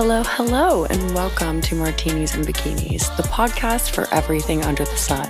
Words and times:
Hello, 0.00 0.22
hello, 0.24 0.84
and 0.84 1.12
welcome 1.12 1.60
to 1.62 1.74
Martinis 1.74 2.36
and 2.36 2.46
Bikinis, 2.46 3.16
the 3.16 3.24
podcast 3.24 3.90
for 3.90 4.06
everything 4.14 4.62
under 4.62 4.84
the 4.84 4.96
sun. 4.96 5.28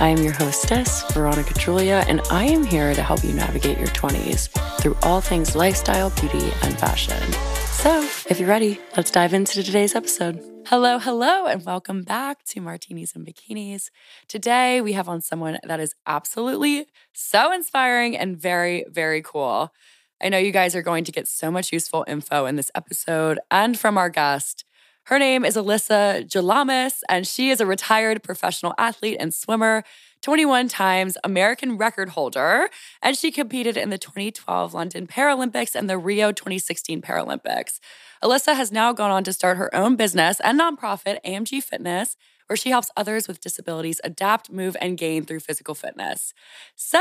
I 0.00 0.06
am 0.06 0.18
your 0.18 0.32
hostess, 0.32 1.02
Veronica 1.10 1.52
Julia, 1.54 2.04
and 2.06 2.20
I 2.30 2.44
am 2.44 2.62
here 2.62 2.94
to 2.94 3.02
help 3.02 3.24
you 3.24 3.32
navigate 3.32 3.76
your 3.76 3.88
20s 3.88 4.50
through 4.80 4.96
all 5.02 5.20
things 5.20 5.56
lifestyle, 5.56 6.10
beauty, 6.10 6.52
and 6.62 6.78
fashion. 6.78 7.20
So, 7.64 8.02
if 8.30 8.38
you're 8.38 8.48
ready, 8.48 8.78
let's 8.96 9.10
dive 9.10 9.34
into 9.34 9.64
today's 9.64 9.96
episode. 9.96 10.40
Hello, 10.68 11.00
hello, 11.00 11.46
and 11.46 11.66
welcome 11.66 12.02
back 12.02 12.44
to 12.50 12.60
Martinis 12.60 13.16
and 13.16 13.26
Bikinis. 13.26 13.90
Today, 14.28 14.80
we 14.80 14.92
have 14.92 15.08
on 15.08 15.22
someone 15.22 15.58
that 15.64 15.80
is 15.80 15.92
absolutely 16.06 16.86
so 17.12 17.52
inspiring 17.52 18.16
and 18.16 18.36
very, 18.36 18.84
very 18.88 19.22
cool. 19.22 19.72
I 20.22 20.28
know 20.28 20.38
you 20.38 20.52
guys 20.52 20.74
are 20.74 20.82
going 20.82 21.04
to 21.04 21.12
get 21.12 21.28
so 21.28 21.50
much 21.50 21.72
useful 21.72 22.04
info 22.06 22.46
in 22.46 22.56
this 22.56 22.70
episode 22.74 23.38
and 23.50 23.78
from 23.78 23.98
our 23.98 24.08
guest. 24.08 24.64
Her 25.08 25.18
name 25.18 25.44
is 25.44 25.54
Alyssa 25.54 26.26
Gialamas, 26.26 27.00
and 27.10 27.26
she 27.26 27.50
is 27.50 27.60
a 27.60 27.66
retired 27.66 28.22
professional 28.22 28.72
athlete 28.78 29.18
and 29.20 29.34
swimmer, 29.34 29.84
21 30.22 30.68
times 30.68 31.18
American 31.22 31.76
record 31.76 32.10
holder, 32.10 32.70
and 33.02 33.14
she 33.14 33.30
competed 33.30 33.76
in 33.76 33.90
the 33.90 33.98
2012 33.98 34.72
London 34.72 35.06
Paralympics 35.06 35.74
and 35.74 35.90
the 35.90 35.98
Rio 35.98 36.32
2016 36.32 37.02
Paralympics. 37.02 37.80
Alyssa 38.22 38.56
has 38.56 38.72
now 38.72 38.94
gone 38.94 39.10
on 39.10 39.24
to 39.24 39.32
start 39.34 39.58
her 39.58 39.74
own 39.74 39.96
business 39.96 40.40
and 40.40 40.58
nonprofit, 40.58 41.18
AMG 41.26 41.62
Fitness, 41.62 42.16
where 42.46 42.56
she 42.56 42.70
helps 42.70 42.90
others 42.96 43.26
with 43.28 43.40
disabilities 43.40 44.00
adapt, 44.04 44.50
move, 44.50 44.76
and 44.80 44.98
gain 44.98 45.24
through 45.24 45.40
physical 45.40 45.74
fitness. 45.74 46.34
So, 46.76 46.98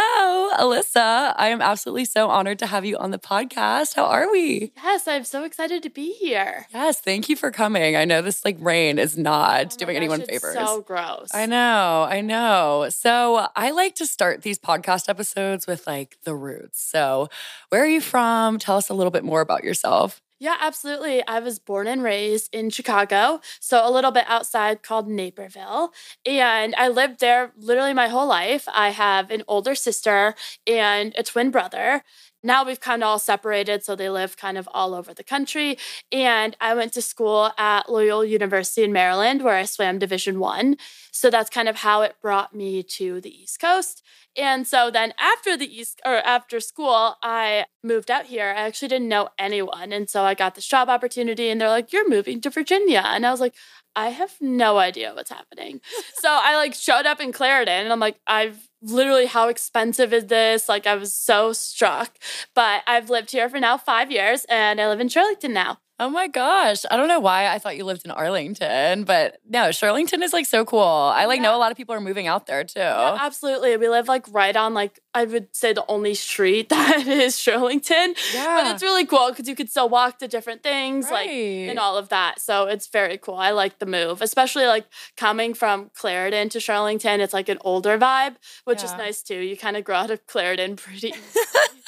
Alyssa, 0.58 1.34
I 1.38 1.50
am 1.50 1.62
absolutely 1.62 2.06
so 2.06 2.30
honored 2.30 2.60
to 2.60 2.68
have 2.68 2.86
you 2.86 2.98
on 2.98 3.12
the 3.12 3.20
podcast. 3.20 3.96
How 3.96 4.06
are 4.06 4.32
we? 4.32 4.72
Yes, 4.84 5.08
I'm 5.08 5.24
so 5.24 5.44
excited 5.44 5.84
to 5.84 5.90
be 5.90 6.14
here. 6.14 6.68
Yes, 6.74 7.00
thank 7.00 7.30
you 7.30 7.36
for 7.36 7.52
coming. 7.52 7.96
I 7.96 8.06
know 8.06 8.22
this 8.22 8.46
like 8.46 8.58
rain 8.60 9.00
is 9.00 9.18
not 9.18 9.74
oh 9.74 9.78
doing 9.78 9.96
gosh, 9.96 9.98
anyone 9.98 10.22
favors. 10.22 10.56
So 10.56 10.82
gross. 10.82 11.30
I 11.34 11.46
know, 11.46 12.08
I 12.10 12.22
know. 12.22 12.88
So, 12.90 13.48
I 13.56 13.72
like 13.72 13.96
to 13.96 14.06
start 14.06 14.42
these 14.42 14.60
podcast 14.60 15.10
episodes 15.10 15.68
with 15.68 15.86
like 15.88 16.18
the 16.24 16.36
roots. 16.36 16.82
So, 16.82 17.30
where 17.70 17.84
are 17.84 17.88
you 17.88 18.02
from? 18.02 18.60
Tell 18.60 18.78
us 18.78 18.90
a 18.90 18.94
little 18.94 19.12
bit 19.12 19.24
more 19.24 19.42
about 19.42 19.64
yourself. 19.64 20.22
Yeah, 20.44 20.58
absolutely. 20.60 21.26
I 21.26 21.40
was 21.40 21.58
born 21.58 21.88
and 21.88 22.04
raised 22.04 22.54
in 22.54 22.70
Chicago, 22.70 23.40
so 23.62 23.88
a 23.88 23.90
little 23.90 24.12
bit 24.12 24.26
outside 24.28 24.84
called 24.84 25.08
Naperville. 25.08 25.94
And 26.26 26.76
I 26.76 26.90
lived 26.90 27.22
there 27.22 27.54
literally 27.58 27.94
my 27.94 28.10
whole 28.10 28.28
life. 28.28 28.68
I 28.76 28.90
have 28.90 29.32
an 29.32 29.44
older 29.48 29.74
sister 29.74 30.36
and 30.68 31.14
a 31.18 31.24
twin 31.24 31.50
brother. 31.50 32.04
Now 32.44 32.66
we've 32.66 32.80
kind 32.80 33.02
of 33.04 33.08
all 33.08 33.20
separated, 33.20 33.84
so 33.84 33.96
they 33.96 34.10
live 34.10 34.36
kind 34.38 34.58
of 34.58 34.68
all 34.74 34.94
over 34.94 35.14
the 35.14 35.24
country. 35.24 35.78
And 36.12 36.56
I 36.60 36.76
went 36.76 36.94
to 36.94 37.02
school 37.02 37.52
at 37.58 37.90
Loyola 37.90 38.26
University 38.26 38.84
in 38.84 38.92
Maryland, 38.92 39.42
where 39.42 39.56
I 39.56 39.64
swam 39.64 39.98
Division 40.00 40.40
One. 40.40 40.78
So 41.12 41.30
that's 41.30 41.50
kind 41.50 41.70
of 41.70 41.78
how 41.78 42.02
it 42.02 42.16
brought 42.22 42.54
me 42.54 42.84
to 42.84 43.22
the 43.22 43.30
East 43.30 43.60
Coast. 43.60 44.04
And 44.36 44.68
so 44.68 44.90
then 44.90 45.14
after 45.20 45.56
the 45.56 45.74
East 45.74 46.02
or 46.06 46.16
after 46.16 46.60
school, 46.60 47.16
I 47.22 47.66
moved 47.84 48.10
out 48.10 48.26
here. 48.26 48.48
I 48.48 48.62
actually 48.62 48.88
didn't 48.88 49.10
know 49.10 49.30
anyone. 49.38 49.94
And 49.94 50.10
so 50.10 50.24
I 50.24 50.34
got 50.34 50.56
this 50.56 50.66
job 50.66 50.90
opportunity 50.90 51.50
and 51.50 51.62
they're 51.62 51.70
like, 51.70 51.94
You're 51.94 52.10
moving 52.10 52.42
to 52.42 52.50
Virginia. 52.50 53.04
And 53.06 53.26
I 53.26 53.32
was 53.32 53.40
like, 53.40 53.54
I 53.96 54.10
have 54.10 54.36
no 54.42 54.78
idea 54.78 55.14
what's 55.14 55.30
happening. 55.30 55.82
so 56.16 56.30
I 56.30 56.56
like 56.56 56.74
showed 56.74 57.06
up 57.06 57.20
in 57.20 57.32
Clarendon 57.32 57.84
and 57.84 57.94
I'm 57.94 58.00
like, 58.00 58.20
I've 58.28 58.70
literally 58.82 59.28
how 59.28 59.50
expensive 59.50 60.14
is 60.14 60.26
this? 60.26 60.68
Like 60.68 60.88
I 60.88 60.96
was 60.96 61.14
so 61.14 61.54
struck. 61.54 62.18
But 62.56 62.84
I've 62.88 63.10
lived 63.10 63.32
here 63.32 63.50
for 63.50 63.60
now 63.60 63.78
five 63.78 64.12
years 64.12 64.46
and 64.50 64.82
I 64.82 64.88
live 64.88 65.00
in 65.00 65.08
Shirlington 65.08 65.52
now. 65.52 65.80
Oh 66.00 66.10
my 66.10 66.28
gosh. 66.28 66.86
I 66.90 66.98
don't 66.98 67.08
know 67.08 67.20
why 67.20 67.48
I 67.48 67.60
thought 67.60 67.78
you 67.78 67.86
lived 67.86 68.04
in 68.04 68.12
Arlington, 68.12 69.04
but 69.04 69.38
no, 69.48 69.70
Shirlington 69.70 70.24
is 70.24 70.34
like 70.34 70.48
so 70.48 70.66
cool. 70.66 70.82
I 70.82 71.26
like 71.26 71.38
yeah. 71.38 71.44
know 71.44 71.56
a 71.56 71.60
lot 71.60 71.72
of 71.72 71.78
people 71.78 71.94
are 71.94 72.02
moving 72.02 72.26
out 72.26 72.48
there 72.48 72.64
too. 72.64 72.80
Yeah, 72.80 73.18
absolutely. 73.22 73.78
We 73.78 73.88
live 73.90 74.08
like 74.08 74.26
right 74.34 74.56
on 74.56 74.74
like 74.74 75.00
I 75.14 75.26
would 75.26 75.56
say 75.56 75.72
the 75.72 75.86
only 75.88 76.16
street 76.16 76.70
that 76.70 77.06
is 77.06 77.36
Shirlington. 77.36 78.16
Yeah. 78.34 78.62
But 78.62 78.74
it's 78.74 78.82
really 78.82 79.06
cool 79.06 79.30
because 79.30 79.48
you 79.48 79.56
could 79.56 79.70
still 79.70 79.88
walk 79.88 80.18
to 80.20 80.28
different 80.28 80.64
things 80.64 81.06
right. 81.06 81.28
like 81.28 81.70
and 81.70 81.78
all 81.78 81.98
of 81.98 82.10
that. 82.10 82.42
So 82.42 82.66
it's 82.66 82.88
very 82.88 83.20
cool. 83.20 83.36
I 83.36 83.52
like 83.52 83.78
the 83.78 83.86
move, 83.86 84.24
especially 84.24 84.66
like 84.66 84.88
coming 85.16 85.54
from 85.54 85.92
Clarendon 85.96 86.50
to 86.50 86.58
Shirlington. 86.58 87.20
It's 87.20 87.34
like 87.34 87.50
an 87.50 87.60
older 87.62 88.00
vibe, 88.00 88.36
which 88.66 88.80
yeah. 88.80 88.86
is 88.86 88.92
nice 88.94 89.22
too. 89.22 89.40
You 89.40 89.56
kind 89.56 89.78
of 89.78 89.84
grow 89.84 89.98
out 89.98 90.12
of 90.12 90.26
Clarendon 90.26 90.76
pretty 90.76 91.14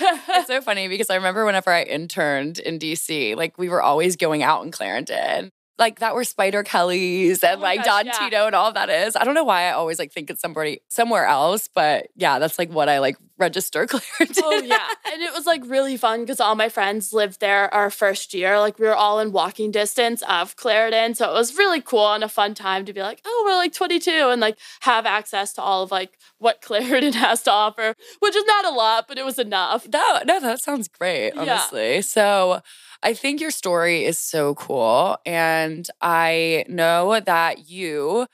it's 0.00 0.46
so 0.46 0.60
funny 0.60 0.88
because 0.88 1.10
I 1.10 1.16
remember 1.16 1.44
whenever 1.44 1.70
I 1.70 1.82
interned 1.82 2.58
in 2.58 2.78
DC, 2.78 3.36
like 3.36 3.58
we 3.58 3.68
were 3.68 3.82
always 3.82 4.16
going 4.16 4.42
out 4.42 4.64
in 4.64 4.70
Clarendon. 4.70 5.50
Like 5.80 5.98
that 5.98 6.14
were 6.14 6.24
Spider 6.24 6.62
Kelly's 6.62 7.42
and 7.42 7.58
oh 7.58 7.62
like 7.62 7.78
gosh, 7.84 7.86
Don 7.86 8.06
yeah. 8.06 8.12
Tito 8.12 8.46
and 8.46 8.54
all 8.54 8.72
that 8.72 8.90
is. 8.90 9.16
I 9.16 9.24
don't 9.24 9.34
know 9.34 9.44
why 9.44 9.64
I 9.64 9.72
always 9.72 9.98
like 9.98 10.12
think 10.12 10.30
it's 10.30 10.40
somebody 10.40 10.82
somewhere 10.88 11.26
else, 11.26 11.68
but 11.74 12.08
yeah, 12.14 12.38
that's 12.38 12.58
like 12.58 12.70
what 12.70 12.88
I 12.88 13.00
like 13.00 13.16
register 13.40 13.86
Clarendon. 13.88 14.42
Oh 14.44 14.60
yeah. 14.62 14.86
And 15.12 15.22
it 15.22 15.32
was 15.32 15.46
like 15.46 15.62
really 15.64 15.96
fun 15.96 16.20
because 16.20 16.38
all 16.38 16.54
my 16.54 16.68
friends 16.68 17.12
lived 17.12 17.40
there 17.40 17.72
our 17.74 17.90
first 17.90 18.34
year. 18.34 18.60
Like 18.60 18.78
we 18.78 18.86
were 18.86 18.94
all 18.94 19.18
in 19.18 19.32
walking 19.32 19.72
distance 19.72 20.22
of 20.28 20.54
Clarendon. 20.54 21.14
So 21.14 21.28
it 21.28 21.34
was 21.34 21.56
really 21.56 21.80
cool 21.80 22.12
and 22.12 22.22
a 22.22 22.28
fun 22.28 22.54
time 22.54 22.84
to 22.84 22.92
be 22.92 23.00
like, 23.00 23.22
oh, 23.24 23.42
we're 23.46 23.56
like 23.56 23.72
22 23.72 24.10
and 24.10 24.40
like 24.40 24.58
have 24.80 25.06
access 25.06 25.52
to 25.54 25.62
all 25.62 25.82
of 25.82 25.90
like 25.90 26.18
what 26.38 26.60
Clarendon 26.60 27.12
has 27.14 27.42
to 27.44 27.50
offer, 27.50 27.94
which 28.20 28.36
is 28.36 28.44
not 28.44 28.66
a 28.66 28.70
lot, 28.70 29.08
but 29.08 29.18
it 29.18 29.24
was 29.24 29.38
enough. 29.38 29.88
No, 29.92 30.20
no, 30.24 30.38
that 30.40 30.60
sounds 30.60 30.86
great, 30.86 31.32
honestly. 31.32 31.94
Yeah. 31.94 32.00
So 32.02 32.62
I 33.02 33.14
think 33.14 33.40
your 33.40 33.50
story 33.50 34.04
is 34.04 34.18
so 34.18 34.54
cool. 34.54 35.16
And 35.24 35.86
I 36.00 36.64
know 36.68 37.20
that 37.20 37.68
you 37.70 38.26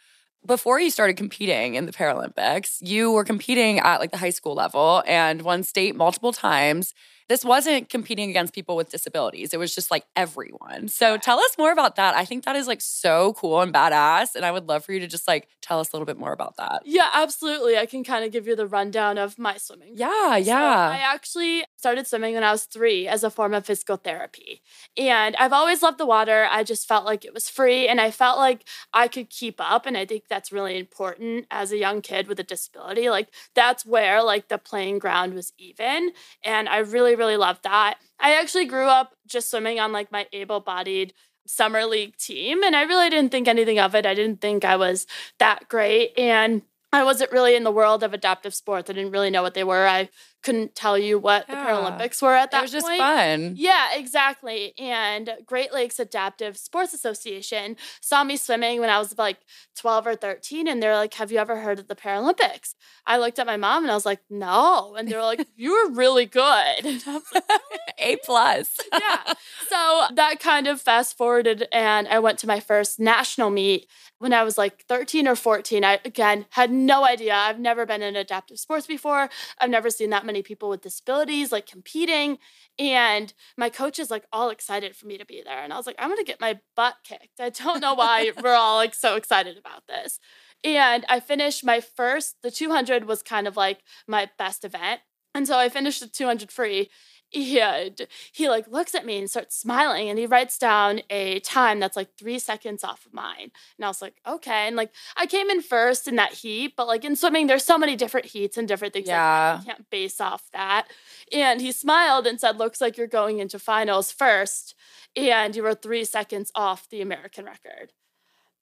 before 0.47 0.81
you 0.81 0.91
started 0.91 1.17
competing 1.17 1.75
in 1.75 1.87
the 1.87 1.93
Paralympics, 1.93 2.79
you 2.81 3.11
were 3.11 3.25
competing 3.25 3.81
at 3.81 3.99
like 3.99 4.13
the 4.13 4.17
high 4.17 4.31
school 4.31 4.55
level 4.55 5.03
and 5.07 5.43
won 5.43 5.65
state 5.65 5.97
multiple 5.97 6.33
times 6.33 6.95
this 7.29 7.45
wasn't 7.45 7.89
competing 7.89 8.31
against 8.31 8.55
people 8.55 8.77
with 8.77 8.91
disabilities. 8.91 9.53
It 9.53 9.59
was 9.59 9.75
just 9.75 9.91
like 9.91 10.05
everyone. 10.15 10.89
So 10.89 11.17
tell 11.17 11.41
us 11.41 11.57
more 11.59 11.73
about 11.73 11.97
that. 11.97 12.15
I 12.15 12.25
think 12.25 12.45
that 12.45 12.57
is 12.57 12.67
like 12.67 12.81
so 12.81 13.33
cool 13.35 13.61
and 13.61 13.73
badass. 13.73 14.35
And 14.35 14.45
I 14.45 14.53
would 14.53 14.69
love 14.69 14.85
for 14.85 14.93
you 14.93 15.01
to 15.01 15.07
just 15.07 15.27
like 15.27 15.49
tell 15.61 15.81
us 15.81 15.93
a 15.93 15.97
little 15.97 16.07
bit 16.07 16.19
more 16.19 16.33
about 16.33 16.57
that. 16.57 16.83
Yeah, 16.85 17.09
absolutely. 17.13 17.77
I 17.77 17.87
can 17.87 18.05
kind 18.05 18.25
of 18.25 18.31
give 18.31 18.47
you 18.47 18.55
the 18.55 18.67
rundown 18.67 19.19
of 19.19 19.39
my 19.39 19.57
swimming. 19.57 19.95
Yeah, 19.97 20.37
yeah. 20.37 20.91
So 20.91 20.95
I 20.95 20.99
actually 20.99 21.65
started 21.77 22.07
swimming 22.07 22.35
when 22.35 22.45
I 22.45 22.53
was 22.53 22.65
three 22.65 23.09
as 23.09 23.25
a 23.25 23.31
form 23.31 23.55
of 23.55 23.67
physical 23.67 23.97
therapy. 23.97 24.63
And 24.97 25.35
I've 25.37 25.53
always 25.53 25.83
loved 25.83 25.99
the 25.99 26.07
water. 26.07 26.47
I 26.51 26.63
just 26.63 26.87
felt 26.87 27.05
like 27.05 27.25
it 27.25 27.35
was 27.35 27.49
free 27.49 27.89
and 27.89 28.01
I 28.01 28.11
felt 28.13 28.39
like 28.39 28.65
I 28.93 29.09
could 29.09 29.31
keep 29.31 29.57
up. 29.61 29.87
And 29.87 29.97
I 29.97 30.05
think 30.05 30.25
that's 30.29 30.53
really 30.53 30.79
important 30.79 31.47
as 31.51 31.73
a 31.73 31.79
young 31.79 32.03
kid 32.03 32.29
with 32.29 32.39
a 32.39 32.45
disability. 32.45 33.11
Like 33.11 33.29
that's 33.55 33.85
where 33.85 34.23
like 34.23 34.49
the 34.49 34.59
playing 34.59 35.01
ground 35.01 35.35
was 35.35 35.53
even. 35.59 36.13
And 36.45 36.69
I 36.69 36.79
really 36.79 37.16
really 37.17 37.37
loved 37.37 37.65
that. 37.65 37.99
I 38.19 38.35
actually 38.35 38.67
grew 38.67 38.87
up 38.87 39.15
just 39.27 39.51
swimming 39.51 39.81
on 39.81 39.93
like 39.93 40.13
my 40.13 40.27
able 40.33 40.61
bodied 40.61 41.13
summer 41.47 41.85
league 41.85 42.17
team, 42.17 42.63
and 42.63 42.75
I 42.75 42.83
really 42.83 43.11
didn't 43.11 43.31
think 43.31 43.49
anything 43.49 43.79
of 43.79 43.95
it. 43.95 44.07
I 44.07 44.15
didn't 44.15 44.41
think 44.41 44.65
I 44.65 44.77
was 44.77 45.07
that 45.39 45.69
great. 45.69 46.19
And 46.19 46.63
I 46.93 47.05
wasn't 47.05 47.33
really 47.33 47.55
in 47.57 47.65
the 47.65 47.71
world 47.71 48.03
of 48.03 48.15
adaptive 48.15 48.55
sports. 48.55 48.89
I 48.89 48.95
didn't 48.95 49.13
really 49.13 49.31
know 49.31 49.43
what 49.43 49.55
they 49.55 49.65
were. 49.65 49.87
I 49.87 50.09
couldn't 50.47 50.77
tell 50.77 50.97
you 50.97 51.19
what 51.19 51.45
yeah. 51.49 51.57
the 51.57 51.69
Paralympics 51.69 52.23
were 52.23 52.33
at 52.33 52.53
that 52.53 52.59
point. 52.61 52.73
It 52.73 52.77
was 52.77 52.85
just 52.85 52.87
fun. 52.87 53.55
Yeah, 53.57 53.97
exactly. 53.97 54.75
And 54.79 55.29
Great 55.45 55.75
Lakes 55.75 55.99
Adaptive 55.99 56.57
Sports 56.57 56.95
Association 56.95 57.77
saw 58.01 58.23
me 58.23 58.37
swimming 58.37 58.79
when 58.79 58.89
I 58.89 59.01
was 59.01 59.19
like 59.19 59.39
12 59.75 60.07
or 60.07 60.15
13. 60.15 60.69
And 60.69 60.81
they're 60.81 60.95
like, 60.95 61.15
Have 61.15 61.33
you 61.33 61.39
ever 61.39 61.57
heard 61.57 61.81
of 61.81 61.89
the 61.89 61.97
Paralympics? 61.97 62.77
I 63.09 63.19
looked 63.19 63.41
at 63.41 63.47
my 63.47 63.57
mom 63.57 63.83
and 63.83 63.91
I 63.91 63.97
was 63.97 64.07
like, 64.07 64.21
No. 64.31 64.95
And 64.97 65.09
they 65.09 65.17
were 65.17 65.23
like, 65.23 65.45
You 65.57 65.73
were 65.73 65.95
really 65.95 66.27
good. 66.27 66.47
And 66.87 67.03
I 67.07 67.15
was 67.15 67.25
like, 67.35 67.45
A 67.99 68.17
plus. 68.25 68.77
yeah. 68.93 69.33
So 69.69 70.05
that 70.15 70.39
kind 70.39 70.69
of 70.69 70.81
fast 70.81 71.17
forwarded. 71.17 71.67
And 71.73 72.07
I 72.07 72.21
went 72.21 72.39
to 72.41 72.47
my 72.47 72.61
first 72.61 73.01
national 73.01 73.51
meet 73.51 73.89
when 74.19 74.33
I 74.33 74.45
was 74.45 74.57
like 74.57 74.85
13 74.89 75.29
or 75.29 75.37
14. 75.37 75.85
I, 75.85 75.99
again, 76.05 76.47
had 76.51 76.71
no 76.71 77.05
idea. 77.05 77.35
I've 77.35 77.59
never 77.59 77.85
been 77.85 78.03
in 78.03 78.17
adaptive 78.17 78.59
sports 78.59 78.87
before. 78.87 79.29
I've 79.59 79.71
never 79.71 79.91
seen 79.91 80.11
that 80.11 80.25
many 80.25 80.36
many 80.37 80.43
people 80.43 80.69
with 80.69 80.83
disabilities 80.83 81.51
like 81.51 81.67
competing. 81.67 82.39
And 82.79 83.33
my 83.57 83.71
coach 83.71 83.99
is 83.99 84.11
like 84.11 84.27
all 84.33 84.51
excited 84.51 84.95
for 84.95 85.07
me 85.07 85.17
to 85.17 85.25
be 85.25 85.43
there. 85.43 85.63
And 85.63 85.73
I 85.73 85.77
was 85.77 85.87
like, 85.87 85.97
I'm 85.99 86.09
going 86.09 86.19
to 86.19 86.25
get 86.25 86.41
my 86.41 86.61
butt 86.75 86.97
kicked. 87.05 87.41
I 87.41 87.49
don't 87.49 87.81
know 87.81 87.95
why 87.95 88.31
we're 88.43 88.55
all 88.55 88.77
like 88.77 88.95
so 88.95 89.17
excited 89.17 89.57
about 89.57 89.87
this. 89.89 90.21
And 90.63 91.07
I 91.09 91.21
finished 91.21 91.65
my 91.65 91.81
first, 91.81 92.37
the 92.43 92.51
200 92.51 93.07
was 93.07 93.23
kind 93.23 93.49
of 93.49 93.57
like 93.57 93.81
my 94.07 94.29
best 94.39 94.65
event. 94.65 95.01
And 95.35 95.47
so 95.47 95.59
I 95.59 95.69
finished 95.69 96.01
the 96.01 96.07
200 96.07 96.51
free 96.51 96.91
and 97.35 98.07
he 98.33 98.49
like 98.49 98.69
looks 98.69 98.95
at 98.95 99.05
me 99.05 99.19
and 99.19 99.29
starts 99.29 99.57
smiling 99.57 100.09
and 100.09 100.19
he 100.19 100.27
writes 100.27 100.59
down 100.59 101.01
a 101.11 101.41
time 101.41 101.81
that's 101.81 101.97
like 101.97 102.09
three 102.19 102.39
seconds 102.39 102.85
off 102.85 103.05
of 103.05 103.13
mine 103.13 103.51
and 103.77 103.85
i 103.85 103.89
was 103.89 104.01
like 104.01 104.15
okay 104.27 104.67
and 104.69 104.77
like 104.77 104.91
i 105.17 105.27
came 105.27 105.51
in 105.51 105.61
first 105.61 106.07
in 106.07 106.17
that 106.17 106.33
heat 106.33 106.75
but 106.77 106.87
like 106.87 107.05
in 107.05 107.17
swimming 107.17 107.47
there's 107.49 107.65
so 107.65 107.77
many 107.79 107.97
different 107.97 108.27
heats 108.27 108.57
and 108.57 108.69
different 108.69 108.95
things 108.95 109.09
Yeah. 109.09 109.55
like 109.57 109.61
you 109.67 109.73
can't 109.73 109.91
base 109.91 110.21
off 110.21 110.45
that 110.53 110.87
and 111.33 111.61
he 111.61 111.73
smiled 111.73 112.27
and 112.27 112.41
said 112.41 112.59
looks 112.59 112.81
like 112.81 112.97
you're 112.97 113.07
going 113.09 113.41
into 113.41 113.59
finals 113.59 114.13
first 114.13 114.75
and 115.17 115.57
you 115.57 115.63
were 115.63 115.75
three 115.75 116.05
seconds 116.05 116.53
off 116.55 116.89
the 116.91 117.03
american 117.03 117.45
record 117.45 117.93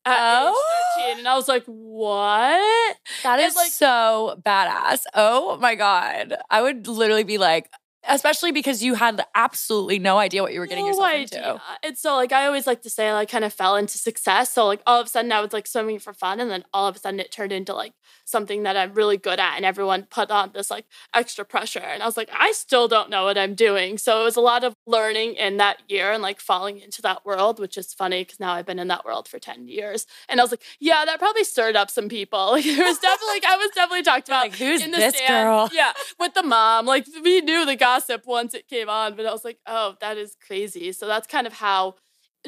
at 0.07 0.17
Oh. 0.21 0.51
age 0.99 1.05
13 1.07 1.19
and 1.21 1.29
i 1.29 1.35
was 1.37 1.49
like 1.49 1.65
what 1.67 2.97
That 3.23 3.41
is 3.41 3.55
like- 3.57 3.71
so 3.71 4.41
badass. 4.45 5.01
Oh 5.15 5.57
my 5.59 5.75
God. 5.75 6.35
I 6.51 6.61
would 6.63 6.87
literally 6.87 7.25
be 7.25 7.39
like, 7.39 7.71
especially 8.09 8.53
because 8.53 8.83
you 8.83 8.95
had 8.95 9.21
absolutely 9.35 9.99
no 9.99 10.19
idea 10.19 10.43
what 10.43 10.53
you 10.53 10.61
were 10.61 10.67
getting 10.67 10.85
no 10.85 10.91
yourself 10.91 11.07
idea. 11.09 11.23
into. 11.53 11.61
And 11.83 11.99
so, 11.99 12.15
like, 12.15 12.33
I 12.33 12.47
always 12.47 12.67
like 12.67 12.83
to 12.83 12.91
say, 12.91 13.09
I 13.09 13.13
like, 13.15 13.29
kind 13.31 13.45
of 13.45 13.53
fell 13.53 13.77
into 13.77 13.99
success. 13.99 14.51
So, 14.53 14.67
like, 14.67 14.83
all 14.87 15.01
of 15.01 15.07
a 15.07 15.11
sudden, 15.11 15.33
I 15.33 15.41
was 15.41 15.53
like 15.53 15.67
swimming 15.67 15.99
for 15.99 16.13
fun, 16.13 16.41
and 16.41 16.51
then 16.51 16.65
all 16.73 16.87
of 16.89 16.97
a 16.97 16.99
sudden, 16.99 17.21
it 17.21 17.31
turned 17.33 17.53
into 17.53 17.75
like 17.75 17.93
something 18.25 18.63
that 18.63 18.77
I'm 18.77 18.95
really 18.95 19.17
good 19.17 19.39
at, 19.41 19.57
and 19.57 19.65
everyone 19.65 20.05
put 20.05 20.31
on 20.31 20.51
this 20.55 20.71
like 20.71 20.87
extra 21.15 21.45
pressure. 21.45 21.79
And 21.81 22.03
I 22.03 22.07
was 22.07 22.17
like, 22.17 22.31
I 22.33 22.53
still 22.53 22.89
don't 22.89 23.11
know 23.11 23.25
what 23.25 23.37
I'm 23.39 23.55
doing. 23.55 23.99
So 23.99 24.21
it 24.21 24.25
was 24.25 24.37
a 24.37 24.41
lot 24.41 24.65
of 24.65 24.75
learning 24.87 25.35
in 25.35 25.59
that 25.59 25.79
year 25.89 26.13
and 26.13 26.23
like 26.23 26.41
falling 26.41 26.79
into 26.81 27.03
that 27.03 27.25
world, 27.25 27.59
which 27.59 27.77
is 27.77 27.93
funny 27.93 28.23
because 28.23 28.41
now 28.41 28.53
I've 28.53 28.67
been 28.67 28.79
in 28.79 28.89
that 28.89 29.05
world 29.05 29.29
for 29.29 29.39
ten 29.39 29.69
years. 29.69 30.07
And 30.29 30.41
I 30.41 30.45
was 30.45 30.51
like, 30.53 30.63
yeah, 30.81 31.05
that 31.05 31.19
probably 31.19 31.45
stirred 31.45 31.77
up 31.77 31.91
some 31.91 32.09
people. 32.09 32.35
Like, 32.55 32.67
it 32.67 32.79
was 32.79 32.99
definitely, 32.99 33.35
like, 33.35 33.45
I 33.47 33.57
was 33.57 33.71
definitely 33.75 34.03
talked 34.03 34.29
about 34.29 34.43
Like, 34.45 34.55
who's 34.55 34.83
in 34.83 34.91
the 34.93 34.99
this 34.99 35.17
stand. 35.17 35.45
girl? 35.47 35.69
Yeah, 35.73 35.93
with 36.21 36.35
the 36.35 36.43
mom. 36.45 36.87
Like 36.87 37.07
we 37.25 37.41
knew 37.41 37.67
the 37.67 37.75
gossip 37.95 38.27
once 38.27 38.55
it 38.55 38.69
came 38.69 38.89
on, 38.89 39.15
but 39.15 39.27
I 39.27 39.33
was 39.33 39.45
like, 39.45 39.59
oh, 39.67 39.97
that 40.01 40.17
is 40.19 40.37
crazy. 40.47 40.93
So 40.93 41.07
that's 41.07 41.27
kind 41.27 41.47
of 41.47 41.55
how 41.55 41.95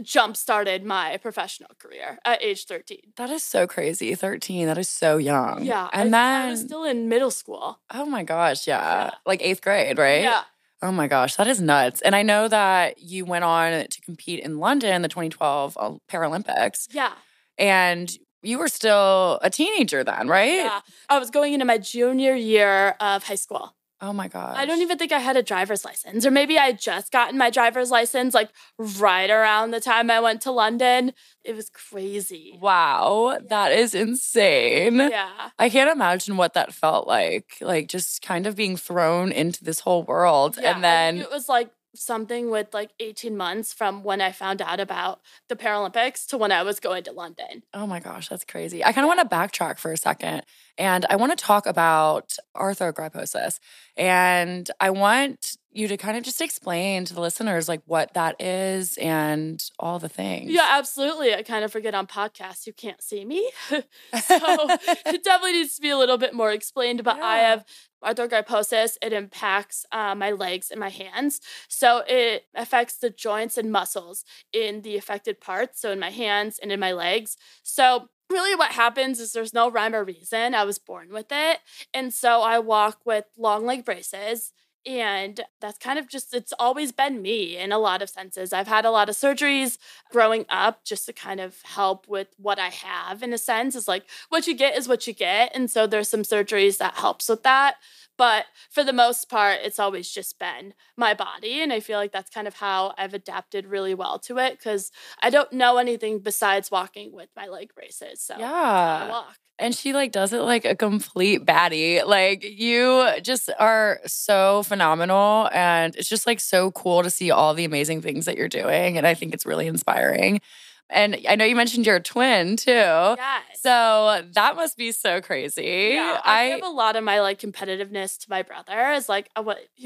jump 0.02 0.36
started 0.36 0.84
my 0.84 1.16
professional 1.18 1.70
career 1.78 2.18
at 2.24 2.42
age 2.42 2.66
13. 2.66 2.98
That 3.16 3.30
is 3.30 3.42
so 3.42 3.66
crazy. 3.66 4.14
13. 4.14 4.66
That 4.66 4.78
is 4.78 4.88
so 4.88 5.16
young. 5.16 5.64
Yeah. 5.64 5.88
And 5.92 6.14
I, 6.14 6.38
then, 6.38 6.48
I 6.48 6.50
was 6.50 6.60
still 6.60 6.84
in 6.84 7.08
middle 7.08 7.30
school. 7.30 7.80
oh 7.92 8.06
my 8.06 8.22
gosh. 8.22 8.66
Yeah. 8.66 9.04
Yeah. 9.06 9.10
Like 9.24 9.42
eighth 9.42 9.62
grade, 9.62 9.98
right? 9.98 10.22
Yeah. 10.22 10.42
Oh 10.82 10.92
my 10.92 11.08
gosh. 11.08 11.36
That 11.36 11.46
is 11.46 11.60
nuts. 11.60 12.02
And 12.02 12.14
I 12.14 12.22
know 12.22 12.48
that 12.48 13.00
you 13.00 13.24
went 13.24 13.44
on 13.44 13.86
to 13.88 14.00
compete 14.02 14.40
in 14.40 14.58
London 14.58 14.94
in 14.94 15.02
the 15.02 15.08
2012 15.08 15.78
Paralympics. 16.10 16.88
Yeah. 16.92 17.12
And 17.56 18.14
you 18.42 18.58
were 18.58 18.68
still 18.68 19.38
a 19.42 19.48
teenager 19.48 20.04
then, 20.04 20.28
right? 20.28 20.56
Yeah. 20.56 20.80
I 21.08 21.18
was 21.18 21.30
going 21.30 21.54
into 21.54 21.64
my 21.64 21.78
junior 21.78 22.34
year 22.34 22.96
of 23.00 23.24
high 23.24 23.34
school. 23.36 23.75
Oh 24.00 24.12
my 24.12 24.28
gosh. 24.28 24.56
I 24.58 24.66
don't 24.66 24.82
even 24.82 24.98
think 24.98 25.10
I 25.10 25.20
had 25.20 25.38
a 25.38 25.42
driver's 25.42 25.84
license, 25.84 26.26
or 26.26 26.30
maybe 26.30 26.58
I 26.58 26.66
had 26.66 26.78
just 26.78 27.10
gotten 27.10 27.38
my 27.38 27.48
driver's 27.48 27.90
license 27.90 28.34
like 28.34 28.50
right 28.78 29.30
around 29.30 29.70
the 29.70 29.80
time 29.80 30.10
I 30.10 30.20
went 30.20 30.42
to 30.42 30.50
London. 30.50 31.14
It 31.44 31.56
was 31.56 31.70
crazy. 31.70 32.58
Wow. 32.60 33.38
That 33.48 33.72
is 33.72 33.94
insane. 33.94 34.96
Yeah. 34.96 35.50
I 35.58 35.70
can't 35.70 35.90
imagine 35.90 36.36
what 36.36 36.52
that 36.54 36.74
felt 36.74 37.06
like. 37.06 37.56
Like 37.62 37.88
just 37.88 38.20
kind 38.20 38.46
of 38.46 38.54
being 38.54 38.76
thrown 38.76 39.32
into 39.32 39.64
this 39.64 39.80
whole 39.80 40.02
world. 40.02 40.58
Yeah, 40.60 40.74
and 40.74 40.84
then 40.84 41.18
it 41.18 41.30
was 41.30 41.48
like 41.48 41.70
something 41.98 42.50
with 42.50 42.72
like 42.72 42.90
18 43.00 43.36
months 43.36 43.72
from 43.72 44.02
when 44.02 44.20
I 44.20 44.32
found 44.32 44.62
out 44.62 44.80
about 44.80 45.20
the 45.48 45.56
Paralympics 45.56 46.26
to 46.28 46.38
when 46.38 46.52
I 46.52 46.62
was 46.62 46.80
going 46.80 47.04
to 47.04 47.12
London. 47.12 47.62
Oh 47.74 47.86
my 47.86 48.00
gosh, 48.00 48.28
that's 48.28 48.44
crazy. 48.44 48.84
I 48.84 48.92
kind 48.92 49.04
of 49.04 49.08
want 49.08 49.28
to 49.28 49.36
backtrack 49.36 49.78
for 49.78 49.92
a 49.92 49.96
second 49.96 50.42
and 50.78 51.06
I 51.08 51.16
want 51.16 51.36
to 51.36 51.42
talk 51.42 51.66
about 51.66 52.36
arthrogryposis. 52.56 53.58
And 53.96 54.70
I 54.80 54.90
want 54.90 55.56
you 55.72 55.88
to 55.88 55.96
kind 55.96 56.16
of 56.16 56.22
just 56.24 56.40
explain 56.40 57.04
to 57.04 57.14
the 57.14 57.20
listeners 57.20 57.68
like 57.68 57.82
what 57.84 58.14
that 58.14 58.40
is 58.40 58.96
and 58.96 59.62
all 59.78 59.98
the 59.98 60.08
things. 60.08 60.50
Yeah, 60.50 60.66
absolutely. 60.70 61.34
I 61.34 61.42
kind 61.42 61.64
of 61.64 61.72
forget 61.72 61.94
on 61.94 62.06
podcasts 62.06 62.66
you 62.66 62.72
can't 62.72 63.02
see 63.02 63.24
me. 63.24 63.50
so 63.68 63.80
it 64.20 65.22
definitely 65.22 65.52
needs 65.52 65.76
to 65.76 65.82
be 65.82 65.90
a 65.90 65.98
little 65.98 66.18
bit 66.18 66.34
more 66.34 66.50
explained, 66.50 67.04
but 67.04 67.20
I 67.20 67.38
have 67.38 67.64
arthrogryposis. 68.06 68.96
It 69.02 69.12
impacts 69.12 69.84
uh, 69.92 70.14
my 70.14 70.30
legs 70.30 70.70
and 70.70 70.80
my 70.80 70.90
hands. 70.90 71.40
So 71.68 72.02
it 72.06 72.44
affects 72.54 72.96
the 72.98 73.10
joints 73.10 73.58
and 73.58 73.72
muscles 73.72 74.24
in 74.52 74.82
the 74.82 74.96
affected 74.96 75.40
parts, 75.40 75.80
so 75.80 75.90
in 75.90 75.98
my 76.00 76.10
hands 76.10 76.58
and 76.62 76.70
in 76.70 76.80
my 76.80 76.92
legs. 76.92 77.36
So 77.62 78.08
really 78.30 78.54
what 78.54 78.72
happens 78.72 79.20
is 79.20 79.32
there's 79.32 79.54
no 79.54 79.70
rhyme 79.70 79.94
or 79.94 80.04
reason. 80.04 80.54
I 80.54 80.64
was 80.64 80.78
born 80.78 81.08
with 81.10 81.26
it. 81.30 81.58
And 81.94 82.12
so 82.12 82.42
I 82.42 82.58
walk 82.58 83.00
with 83.04 83.24
long 83.36 83.66
leg 83.66 83.84
braces. 83.84 84.52
And 84.86 85.40
that's 85.60 85.78
kind 85.78 85.98
of 85.98 86.08
just, 86.08 86.32
it's 86.32 86.52
always 86.60 86.92
been 86.92 87.20
me 87.20 87.56
in 87.56 87.72
a 87.72 87.78
lot 87.78 88.02
of 88.02 88.08
senses. 88.08 88.52
I've 88.52 88.68
had 88.68 88.84
a 88.84 88.90
lot 88.92 89.08
of 89.08 89.16
surgeries 89.16 89.78
growing 90.12 90.46
up 90.48 90.84
just 90.84 91.06
to 91.06 91.12
kind 91.12 91.40
of 91.40 91.60
help 91.62 92.06
with 92.08 92.28
what 92.38 92.60
I 92.60 92.68
have 92.68 93.22
in 93.22 93.32
a 93.32 93.38
sense. 93.38 93.74
Is 93.74 93.88
like 93.88 94.04
what 94.28 94.46
you 94.46 94.54
get 94.54 94.76
is 94.78 94.86
what 94.86 95.06
you 95.08 95.12
get. 95.12 95.50
And 95.56 95.68
so 95.70 95.86
there's 95.88 96.08
some 96.08 96.22
surgeries 96.22 96.78
that 96.78 96.94
helps 96.94 97.28
with 97.28 97.42
that. 97.42 97.76
But 98.16 98.46
for 98.70 98.84
the 98.84 98.92
most 98.92 99.28
part, 99.28 99.58
it's 99.62 99.78
always 99.80 100.08
just 100.10 100.38
been 100.38 100.72
my 100.96 101.14
body. 101.14 101.60
And 101.60 101.72
I 101.72 101.80
feel 101.80 101.98
like 101.98 102.12
that's 102.12 102.30
kind 102.30 102.46
of 102.46 102.54
how 102.54 102.94
I've 102.96 103.12
adapted 103.12 103.66
really 103.66 103.94
well 103.94 104.18
to 104.20 104.38
it 104.38 104.52
because 104.58 104.92
I 105.20 105.30
don't 105.30 105.52
know 105.52 105.78
anything 105.78 106.20
besides 106.20 106.70
walking 106.70 107.12
with 107.12 107.28
my 107.36 107.46
leg 107.48 107.74
braces. 107.74 108.22
So 108.22 108.34
I 108.34 108.40
Yeah. 108.40 109.08
walk. 109.08 109.36
And 109.58 109.74
she 109.74 109.94
like 109.94 110.12
does 110.12 110.32
it 110.34 110.40
like 110.42 110.66
a 110.66 110.76
complete 110.76 111.44
baddie. 111.46 112.04
Like 112.04 112.44
you 112.44 113.08
just 113.22 113.48
are 113.58 114.00
so 114.06 114.62
phenomenal 114.64 115.48
and 115.52 115.96
it's 115.96 116.08
just 116.10 116.26
like 116.26 116.40
so 116.40 116.70
cool 116.72 117.02
to 117.02 117.10
see 117.10 117.30
all 117.30 117.54
the 117.54 117.64
amazing 117.64 118.02
things 118.02 118.26
that 118.26 118.36
you're 118.36 118.48
doing 118.48 118.98
and 118.98 119.06
I 119.06 119.14
think 119.14 119.32
it's 119.32 119.46
really 119.46 119.66
inspiring. 119.66 120.40
And 120.88 121.18
I 121.28 121.34
know 121.34 121.44
you 121.44 121.56
mentioned 121.56 121.86
you're 121.86 121.96
a 121.96 122.00
twin 122.00 122.56
too. 122.56 122.70
Yes. 122.70 123.42
So 123.60 124.24
that 124.32 124.54
must 124.54 124.76
be 124.76 124.92
so 124.92 125.20
crazy. 125.20 125.90
Yeah, 125.94 126.20
I, 126.24 126.50
give 126.50 126.64
a 126.64 126.68
lot 126.68 126.94
of 126.94 127.02
my 127.02 127.20
like 127.20 127.40
competitiveness 127.40 128.18
to 128.18 128.30
my 128.30 128.42
brother. 128.42 128.92
Is 128.92 129.08
like 129.08 129.30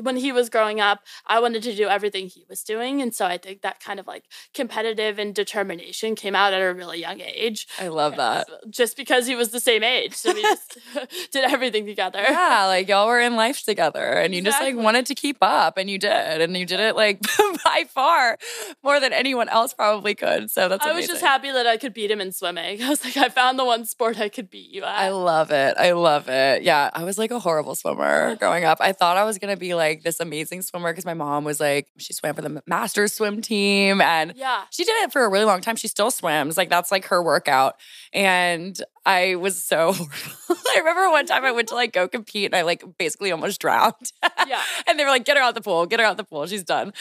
when 0.00 0.16
he 0.16 0.32
was 0.32 0.50
growing 0.50 0.80
up, 0.80 1.00
I 1.26 1.40
wanted 1.40 1.62
to 1.62 1.74
do 1.74 1.88
everything 1.88 2.26
he 2.28 2.44
was 2.48 2.62
doing, 2.62 3.00
and 3.00 3.14
so 3.14 3.24
I 3.26 3.38
think 3.38 3.62
that 3.62 3.80
kind 3.80 3.98
of 3.98 4.06
like 4.06 4.24
competitive 4.52 5.18
and 5.18 5.34
determination 5.34 6.14
came 6.14 6.34
out 6.34 6.52
at 6.52 6.60
a 6.60 6.74
really 6.74 7.00
young 7.00 7.20
age. 7.20 7.66
I 7.78 7.88
love 7.88 8.16
that. 8.16 8.48
Just 8.68 8.96
because 8.96 9.26
he 9.26 9.34
was 9.34 9.50
the 9.50 9.60
same 9.60 9.82
age, 9.82 10.14
so 10.14 10.34
we 10.34 10.42
just 10.42 10.78
did 11.32 11.44
everything 11.44 11.86
together. 11.86 12.22
Yeah, 12.22 12.66
like 12.66 12.88
y'all 12.88 13.06
were 13.06 13.20
in 13.20 13.36
life 13.36 13.64
together 13.64 14.04
and 14.04 14.34
you 14.34 14.42
just 14.42 14.60
like 14.60 14.76
wanted 14.76 15.06
to 15.06 15.14
keep 15.14 15.38
up 15.40 15.76
and 15.76 15.88
you 15.88 15.98
did. 15.98 16.40
And 16.40 16.56
you 16.56 16.66
did 16.66 16.80
it 16.80 16.96
like 16.96 17.20
by 17.64 17.84
far 17.88 18.38
more 18.82 19.00
than 19.00 19.12
anyone 19.12 19.48
else 19.48 19.72
probably 19.72 20.14
could. 20.14 20.50
So 20.50 20.68
that's 20.68 20.84
I 20.84 20.89
was 20.92 21.06
just 21.06 21.20
happy 21.20 21.50
that 21.50 21.66
I 21.66 21.76
could 21.76 21.94
beat 21.94 22.10
him 22.10 22.20
in 22.20 22.32
swimming. 22.32 22.82
I 22.82 22.88
was 22.88 23.04
like, 23.04 23.16
I 23.16 23.28
found 23.28 23.58
the 23.58 23.64
one 23.64 23.84
sport 23.84 24.18
I 24.18 24.28
could 24.28 24.50
beat 24.50 24.70
you 24.70 24.82
at. 24.82 24.96
I 24.96 25.10
love 25.10 25.50
it. 25.50 25.76
I 25.78 25.92
love 25.92 26.28
it. 26.28 26.62
Yeah, 26.62 26.90
I 26.92 27.04
was 27.04 27.18
like 27.18 27.30
a 27.30 27.38
horrible 27.38 27.74
swimmer 27.74 28.36
growing 28.40 28.64
up. 28.64 28.78
I 28.80 28.92
thought 28.92 29.16
I 29.16 29.24
was 29.24 29.38
gonna 29.38 29.56
be 29.56 29.74
like 29.74 30.02
this 30.02 30.20
amazing 30.20 30.62
swimmer 30.62 30.92
because 30.92 31.04
my 31.04 31.14
mom 31.14 31.44
was 31.44 31.60
like, 31.60 31.88
she 31.98 32.12
swam 32.12 32.34
for 32.34 32.42
the 32.42 32.62
masters 32.66 33.12
swim 33.12 33.42
team 33.42 34.00
and 34.00 34.34
yeah. 34.36 34.64
she 34.70 34.84
did 34.84 34.94
it 35.02 35.12
for 35.12 35.24
a 35.24 35.28
really 35.28 35.44
long 35.44 35.60
time. 35.60 35.76
She 35.76 35.88
still 35.88 36.10
swims. 36.10 36.56
Like 36.56 36.68
that's 36.68 36.90
like 36.90 37.06
her 37.06 37.22
workout. 37.22 37.76
And 38.12 38.80
I 39.10 39.34
was 39.34 39.62
so 39.62 39.92
horrible. 39.92 40.62
I 40.76 40.78
remember 40.78 41.10
one 41.10 41.26
time 41.26 41.44
I 41.44 41.50
went 41.50 41.68
to 41.68 41.74
like 41.74 41.92
go 41.92 42.06
compete 42.06 42.46
and 42.46 42.54
I 42.54 42.62
like 42.62 42.84
basically 42.96 43.32
almost 43.32 43.60
drowned. 43.60 44.12
Yeah. 44.46 44.62
and 44.86 44.98
they 44.98 45.04
were 45.04 45.10
like, 45.10 45.24
get 45.24 45.36
her 45.36 45.42
out 45.42 45.54
the 45.54 45.60
pool, 45.60 45.86
get 45.86 45.98
her 45.98 46.06
out 46.06 46.16
the 46.16 46.24
pool. 46.24 46.46
She's 46.46 46.62
done. 46.62 46.92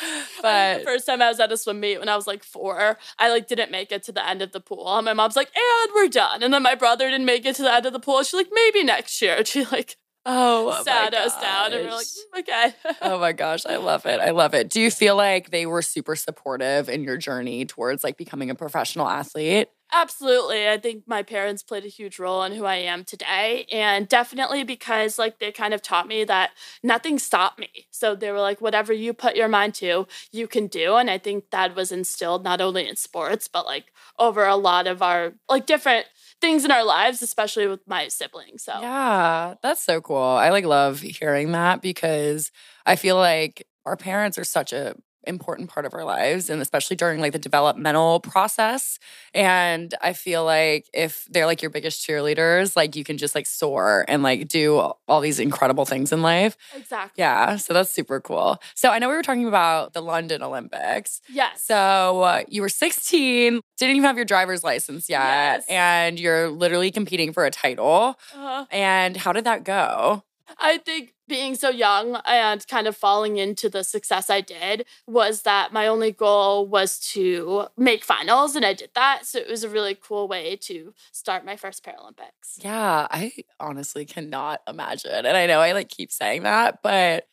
But 0.41 0.79
the 0.79 0.83
first 0.85 1.05
time 1.05 1.21
I 1.21 1.29
was 1.29 1.39
at 1.39 1.51
a 1.51 1.57
swim 1.57 1.79
meet 1.79 1.99
when 1.99 2.09
I 2.09 2.15
was 2.15 2.25
like 2.25 2.43
four, 2.43 2.97
I 3.19 3.29
like 3.29 3.47
didn't 3.47 3.71
make 3.71 3.91
it 3.91 4.03
to 4.03 4.11
the 4.11 4.27
end 4.27 4.41
of 4.41 4.51
the 4.51 4.59
pool. 4.59 4.87
And 4.97 5.05
my 5.05 5.13
mom's 5.13 5.35
like, 5.35 5.51
and 5.55 5.91
we're 5.93 6.07
done. 6.07 6.41
And 6.41 6.53
then 6.53 6.63
my 6.63 6.75
brother 6.75 7.09
didn't 7.09 7.25
make 7.25 7.45
it 7.45 7.55
to 7.57 7.61
the 7.61 7.73
end 7.73 7.85
of 7.85 7.93
the 7.93 7.99
pool. 7.99 8.23
She's 8.23 8.33
like, 8.33 8.49
maybe 8.51 8.83
next 8.83 9.21
year. 9.21 9.35
And 9.35 9.47
she 9.47 9.65
like 9.65 9.97
oh, 10.25 10.81
sat 10.83 11.13
us 11.13 11.39
down 11.39 11.73
and 11.73 11.85
we're 11.85 11.95
like, 11.95 12.05
"Mm, 12.05 12.39
okay. 12.39 12.73
oh 13.01 13.19
my 13.19 13.33
gosh, 13.33 13.65
I 13.65 13.77
love 13.77 14.05
it. 14.05 14.19
I 14.19 14.31
love 14.31 14.53
it. 14.55 14.69
Do 14.69 14.81
you 14.81 14.89
feel 14.89 15.15
like 15.15 15.51
they 15.51 15.65
were 15.65 15.81
super 15.81 16.15
supportive 16.15 16.89
in 16.89 17.03
your 17.03 17.17
journey 17.17 17.65
towards 17.65 18.03
like 18.03 18.17
becoming 18.17 18.49
a 18.49 18.55
professional 18.55 19.07
athlete? 19.07 19.69
Absolutely. 19.91 20.69
I 20.69 20.77
think 20.77 21.03
my 21.07 21.23
parents 21.23 21.63
played 21.63 21.83
a 21.83 21.87
huge 21.87 22.19
role 22.19 22.43
in 22.43 22.53
who 22.53 22.65
I 22.65 22.75
am 22.75 23.03
today. 23.03 23.65
And 23.71 24.07
definitely 24.07 24.63
because 24.63 25.17
like 25.17 25.39
they 25.39 25.51
kind 25.51 25.73
of 25.73 25.81
taught 25.81 26.07
me 26.07 26.23
that 26.25 26.51
nothing 26.83 27.17
stopped 27.17 27.57
me. 27.59 27.87
So 27.89 28.13
they 28.13 28.31
were 28.31 28.39
like, 28.39 28.61
whatever 28.61 28.93
you 28.93 29.13
put 29.13 29.35
your 29.35 29.47
mind 29.47 29.73
to, 29.75 30.07
you 30.31 30.47
can 30.47 30.67
do. 30.67 30.95
And 30.95 31.09
I 31.09 31.17
think 31.17 31.49
that 31.49 31.75
was 31.75 31.91
instilled 31.91 32.43
not 32.43 32.61
only 32.61 32.87
in 32.87 32.95
sports, 32.97 33.47
but 33.47 33.65
like 33.65 33.85
over 34.19 34.45
a 34.45 34.55
lot 34.55 34.85
of 34.85 35.01
our 35.01 35.33
like 35.49 35.65
different 35.65 36.05
things 36.39 36.63
in 36.63 36.71
our 36.71 36.85
lives, 36.85 37.23
especially 37.23 37.65
with 37.65 37.81
my 37.87 38.09
siblings. 38.09 38.63
So 38.63 38.79
Yeah, 38.79 39.55
that's 39.63 39.81
so 39.81 40.01
cool. 40.01 40.17
I 40.17 40.49
like 40.49 40.65
love 40.65 41.01
hearing 41.01 41.51
that 41.53 41.81
because 41.81 42.51
I 42.85 42.95
feel 42.95 43.15
like 43.15 43.65
our 43.87 43.97
parents 43.97 44.37
are 44.37 44.43
such 44.43 44.71
a 44.71 44.95
important 45.25 45.69
part 45.69 45.85
of 45.85 45.93
our 45.93 46.03
lives 46.03 46.49
and 46.49 46.61
especially 46.61 46.95
during 46.95 47.19
like 47.19 47.33
the 47.33 47.39
developmental 47.39 48.19
process. 48.21 48.99
And 49.33 49.93
i 50.01 50.13
feel 50.13 50.45
like 50.45 50.87
if 50.93 51.25
they're 51.29 51.45
like 51.45 51.61
your 51.61 51.69
biggest 51.71 52.05
cheerleaders 52.07 52.75
like 52.75 52.95
you 52.95 53.03
can 53.03 53.17
just 53.17 53.35
like 53.35 53.45
soar 53.45 54.05
and 54.07 54.23
like 54.23 54.47
do 54.47 54.77
all 55.07 55.21
these 55.21 55.39
incredible 55.39 55.85
things 55.85 56.11
in 56.11 56.21
life. 56.21 56.55
Exactly. 56.75 57.21
yeah 57.21 57.57
so 57.57 57.73
that's 57.73 57.91
super 57.91 58.19
cool. 58.21 58.61
So 58.75 58.89
i 58.89 58.99
know 58.99 59.09
we 59.09 59.15
were 59.15 59.23
talking 59.23 59.47
about 59.47 59.93
the 59.93 60.01
london 60.01 60.41
olympics. 60.41 61.21
Yes. 61.29 61.63
so 61.63 62.21
uh, 62.21 62.43
you 62.47 62.61
were 62.61 62.69
16 62.69 63.61
didn't 63.77 63.95
even 63.95 64.03
have 64.07 64.15
your 64.17 64.25
driver's 64.25 64.63
license 64.63 65.09
yet 65.09 65.19
Yes. 65.19 65.65
and 65.69 66.19
you're 66.19 66.49
literally 66.49 66.91
competing 66.91 67.33
for 67.33 67.45
a 67.45 67.51
title. 67.51 68.15
Uh, 68.35 68.65
and 68.71 69.15
how 69.17 69.31
did 69.33 69.43
that 69.45 69.63
go? 69.63 70.23
I 70.57 70.77
think 70.79 71.13
being 71.29 71.55
so 71.55 71.69
young 71.69 72.19
and 72.25 72.67
kind 72.67 72.87
of 72.87 72.97
falling 72.97 73.37
into 73.37 73.69
the 73.69 73.83
success 73.83 74.29
I 74.29 74.41
did 74.41 74.85
was 75.07 75.43
that 75.43 75.71
my 75.71 75.87
only 75.87 76.11
goal 76.11 76.67
was 76.67 76.99
to 77.11 77.67
make 77.77 78.03
finals, 78.03 78.55
and 78.57 78.65
I 78.65 78.73
did 78.73 78.89
that. 78.95 79.25
So 79.25 79.39
it 79.39 79.49
was 79.49 79.63
a 79.63 79.69
really 79.69 79.95
cool 79.95 80.27
way 80.27 80.57
to 80.63 80.93
start 81.13 81.45
my 81.45 81.55
first 81.55 81.85
Paralympics. 81.85 82.61
Yeah, 82.61 83.07
I 83.09 83.31
honestly 83.59 84.03
cannot 84.03 84.61
imagine. 84.67 85.25
And 85.25 85.37
I 85.37 85.45
know 85.45 85.61
I 85.61 85.71
like 85.71 85.87
keep 85.87 86.11
saying 86.11 86.43
that, 86.43 86.79
but 86.83 87.27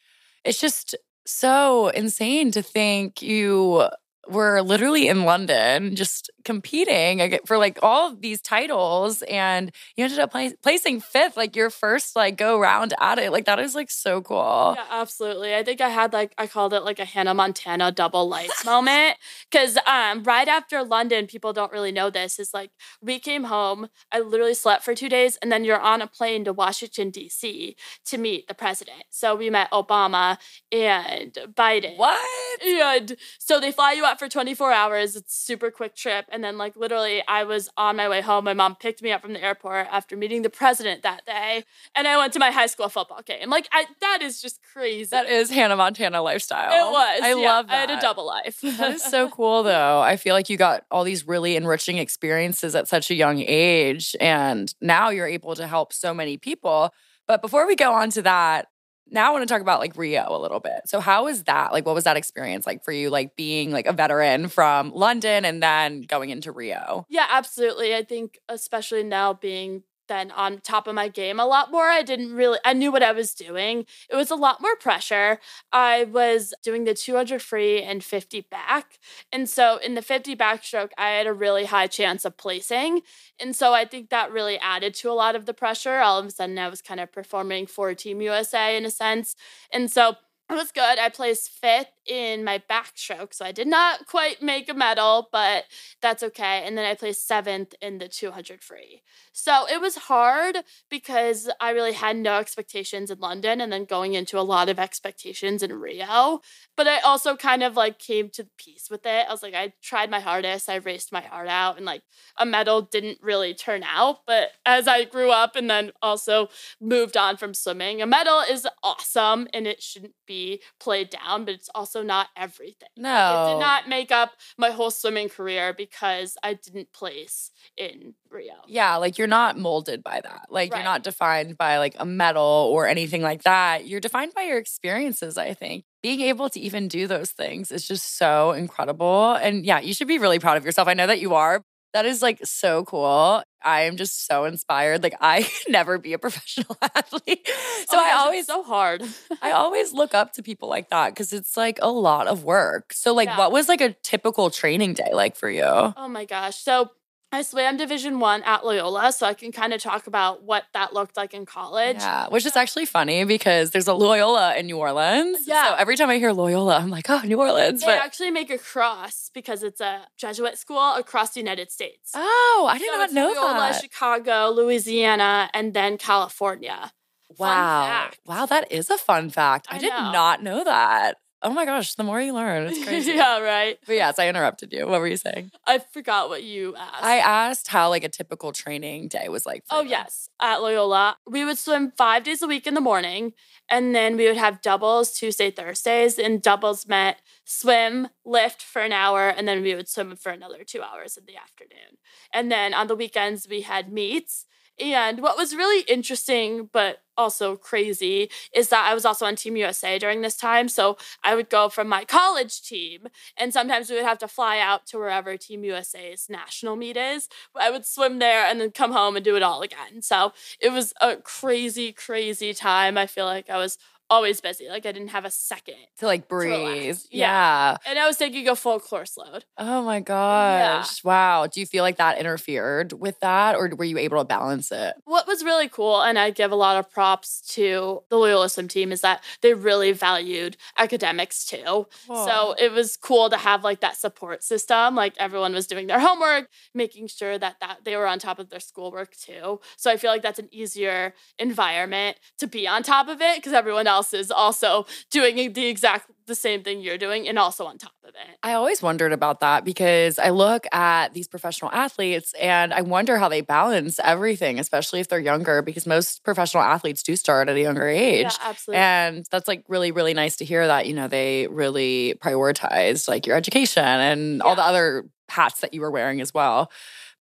it's 0.45 0.61
just 0.61 0.95
so 1.25 1.89
insane 1.89 2.53
to 2.53 2.63
think 2.63 3.21
you 3.21 3.89
were 4.29 4.63
literally 4.63 5.09
in 5.09 5.25
London 5.25 5.97
just 5.97 6.31
competing 6.47 7.39
for 7.45 7.59
like 7.59 7.77
all 7.83 8.13
of 8.13 8.21
these 8.21 8.41
titles 8.41 9.23
and 9.23 9.73
you 9.97 10.05
ended 10.05 10.21
up 10.21 10.31
pla- 10.31 10.51
placing 10.63 11.01
fifth 11.01 11.37
like 11.37 11.57
your 11.57 11.71
first 11.71 12.15
like 12.15 12.37
go 12.37 12.57
round 12.57 12.95
at 13.01 13.19
it 13.19 13.33
like 13.33 13.47
that 13.47 13.59
is 13.59 13.75
like 13.75 13.91
so 13.91 14.23
cool 14.23 14.75
Yeah, 14.77 14.85
absolutely. 14.89 15.57
I 15.57 15.65
think 15.65 15.81
I 15.81 15.89
had 15.89 16.13
like 16.13 16.33
I 16.39 16.47
called 16.47 16.73
it 16.73 16.85
like 16.85 17.01
a 17.01 17.05
Hannah 17.05 17.35
Montana 17.35 17.91
double 17.91 18.29
life 18.29 18.65
moment 18.65 19.17
because 19.51 19.77
um 19.87 20.23
right 20.23 20.47
after 20.47 20.85
London, 20.85 21.27
people 21.27 21.53
don't 21.53 21.73
really 21.73 21.91
know 21.91 22.11
this. 22.11 22.39
Is 22.39 22.55
like 22.55 22.71
we 23.03 23.19
came 23.19 23.45
home, 23.45 23.89
I 24.13 24.21
literally 24.21 24.55
slept 24.55 24.85
for 24.85 24.95
two 24.95 25.09
days, 25.09 25.37
and 25.43 25.51
then 25.51 25.65
you're 25.65 25.81
on 25.81 26.01
a 26.01 26.07
plane 26.07 26.45
to 26.45 26.53
Washington 26.53 27.11
D.C. 27.11 27.75
to 28.05 28.19
meet 28.19 28.47
the 28.47 28.55
president. 28.55 29.03
So 29.11 29.35
we 29.35 29.51
met 29.51 29.69
Obama 29.73 30.39
and 30.71 31.33
Biden. 31.55 31.97
what 31.97 32.21
And 32.65 33.17
so 33.39 33.59
they 33.61 33.73
fly 33.73 33.93
you 33.93 34.05
out 34.05 34.19
for 34.21 34.29
24 34.29 34.73
hours. 34.73 35.17
It's 35.17 35.37
a 35.37 35.45
super 35.45 35.71
quick 35.73 35.97
trip. 35.97 36.27
And 36.37 36.45
then, 36.45 36.59
like, 36.59 36.77
literally, 36.77 37.23
I 37.27 37.45
was 37.45 37.71
on 37.79 37.97
my 37.97 38.11
way 38.11 38.21
home. 38.21 38.45
My 38.45 38.53
mom 38.53 38.77
picked 38.77 39.01
me 39.01 39.11
up 39.11 39.23
from 39.23 39.33
the 39.33 39.43
airport 39.43 39.87
after 39.91 40.19
meeting 40.19 40.43
the 40.43 40.51
president 40.51 41.03
that 41.03 41.25
day. 41.25 41.65
And 41.95 42.07
I 42.07 42.19
went 42.19 42.35
to 42.35 42.39
my 42.39 42.51
high 42.51 42.67
school 42.67 42.91
football 42.91 43.23
game. 43.23 43.49
Like, 43.49 43.67
I, 43.73 43.87
that 44.03 44.21
is 44.21 44.43
just 44.43 44.61
crazy. 44.71 45.09
that 45.13 45.31
is 45.31 45.49
Hannah 45.49 45.77
Montana 45.77 46.21
lifestyle 46.21 46.89
it 46.89 46.93
was. 46.93 47.21
I 47.23 47.29
yeah. 47.31 47.37
love 47.37 47.69
that 47.69 47.89
I 47.89 47.93
had 47.93 47.99
a 47.99 48.03
double 48.03 48.27
life. 48.27 48.61
That 48.61 48.97
is 48.97 49.03
so 49.03 49.31
cool, 49.31 49.63
though. 49.63 50.01
I 50.01 50.19
feel 50.19 50.35
like 50.35 50.51
you 50.51 50.59
got 50.59 50.85
all 50.91 51.05
these 51.05 51.27
really 51.27 51.57
enriching 51.57 51.97
experiences 51.97 52.75
at 52.75 52.87
such 52.87 53.11
a 53.11 53.15
young 53.15 53.39
age, 53.39 54.15
and 54.21 54.75
now 54.83 55.09
you're 55.09 55.27
able 55.27 55.55
to 55.55 55.67
help 55.67 55.95
so 55.95 56.13
many 56.13 56.37
people. 56.37 56.93
But 57.27 57.41
before 57.41 57.67
we 57.67 57.77
go 57.77 57.95
on 57.95 58.11
to 58.11 58.21
that, 58.21 58.69
now 59.09 59.29
I 59.29 59.33
want 59.33 59.47
to 59.47 59.53
talk 59.53 59.61
about 59.63 59.81
like 59.81 59.97
Rio 59.97 60.27
a 60.29 60.41
little 60.41 60.61
bit. 60.61 60.83
So, 60.87 61.01
how 61.01 61.25
was 61.25 61.45
that? 61.45 61.73
Like, 61.73 61.87
what 61.87 61.95
was 61.95 62.05
that 62.05 62.17
experience 62.17 62.67
like 62.67 62.85
for 62.85 62.93
you, 62.93 63.11
like 63.11 63.37
being 63.37 63.71
like 63.71 63.87
a 63.87 63.93
veteran 63.93 64.49
from 64.49 64.93
London 64.93 65.45
and 65.45 65.63
then 65.63 66.03
going 66.03 66.31
into 66.31 66.53
Rio? 66.53 67.07
Yeah, 67.09 67.27
absolutely. 67.31 67.95
I 67.95 68.03
think 68.03 68.39
especially 68.49 69.05
now 69.05 69.33
being 69.33 69.83
then 70.09 70.31
on 70.31 70.59
top 70.59 70.87
of 70.87 70.95
my 70.95 71.09
game 71.09 71.39
a 71.41 71.47
lot 71.47 71.71
more. 71.71 71.89
I 71.89 72.03
didn't 72.03 72.35
really 72.35 72.59
I 72.65 72.73
knew 72.73 72.93
what 72.93 73.03
I 73.03 73.13
was 73.13 73.35
doing. 73.35 73.87
It 74.11 74.17
was 74.17 74.31
a 74.31 74.37
lot 74.37 74.61
more 74.61 74.77
pressure. 74.77 75.39
I 75.73 76.05
was 76.05 76.55
doing 76.63 76.85
the 76.85 76.95
200 76.95 77.43
free 77.43 77.83
and 77.83 78.03
50 78.03 78.43
back. 78.43 78.99
And 79.33 79.49
so 79.49 79.79
in 79.79 79.95
the 79.95 80.03
50 80.03 80.37
backstroke, 80.37 80.91
I 80.99 81.11
had 81.11 81.27
a 81.27 81.33
really 81.33 81.67
high 81.67 81.87
chance 81.87 82.25
of 82.25 82.37
placing. 82.37 83.03
And 83.41 83.55
so 83.55 83.73
I 83.75 83.85
think 83.85 84.11
that 84.11 84.33
really 84.33 84.59
added 84.59 84.95
to 84.97 85.11
a 85.11 85.15
lot 85.15 85.37
of 85.37 85.47
the 85.47 85.55
pressure. 85.55 85.99
All 85.99 86.19
of 86.19 86.27
a 86.27 86.31
sudden 86.31 86.59
I 86.59 86.69
was 86.69 86.83
kind 86.83 87.01
of 87.01 87.13
performing 87.13 87.67
for 87.67 87.95
Team 87.95 88.21
USA 88.21 88.77
in 88.77 88.85
a 88.85 88.91
sense. 88.91 89.37
And 89.73 89.91
so 89.91 90.17
it 90.51 90.55
was 90.55 90.71
good. 90.73 90.99
I 90.99 91.09
placed 91.09 91.51
fifth 91.51 91.96
in 92.07 92.45
my 92.45 92.63
backstroke, 92.71 93.35
so 93.35 93.45
I 93.45 93.53
did 93.53 93.67
not 93.67 94.07
quite 94.07 94.43
make 94.43 94.69
a 94.69 94.75
medal, 94.75 95.29
but 95.33 95.65
that's 96.01 96.23
okay. 96.23 96.63
And 96.65 96.77
then 96.77 96.85
I 96.85 96.95
placed 96.95 97.27
seventh 97.27 97.75
in 97.81 97.99
the 97.99 98.09
200 98.09 98.63
free. 98.63 99.03
So 99.33 99.67
it 99.69 99.81
was 99.81 99.97
hard 99.97 100.59
because 100.91 101.51
I 101.61 101.71
really 101.71 101.93
had 101.93 102.17
no 102.17 102.39
expectations 102.39 103.11
in 103.11 103.19
London 103.19 103.61
and 103.61 103.73
then 103.73 103.85
going 103.85 104.15
into 104.15 104.39
a 104.39 104.41
lot 104.41 104.69
of 104.69 104.79
expectations 104.79 105.63
in 105.63 105.73
Rio. 105.73 106.41
But 106.77 106.89
I 106.89 106.99
also 107.01 107.37
kind 107.37 107.63
of 107.63 107.77
like 107.77 107.99
came 107.99 108.31
to 108.31 108.47
peace 108.57 108.89
with 108.91 109.05
it. 109.05 109.27
I 109.29 109.33
was 109.33 109.43
like, 109.43 109.55
I 109.55 109.73
tried 109.83 110.11
my 110.11 110.21
hardest, 110.21 110.69
I 110.69 110.77
raced 110.77 111.13
my 111.13 111.21
heart 111.21 111.49
out, 111.49 111.77
and 111.77 111.85
like 111.85 112.03
a 112.39 112.47
medal 112.47 112.83
didn't 112.83 113.19
really 113.21 113.55
turn 113.55 113.83
out. 113.83 114.21
But 114.27 114.53
as 114.65 114.89
I 114.89 115.05
grew 115.05 115.31
up 115.31 115.57
and 115.57 115.69
then 115.69 115.93
also 116.01 116.49
moved 116.81 117.17
on 117.17 117.37
from 117.37 117.55
swimming, 117.55 118.01
a 118.01 118.07
medal 118.07 118.41
is 118.41 118.67
awesome 118.83 119.49
and 119.53 119.67
it 119.67 119.83
shouldn't 119.83 120.15
be 120.27 120.61
played 120.81 121.11
down, 121.11 121.45
but 121.45 121.55
it's 121.55 121.71
also 121.75 121.96
not 122.05 122.29
everything. 122.37 122.89
No. 122.97 123.09
It 123.49 123.53
did 123.55 123.61
not 123.61 123.89
make 123.89 124.11
up 124.13 124.33
my 124.57 124.71
whole 124.71 124.91
swimming 124.91 125.29
career 125.29 125.73
because 125.77 126.37
I 126.43 126.55
didn't 126.55 126.93
place 126.93 127.51
in 127.77 128.15
Rio. 128.31 128.55
Yeah, 128.67 128.97
like 128.97 129.19
you're 129.19 129.27
not 129.27 129.59
molded 129.59 130.03
by 130.03 130.21
that. 130.23 130.47
Like 130.51 130.73
Right. 130.73 130.79
you're 130.79 130.85
not 130.85 131.03
defined 131.03 131.57
by 131.57 131.79
like 131.79 131.95
a 131.99 132.05
medal 132.05 132.71
or 132.73 132.87
anything 132.87 133.23
like 133.23 133.43
that. 133.45 133.87
You're 133.87 134.01
defined 134.01 134.33
by 134.35 134.43
your 134.43 134.59
experiences, 134.59 135.39
I 135.39 135.55
think. 135.55 135.85
Being 136.03 136.21
able 136.21 136.49
to 136.51 136.61
even 136.61 136.89
do 136.89 137.07
those 137.07 137.31
things 137.33 137.73
is 137.73 137.87
just 137.87 138.17
so 138.19 138.53
incredible. 138.53 139.33
And 139.35 139.65
yeah, 139.65 139.81
you 139.81 139.93
should 139.95 140.09
be 140.09 140.19
really 140.19 140.39
proud 140.39 140.57
of 140.57 140.65
yourself. 140.65 140.89
I 140.89 140.95
know 140.95 141.07
that 141.07 141.21
you 141.21 141.35
are. 141.35 141.65
That 141.97 142.05
is 142.05 142.21
like 142.21 142.41
so 142.45 142.85
cool. 142.85 143.43
I 143.65 143.81
am 143.85 143.97
just 143.97 144.27
so 144.27 144.45
inspired. 144.45 145.03
Like 145.03 145.15
I 145.19 145.43
could 145.65 145.73
never 145.73 145.97
be 145.97 146.13
a 146.13 146.19
professional 146.19 146.77
athlete. 146.83 147.49
So 147.89 147.97
Oh 147.97 147.99
I 147.99 148.11
gosh, 148.11 148.19
always 148.21 148.47
so 148.47 148.63
hard. 148.63 149.03
I 149.43 149.53
always 149.53 149.95
look 149.95 150.13
up 150.13 150.33
to 150.35 150.43
people 150.43 150.69
like 150.69 150.91
that 150.91 151.15
because 151.15 151.33
it's 151.33 151.57
like 151.57 151.79
a 151.81 151.89
lot 151.91 152.27
of 152.27 152.45
work. 152.45 152.93
So 152.93 153.15
like 153.15 153.29
Yeah. 153.29 153.39
what 153.39 153.51
was 153.51 153.67
like 153.67 153.81
a 153.81 153.95
typical 154.03 154.51
training 154.51 154.93
day 154.93 155.09
like 155.15 155.37
for 155.37 155.49
you? 155.49 155.65
Oh 155.65 156.07
my 156.09 156.27
gosh. 156.27 156.57
So 156.59 156.91
I 157.37 157.43
swam 157.43 157.77
Division 157.77 158.19
One 158.19 158.43
at 158.45 158.65
Loyola, 158.65 159.13
so 159.13 159.27
I 159.27 159.35
can 159.35 159.53
kind 159.53 159.75
of 159.75 159.83
talk 159.83 160.07
about 160.07 160.43
what 160.43 160.65
that 160.73 160.95
looked 160.95 161.17
like 161.19 161.35
in 161.35 161.45
college. 161.45 161.99
Yeah, 161.99 162.29
which 162.29 162.47
is 162.47 162.57
actually 162.57 162.87
funny 162.87 163.25
because 163.25 163.73
there's 163.73 163.87
a 163.89 163.93
Loyola 163.93 164.57
in 164.57 164.65
New 164.67 164.79
Orleans. 164.79 165.47
Yeah. 165.47 165.69
So 165.69 165.75
every 165.75 165.97
time 165.97 166.09
I 166.09 166.17
hear 166.17 166.33
Loyola, 166.33 166.79
I'm 166.79 166.89
like, 166.89 167.11
oh, 167.11 167.21
New 167.25 167.39
Orleans. 167.39 167.81
They 167.81 167.87
But 167.89 167.99
actually 167.99 168.31
make 168.31 168.49
a 168.49 168.57
cross 168.57 169.31
because 169.35 169.63
it's 169.63 169.83
a 169.83 170.07
Jesuit 170.17 170.57
school 170.57 170.95
across 170.95 171.33
the 171.35 171.41
United 171.41 171.71
States. 171.71 172.13
oh, 172.15 172.67
I 172.71 172.79
did 172.79 172.89
So 172.91 172.97
not 172.97 173.13
know 173.13 173.27
Loyola, 173.29 173.71
that. 173.73 173.83
Chicago, 173.83 174.51
Louisiana, 174.51 175.51
and 175.53 175.75
then 175.75 175.99
California. 175.99 176.91
Wow. 177.39 178.11
Wow, 178.25 178.47
that 178.47 178.73
is 178.73 178.89
a 178.89 178.97
fun 178.97 179.29
fact. 179.29 179.67
I, 179.71 179.77
I 179.77 179.79
did 179.79 179.91
know. 179.91 180.11
not 180.13 180.43
know 180.43 180.65
that. 180.65 181.19
Oh 181.47 181.51
my 181.53 181.65
gosh, 181.65 181.95
the 181.95 182.03
more 182.03 182.21
you 182.21 182.35
learn, 182.35 182.67
it's 182.67 182.85
crazy. 182.85 183.13
yeah, 183.13 183.39
right. 183.39 183.79
But 183.87 183.93
yes, 183.95 184.19
I 184.19 184.29
interrupted 184.29 184.73
you. 184.73 184.85
What 184.85 184.99
were 184.99 185.07
you 185.07 185.17
saying? 185.17 185.53
I 185.65 185.79
forgot 185.79 186.29
what 186.29 186.43
you 186.43 186.75
asked. 186.75 187.05
I 187.05 187.19
asked 187.19 187.69
how 187.69 187.89
like 187.89 188.03
a 188.03 188.09
typical 188.09 188.51
training 188.51 189.07
day 189.07 189.29
was 189.29 189.47
like. 189.47 189.65
for 189.65 189.77
Oh, 189.77 189.83
yes. 189.83 190.29
At 190.43 190.57
Loyola, 190.61 191.19
we 191.25 191.45
would 191.45 191.57
swim 191.57 191.93
five 191.97 192.25
days 192.25 192.43
a 192.43 192.49
week 192.49 192.67
in 192.67 192.75
the 192.75 192.81
morning, 192.81 193.33
and 193.71 193.95
then 193.95 194.17
we 194.17 194.27
would 194.27 194.37
have 194.37 194.61
doubles 194.61 195.13
Tuesday, 195.13 195.53
Thursdays. 195.53 196.19
And 196.19 196.43
doubles 196.43 196.89
meant 196.89 197.19
swim, 197.45 198.09
lift 198.25 198.61
for 198.61 198.83
an 198.83 198.93
hour, 198.93 199.29
and 199.29 199.47
then 199.47 199.63
we 199.63 199.77
would 199.77 199.89
swim 199.89 200.17
for 200.17 200.33
another 200.33 200.65
two 200.65 200.83
hours 200.83 201.17
in 201.17 201.27
the 201.27 201.37
afternoon. 201.37 201.99
And 202.35 202.51
then 202.51 202.75
on 202.75 202.89
the 202.89 202.97
weekends, 202.97 203.47
we 203.49 203.61
had 203.61 203.93
meets. 203.93 204.47
And 204.81 205.21
what 205.23 205.37
was 205.37 205.55
really 205.55 205.83
interesting, 205.83 206.69
but 206.73 206.99
also 207.17 207.57
crazy, 207.57 208.31
is 208.53 208.69
that 208.69 208.87
I 208.87 208.93
was 208.93 209.07
also 209.07 209.25
on 209.25 209.37
Team 209.37 209.57
USA 209.57 209.99
during 209.99 210.21
this 210.21 210.37
time. 210.37 210.69
So 210.69 210.99
I 211.25 211.35
would 211.35 211.49
go 211.49 211.69
from 211.71 211.89
my 211.89 212.05
college 212.05 212.61
team, 212.63 213.09
and 213.39 213.53
sometimes 213.53 213.89
we 213.89 213.97
would 213.97 214.05
have 214.05 214.19
to 214.19 214.29
fly 214.29 214.59
out 214.59 214.87
to 214.89 214.99
wherever 214.99 215.37
Team 215.39 215.65
USA's 215.65 216.27
national 216.29 216.77
meet 216.77 216.97
is. 216.99 217.29
I 217.59 217.71
would 217.71 217.87
swim 217.87 218.19
there 218.19 218.45
and 218.45 218.61
then 218.61 218.71
come 218.71 218.93
home 218.93 219.17
and 219.17 219.25
do 219.25 219.37
it 219.37 219.43
all 219.43 219.63
again. 219.63 220.03
So 220.03 220.33
it 220.61 220.71
was 220.71 220.93
a 221.01 221.17
crazy, 221.17 221.93
crazy 221.93 222.53
time. 222.53 222.99
I 222.99 223.07
feel 223.07 223.25
like 223.25 223.49
I 223.49 223.57
was 223.57 223.79
always 224.09 224.41
busy. 224.41 224.69
Like 224.69 224.87
I 224.87 224.93
didn't 224.93 225.09
have 225.09 225.25
a 225.25 225.31
second. 225.31 225.77
To 225.99 226.07
like 226.07 226.29
breathe. 226.29 226.99
Yeah. 227.11 227.75
yeah. 227.75 227.77
And 227.87 227.99
I 227.99 228.07
was 228.07 228.17
taking 228.17 228.49
a 228.49 228.57
full 228.57 228.81
course 228.81 229.17
load. 229.17 229.45
Oh 229.59 229.83
my 229.83 230.01
gosh. 230.01 231.03
Wow. 231.05 231.47
Do 231.47 231.61
you 231.61 231.67
feel 231.67 231.83
like 231.83 231.97
that 231.97 232.19
interfered 232.19 232.93
with 232.93 233.19
that 233.21 233.57
or 233.57 233.71
were 233.77 233.85
you 233.85 233.99
able 233.99 234.19
to 234.19 234.25
balance 234.25 234.71
it? 234.73 234.95
What 235.05 235.27
was 235.27 235.45
really 235.45 235.69
cool, 235.69 236.03
and 236.03 236.19
I 236.19 236.31
give 236.31 236.53
a 236.53 236.57
lot 236.57 236.77
of 236.77 236.91
props 236.91 237.41
to 237.55 238.03
the 238.09 238.17
Loyola 238.17 238.49
swim 238.49 238.69
team, 238.69 238.93
is 238.93 239.01
that 239.01 239.23
they 239.41 239.55
really 239.55 239.93
valued 239.93 240.57
academics 240.79 241.45
too. 241.45 241.87
So 242.07 242.55
it 242.59 242.73
was 242.73 242.97
cool 242.97 243.31
to 243.31 243.37
have 243.37 243.65
like 243.65 243.81
that 243.81 243.97
support 243.97 244.43
system. 244.43 244.95
Like 244.95 245.15
everyone 245.19 245.53
was 245.53 245.67
doing 245.67 245.87
their 245.87 246.01
homework, 246.01 246.49
making 246.75 247.09
sure 247.09 247.39
that, 247.39 247.57
that 247.61 247.79
they 247.85 247.97
were 247.97 248.07
on 248.07 248.19
top 248.19 248.39
of 248.39 248.51
their 248.51 248.61
schoolwork 248.61 249.17
too. 249.17 249.61
So 249.77 249.91
I 249.91 249.97
feel 249.97 250.11
like 250.11 250.23
that's 250.23 250.39
an 250.39 250.49
easier 250.53 251.15
environment 251.39 252.19
to 252.39 252.47
be 252.47 252.69
on 252.69 252.83
top 252.83 253.09
of 253.09 253.21
it 253.21 253.37
because 253.37 253.53
everyone 253.53 253.87
else 253.87 253.96
else 253.97 254.13
is 254.13 254.31
also 254.31 254.87
doing 255.11 255.53
the 255.53 255.67
exact 255.67 256.11
the 256.27 256.35
same 256.35 256.63
thing 256.63 256.81
you're 256.81 256.99
doing 256.99 257.29
and 257.29 257.39
also 257.39 257.65
on 257.67 257.79
top 257.79 257.93
of 258.03 258.11
it. 258.11 258.39
I 258.43 258.55
always 258.55 258.83
wondered 258.83 259.13
about 259.13 259.41
that 259.41 259.65
because 259.65 260.19
I 260.19 260.31
look 260.31 260.67
at 260.73 261.15
these 261.15 261.29
professional 261.29 261.71
athletes 261.71 262.35
and 262.41 262.75
I 262.75 262.83
wonder 262.83 263.19
how 263.19 263.29
they 263.29 263.41
balance 263.41 264.01
everything, 264.03 264.59
especially 264.59 265.01
if 265.01 265.09
they're 265.09 265.21
younger, 265.21 265.63
because 265.63 265.87
most 265.87 266.25
professional 266.25 266.65
athletes 266.65 267.03
do 267.03 267.15
start 267.17 267.49
at 267.49 267.57
a 267.57 267.61
younger 267.61 267.87
age. 267.87 268.25
Yeah, 268.25 268.31
absolutely. 268.43 268.81
And 268.81 269.27
that's 269.31 269.49
like 269.49 269.65
really, 269.69 269.93
really 269.93 270.15
nice 270.15 270.37
to 270.37 270.45
hear 270.45 270.67
that, 270.67 270.87
you 270.87 270.95
know, 270.95 271.09
they 271.09 271.47
really 271.47 272.15
prioritized 272.19 273.09
like 273.09 273.27
your 273.27 273.37
education 273.37 273.85
and 273.85 274.43
all 274.43 274.57
the 274.57 274.65
other 274.65 275.05
hats 275.29 275.61
that 275.61 275.75
you 275.75 275.81
were 275.81 275.91
wearing 275.91 276.21
as 276.21 276.35
well. 276.35 276.71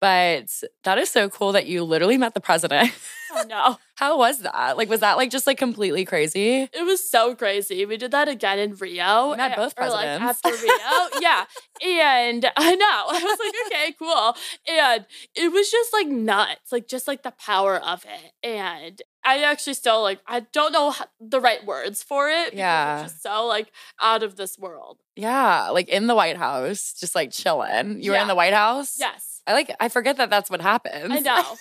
But 0.05 0.63
that 0.83 0.99
is 0.99 1.09
so 1.09 1.31
cool 1.31 1.53
that 1.53 1.65
you 1.65 1.83
literally 1.83 2.19
met 2.19 2.35
the 2.35 2.41
president. 2.41 2.93
Oh, 3.33 3.43
no. 3.49 3.79
How 3.95 4.19
was 4.19 4.41
that? 4.41 4.77
Like, 4.77 4.91
was 4.91 5.01
that 5.01 5.17
like 5.17 5.31
just 5.31 5.47
like 5.47 5.57
completely 5.57 6.05
crazy? 6.05 6.69
It 6.71 6.85
was 6.85 7.09
so 7.09 7.35
crazy. 7.35 7.87
We 7.87 7.97
did 7.97 8.11
that 8.11 8.29
again 8.29 8.59
in 8.59 8.75
Rio. 8.75 9.31
You 9.31 9.37
met 9.39 9.53
eh, 9.53 9.57
both 9.57 9.73
or, 9.79 9.89
like 9.89 10.19
presidents. 10.19 10.45
after 10.45 10.63
Rio. 10.63 11.21
yeah. 11.23 11.45
And 11.83 12.45
I 12.57 12.75
know. 12.75 12.85
I 12.87 13.23
was 13.23 13.39
like, 13.39 13.55
okay, 13.67 13.95
cool. 13.99 14.37
And 14.69 15.07
it 15.35 15.51
was 15.51 15.71
just 15.71 15.95
like 15.95 16.09
nuts, 16.09 16.71
like 16.71 16.87
just 16.87 17.09
like 17.09 17.23
the 17.23 17.31
power 17.31 17.77
of 17.77 18.05
it. 18.05 18.33
And 18.47 19.01
I 19.25 19.43
actually 19.45 19.73
still 19.73 20.03
like, 20.03 20.21
I 20.27 20.41
don't 20.41 20.73
know 20.73 20.95
the 21.19 21.41
right 21.41 21.65
words 21.65 22.03
for 22.03 22.29
it. 22.29 22.51
because 22.51 22.59
Yeah. 22.59 23.03
Just 23.05 23.23
so 23.23 23.47
like 23.47 23.73
out 24.03 24.23
of 24.23 24.37
this 24.37 24.59
world. 24.59 24.99
Yeah, 25.17 25.71
like 25.71 25.89
in 25.89 26.09
the 26.09 26.15
White 26.15 26.37
House, 26.37 26.93
just 27.01 27.15
like 27.15 27.31
chilling. 27.31 28.03
You 28.03 28.11
were 28.11 28.19
in 28.19 28.29
the 28.29 28.35
White 28.35 28.53
House? 28.53 28.97
Yes. 28.99 29.34
I 29.47 29.53
like, 29.53 29.75
I 29.81 29.89
forget 29.89 30.17
that 30.17 30.31
that's 30.31 30.51
what 30.51 30.61
happens. 30.61 31.13
I 31.13 31.21
know. 31.21 31.45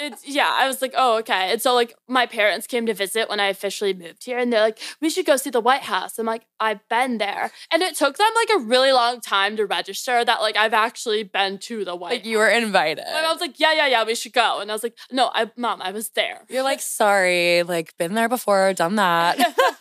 It's 0.00 0.28
yeah, 0.28 0.48
I 0.52 0.68
was 0.68 0.80
like, 0.80 0.94
oh, 0.96 1.18
okay. 1.18 1.50
And 1.50 1.60
so 1.60 1.74
like 1.74 1.92
my 2.06 2.24
parents 2.24 2.68
came 2.68 2.86
to 2.86 2.94
visit 2.94 3.28
when 3.28 3.40
I 3.40 3.46
officially 3.46 3.92
moved 3.92 4.24
here 4.24 4.38
and 4.38 4.52
they're 4.52 4.60
like, 4.60 4.78
we 5.00 5.10
should 5.10 5.26
go 5.26 5.36
see 5.36 5.50
the 5.50 5.60
White 5.60 5.82
House. 5.82 6.20
I'm 6.20 6.26
like, 6.26 6.46
I've 6.60 6.88
been 6.88 7.18
there. 7.18 7.50
And 7.72 7.82
it 7.82 7.96
took 7.96 8.16
them 8.16 8.28
like 8.36 8.60
a 8.60 8.64
really 8.64 8.92
long 8.92 9.20
time 9.20 9.56
to 9.56 9.66
register 9.66 10.24
that 10.24 10.40
like 10.40 10.56
I've 10.56 10.72
actually 10.72 11.24
been 11.24 11.58
to 11.62 11.84
the 11.84 11.96
White 11.96 12.12
Like 12.12 12.26
you 12.26 12.38
were 12.38 12.48
invited. 12.48 13.06
House. 13.06 13.14
And 13.16 13.26
I 13.26 13.32
was 13.32 13.40
like, 13.40 13.58
yeah, 13.58 13.72
yeah, 13.72 13.88
yeah, 13.88 14.04
we 14.04 14.14
should 14.14 14.32
go. 14.32 14.60
And 14.60 14.70
I 14.70 14.74
was 14.74 14.84
like, 14.84 14.96
no, 15.10 15.32
I 15.34 15.50
mom, 15.56 15.82
I 15.82 15.90
was 15.90 16.10
there. 16.10 16.42
You're 16.48 16.62
like, 16.62 16.80
sorry, 16.80 17.64
like 17.64 17.96
been 17.98 18.14
there 18.14 18.28
before, 18.28 18.72
done 18.74 18.94
that. 18.94 19.36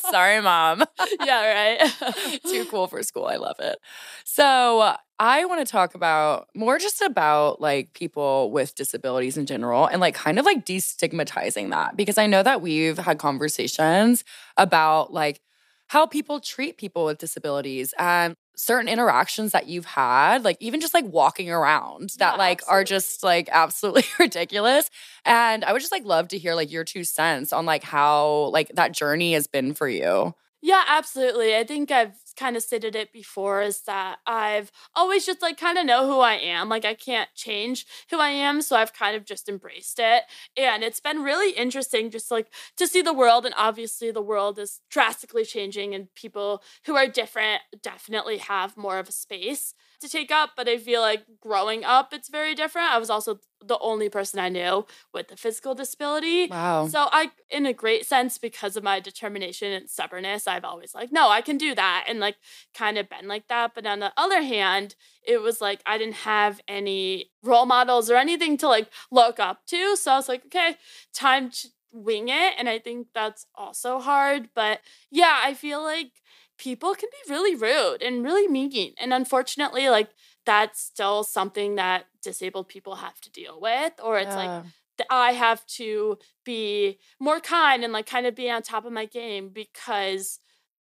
sorry, 0.10 0.40
mom. 0.42 0.84
yeah, 1.24 1.78
right. 1.80 2.40
Too 2.46 2.66
cool 2.66 2.86
for 2.86 3.02
school. 3.02 3.26
I 3.26 3.36
love 3.36 3.56
it. 3.60 3.78
So, 4.24 4.94
I 5.18 5.44
want 5.44 5.64
to 5.64 5.70
talk 5.70 5.94
about 5.94 6.48
more 6.56 6.78
just 6.78 7.00
about 7.00 7.60
like 7.60 7.92
people 7.94 8.50
with 8.50 8.74
disabilities 8.74 9.36
in 9.36 9.46
general 9.46 9.86
and 9.86 10.00
like 10.00 10.14
kind 10.14 10.38
of 10.38 10.44
like 10.44 10.66
destigmatizing 10.66 11.70
that 11.70 11.96
because 11.96 12.18
I 12.18 12.26
know 12.26 12.42
that 12.42 12.60
we've 12.60 12.98
had 12.98 13.18
conversations 13.18 14.24
about 14.56 15.12
like 15.12 15.40
how 15.86 16.06
people 16.06 16.40
treat 16.40 16.78
people 16.78 17.04
with 17.04 17.18
disabilities 17.18 17.94
and 17.98 18.34
certain 18.56 18.88
interactions 18.88 19.52
that 19.52 19.68
you've 19.68 19.84
had, 19.84 20.42
like 20.44 20.56
even 20.60 20.80
just 20.80 20.94
like 20.94 21.04
walking 21.04 21.50
around 21.50 22.10
that 22.18 22.36
Yeah, 22.36 22.38
like 22.38 22.62
are 22.66 22.82
just 22.82 23.22
like 23.22 23.48
absolutely 23.52 24.04
ridiculous. 24.18 24.90
And 25.24 25.64
I 25.64 25.72
would 25.72 25.80
just 25.80 25.92
like 25.92 26.04
love 26.04 26.28
to 26.28 26.38
hear 26.38 26.54
like 26.54 26.72
your 26.72 26.84
two 26.84 27.04
cents 27.04 27.52
on 27.52 27.66
like 27.66 27.84
how 27.84 28.50
like 28.52 28.68
that 28.74 28.92
journey 28.92 29.34
has 29.34 29.46
been 29.46 29.74
for 29.74 29.88
you. 29.88 30.34
Yeah, 30.62 30.82
absolutely. 30.88 31.56
I 31.56 31.64
think 31.64 31.90
I've 31.90 32.14
kind 32.36 32.56
of 32.56 32.62
stated 32.62 32.96
it 32.96 33.12
before 33.12 33.62
is 33.62 33.82
that 33.82 34.18
I've 34.26 34.70
always 34.94 35.26
just 35.26 35.42
like 35.42 35.58
kind 35.58 35.78
of 35.78 35.86
know 35.86 36.06
who 36.06 36.20
I 36.20 36.34
am. 36.34 36.68
Like 36.68 36.84
I 36.84 36.94
can't 36.94 37.28
change 37.34 37.86
who 38.10 38.18
I 38.18 38.30
am, 38.30 38.62
so 38.62 38.76
I've 38.76 38.92
kind 38.92 39.16
of 39.16 39.24
just 39.24 39.48
embraced 39.48 39.98
it. 39.98 40.24
And 40.56 40.82
it's 40.82 41.00
been 41.00 41.22
really 41.22 41.52
interesting 41.52 42.10
just 42.10 42.30
like 42.30 42.48
to 42.76 42.86
see 42.86 43.02
the 43.02 43.12
world 43.12 43.44
and 43.44 43.54
obviously 43.56 44.10
the 44.10 44.22
world 44.22 44.58
is 44.58 44.80
drastically 44.90 45.44
changing 45.44 45.94
and 45.94 46.12
people 46.14 46.62
who 46.86 46.96
are 46.96 47.06
different 47.06 47.62
definitely 47.82 48.38
have 48.38 48.76
more 48.76 48.98
of 48.98 49.08
a 49.08 49.12
space 49.12 49.74
to 50.00 50.08
take 50.08 50.30
up, 50.30 50.50
but 50.56 50.68
I 50.68 50.76
feel 50.76 51.00
like 51.00 51.24
growing 51.40 51.84
up 51.84 52.12
it's 52.12 52.28
very 52.28 52.54
different. 52.54 52.90
I 52.90 52.98
was 52.98 53.10
also 53.10 53.40
the 53.66 53.78
only 53.78 54.10
person 54.10 54.38
I 54.38 54.50
knew 54.50 54.84
with 55.14 55.32
a 55.32 55.36
physical 55.36 55.74
disability. 55.74 56.48
Wow. 56.48 56.86
So 56.88 57.08
I, 57.10 57.30
in 57.48 57.64
a 57.64 57.72
great 57.72 58.04
sense, 58.04 58.36
because 58.36 58.76
of 58.76 58.84
my 58.84 59.00
determination 59.00 59.72
and 59.72 59.88
stubbornness, 59.88 60.46
I've 60.46 60.64
always 60.64 60.94
like, 60.94 61.10
no, 61.10 61.30
I 61.30 61.40
can 61.40 61.56
do 61.56 61.74
that, 61.74 62.04
and 62.06 62.20
like 62.24 62.36
kind 62.74 62.98
of 62.98 63.08
been 63.08 63.28
like 63.28 63.48
that. 63.48 63.72
But 63.74 63.86
on 63.86 64.00
the 64.00 64.12
other 64.16 64.42
hand, 64.42 64.96
it 65.26 65.40
was 65.42 65.60
like 65.60 65.82
I 65.86 65.98
didn't 65.98 66.14
have 66.16 66.60
any 66.68 67.30
role 67.42 67.66
models 67.66 68.10
or 68.10 68.16
anything 68.16 68.56
to 68.58 68.68
like 68.68 68.88
look 69.10 69.38
up 69.38 69.66
to. 69.66 69.96
So 69.96 70.12
I 70.12 70.16
was 70.16 70.28
like, 70.28 70.46
okay, 70.46 70.76
time 71.12 71.50
to 71.50 71.68
wing 71.92 72.28
it, 72.28 72.54
and 72.58 72.68
I 72.68 72.78
think 72.78 73.08
that's 73.14 73.46
also 73.54 74.00
hard. 74.00 74.48
But 74.54 74.80
yeah, 75.10 75.40
I 75.42 75.54
feel 75.54 75.82
like 75.82 76.12
people 76.58 76.94
can 76.94 77.08
be 77.26 77.32
really 77.32 77.54
rude 77.54 78.02
and 78.02 78.24
really 78.24 78.48
mean, 78.48 78.94
and 79.00 79.12
unfortunately, 79.12 79.88
like 79.88 80.10
that's 80.46 80.80
still 80.80 81.24
something 81.24 81.76
that 81.76 82.06
disabled 82.22 82.68
people 82.68 82.96
have 82.96 83.20
to 83.22 83.30
deal 83.30 83.60
with, 83.60 83.92
or 84.02 84.18
it's 84.18 84.36
like 84.36 84.52
Yeah. 84.52 84.62
that 84.98 85.06
I 85.10 85.32
have 85.32 85.64
to 85.66 86.18
be 86.44 86.98
more 87.20 87.40
kind 87.40 87.82
and 87.84 87.92
like 87.92 88.06
kind 88.06 88.26
of 88.26 88.34
be 88.36 88.50
on 88.50 88.62
top 88.62 88.84
of 88.84 88.92
my 88.92 89.06
game 89.06 89.48
because 89.50 90.38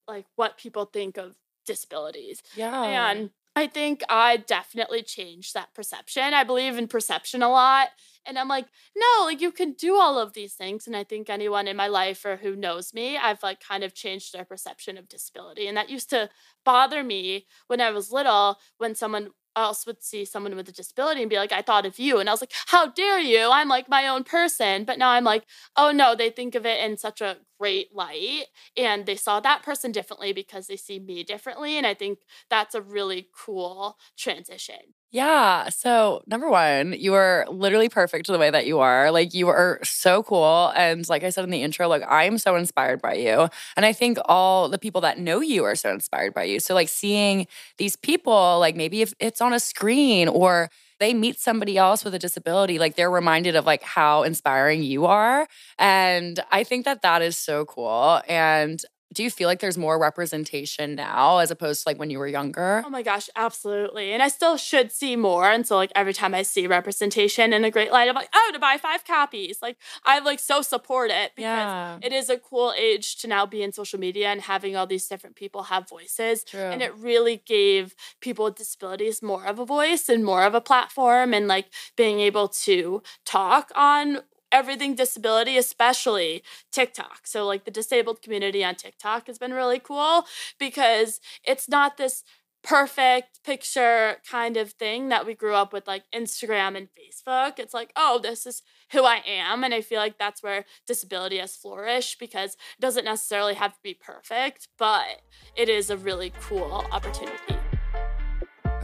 like 0.09 0.27
what 0.37 0.59
people 0.59 0.87
think 0.87 1.17
of 1.17 1.37
disabilities. 1.67 2.43
yeah. 2.85 3.11
And 3.11 3.31
I 3.55 3.67
think 3.67 4.03
I 4.09 4.39
definitely 4.39 5.03
changed 5.03 5.53
that 5.55 5.75
perception. 5.75 6.33
I 6.33 6.43
believe 6.43 6.79
in 6.79 6.89
perception 6.89 7.43
a 7.43 7.51
lot. 7.51 7.89
And 8.25 8.39
I'm 8.39 8.49
like, 8.49 8.67
no, 8.97 9.25
like 9.25 9.41
you 9.41 9.53
can 9.53 9.73
do 9.73 9.97
all 9.97 10.19
of 10.19 10.33
these 10.33 10.55
things. 10.55 10.87
And 10.87 10.97
I 10.97 11.05
think 11.05 11.29
anyone 11.29 11.69
in 11.69 11.77
my 11.77 11.89
life 11.89 12.25
or 12.25 12.37
who 12.37 12.57
knows 12.57 12.95
me, 12.95 13.19
I've 13.19 13.43
like 13.43 13.61
kind 13.61 13.85
of 13.85 13.95
changed 13.95 14.33
their 14.33 14.45
perception 14.45 14.97
of 14.97 15.09
disability. 15.09 15.67
And 15.67 15.77
that 15.77 15.91
used 15.91 16.09
to 16.11 16.31
bother 16.65 17.03
me 17.03 17.47
when 17.67 17.81
I 17.81 17.91
was 17.91 18.13
little 18.13 18.59
when 18.79 18.95
someone 18.95 19.31
else 19.57 19.87
would 19.87 20.03
see 20.03 20.25
someone 20.25 20.55
with 20.57 20.69
a 20.69 20.73
disability 20.73 21.21
and 21.21 21.31
be 21.31 21.37
like, 21.37 21.53
I 21.53 21.63
thought 21.63 21.87
of 21.87 21.99
you. 21.99 22.19
And 22.19 22.29
I 22.29 22.33
was 22.33 22.41
like, 22.41 22.53
how 22.67 22.87
dare 22.87 23.21
you? 23.21 23.51
I'm 23.51 23.69
like 23.69 23.89
my 23.89 24.07
own 24.07 24.25
person. 24.25 24.85
But 24.85 24.99
now 24.99 25.11
I'm 25.11 25.25
like, 25.25 25.45
oh 25.77 25.93
no, 25.93 26.15
they 26.15 26.31
think 26.31 26.55
of 26.55 26.67
it 26.67 26.85
in 26.85 26.97
such 26.97 27.21
a 27.21 27.39
great 27.59 27.95
light. 27.95 28.45
And 28.77 29.07
they 29.07 29.17
saw 29.17 29.41
that 29.41 29.63
person 29.63 29.93
differently 29.93 30.33
because 30.33 30.67
they 30.67 30.77
see 30.77 30.99
me 30.99 31.23
differently. 31.25 31.77
And 31.77 31.87
I 31.87 31.95
think 31.95 32.21
that's 32.51 32.75
a 32.75 32.83
really 32.83 33.29
cool 33.35 33.97
transition. 34.17 34.95
Yeah. 35.15 35.69
So, 35.69 36.23
number 36.27 36.49
one, 36.49 36.95
you 36.95 37.13
are 37.13 37.45
literally 37.51 37.91
perfect 37.91 38.27
the 38.29 38.39
way 38.39 38.49
that 38.51 38.67
you 38.67 38.79
are. 38.81 39.11
Like, 39.11 39.35
you 39.35 39.49
are 39.49 39.79
so 39.85 40.23
cool. 40.23 40.73
And, 40.75 41.07
like 41.07 41.23
I 41.23 41.29
said 41.29 41.45
in 41.45 41.51
the 41.51 41.63
intro, 41.63 41.87
like, 41.87 42.03
I 42.09 42.25
am 42.25 42.39
so 42.39 42.57
inspired 42.57 43.03
by 43.03 43.15
you. 43.17 43.49
And 43.77 43.85
I 43.85 43.93
think 43.93 44.17
all 44.25 44.71
the 44.71 44.79
people 44.79 45.03
that 45.03 45.19
know 45.19 45.41
you 45.41 45.65
are 45.65 45.75
so 45.77 45.91
inspired 45.91 46.33
by 46.33 46.45
you. 46.45 46.61
So, 46.61 46.73
like, 46.73 46.89
seeing 46.89 47.47
these 47.77 47.95
people, 47.95 48.59
like, 48.59 48.75
maybe 48.75 49.03
if 49.03 49.13
it's 49.21 49.43
on 49.43 49.53
a 49.53 49.61
screen 49.61 50.29
or 50.29 50.71
they 50.99 51.13
meet 51.13 51.39
somebody 51.39 51.77
else 51.77 52.05
with 52.05 52.15
a 52.15 52.19
disability, 52.19 52.79
like, 52.79 52.97
they're 52.97 53.11
reminded 53.11 53.55
of 53.55 53.67
like 53.67 53.83
how 53.83 54.23
inspiring 54.23 54.83
you 54.83 55.05
are. 55.05 55.47
And 55.79 56.41
I 56.51 56.65
think 56.65 56.85
that 56.87 57.03
that 57.03 57.21
is 57.23 57.37
so 57.37 57.65
cool. 57.67 58.23
And 58.29 58.81
do 59.13 59.23
you 59.23 59.31
feel 59.31 59.49
like 59.49 59.61
there's 59.61 59.77
more 59.79 59.99
representation 59.99 60.95
now 60.95 61.39
as 61.39 61.51
opposed 61.51 61.83
to 61.83 61.89
like 61.89 61.99
when 61.99 62.11
you 62.11 62.19
were 62.19 62.27
younger? 62.27 62.83
Oh 62.85 62.91
my 62.91 63.03
gosh, 63.03 63.29
absolutely. 63.37 64.13
And 64.13 64.23
I 64.23 64.29
still 64.29 64.57
should 64.57 64.91
see 64.93 65.17
more. 65.17 65.51
And 65.51 65.67
so 65.67 65.77
like 65.77 65.93
every 65.95 66.13
time 66.15 66.35
I 66.35 66.43
see 66.43 66.67
representation 66.67 67.53
in 67.53 67.65
a 67.65 67.71
great 67.71 67.93
light, 67.93 68.09
I'm 68.09 68.15
like, 68.15 68.31
oh, 68.35 68.51
to 68.53 68.59
buy 68.59 68.79
five 68.81 69.05
copies. 69.05 69.59
Like 69.61 69.77
I 70.05 70.21
like 70.21 70.39
so 70.39 70.63
support 70.63 71.11
it 71.11 71.33
because 71.37 71.43
Yeah. 71.45 71.99
it 72.03 72.13
is 72.13 72.31
a 72.31 72.39
cool 72.39 72.73
age 72.79 73.17
to 73.21 73.29
now 73.29 73.45
be 73.47 73.63
in 73.63 73.73
social 73.73 73.99
media 73.99 74.29
and 74.29 74.41
having 74.41 74.77
all 74.77 74.87
these 74.87 75.07
different 75.07 75.37
people 75.37 75.65
have 75.65 75.89
voices. 75.89 76.45
True. 76.45 76.61
And 76.61 76.83
it 76.83 76.95
really 76.97 77.43
gave 77.45 77.95
people 78.21 78.45
with 78.47 78.57
disabilities 78.57 79.23
more 79.23 79.45
of 79.47 79.59
a 79.59 79.65
voice 79.67 80.09
and 80.09 80.25
more 80.25 80.45
of 80.45 80.55
a 80.55 80.61
platform 80.61 81.35
and 81.35 81.47
like 81.49 81.67
being 81.97 82.21
able 82.21 82.49
to 82.49 83.03
talk 83.25 83.71
on 83.75 84.21
everything 84.53 84.95
disability, 84.95 85.57
especially 85.57 86.43
TikTok. 86.71 87.27
So, 87.27 87.47
like, 87.47 87.65
the 87.65 87.71
disabled 87.71 88.23
community 88.23 88.65
on 88.65 88.75
TikTok 88.77 89.27
has 89.27 89.39
been 89.39 89.53
really 89.53 89.79
cool 89.79 90.27
because 90.59 91.21
it's 91.45 91.69
not 91.69 91.97
this 91.97 92.23
perfect 92.63 93.43
picture 93.45 94.17
kind 94.29 94.57
of 94.57 94.71
thing 94.73 95.09
that 95.09 95.27
we 95.27 95.35
grew 95.35 95.55
up 95.55 95.73
with, 95.73 95.87
like 95.87 96.05
Instagram 96.15 96.77
and 96.77 96.89
Facebook. 96.91 97.59
It's 97.59 97.75
like, 97.75 97.93
oh, 97.97 98.21
this 98.23 98.47
is 98.47 98.63
who 98.93 99.05
I 99.05 99.21
am. 99.27 99.65
And 99.65 99.75
I 99.75 99.81
feel 99.81 99.99
like 99.99 100.19
that's 100.19 100.43
where 100.43 100.65
disability 100.87 101.39
has 101.39 101.57
flourished 101.57 102.19
because 102.19 102.53
it 102.53 102.81
doesn't 102.81 103.05
necessarily 103.05 103.55
have 103.55 103.73
to 103.73 103.81
be 103.83 103.95
perfect, 103.95 104.69
but 104.79 105.23
it 105.57 105.69
is 105.69 105.91
a 105.91 105.97
really 105.97 106.33
cool 106.41 106.87
opportunity. 106.93 107.52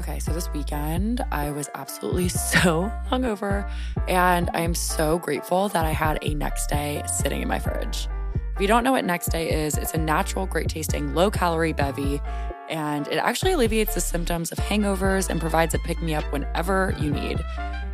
Okay, 0.09 0.21
so 0.21 0.33
this 0.33 0.51
weekend 0.55 1.23
I 1.31 1.51
was 1.51 1.69
absolutely 1.75 2.29
so 2.31 2.91
hungover, 3.11 3.71
and 4.09 4.49
I 4.55 4.61
am 4.61 4.75
so 4.75 5.19
grateful 5.19 5.69
that 5.69 5.85
I 5.85 5.91
had 5.91 6.19
a 6.23 6.35
next 6.35 6.69
day 6.69 7.03
sitting 7.07 7.43
in 7.43 7.49
my 7.49 7.59
fridge. 7.59 8.09
If 8.55 8.63
you 8.63 8.67
don't 8.67 8.85
know 8.85 8.93
what 8.93 9.05
next 9.05 9.27
day 9.27 9.51
is, 9.51 9.77
it's 9.77 9.93
a 9.93 9.99
natural, 9.99 10.47
great 10.47 10.71
tasting, 10.71 11.15
low 11.15 11.31
calorie 11.31 11.75
bevy, 11.75 12.23
and 12.71 13.07
it 13.09 13.19
actually 13.19 13.53
alleviates 13.53 13.95
the 13.95 14.01
symptoms 14.01 14.51
of 14.51 14.57
hangovers 14.57 15.29
and 15.29 15.43
provides 15.43 15.75
a 15.75 15.79
pick 15.81 16.01
me 16.01 16.15
up 16.15 16.25
whenever 16.33 16.97
you 16.99 17.11
need. 17.11 17.45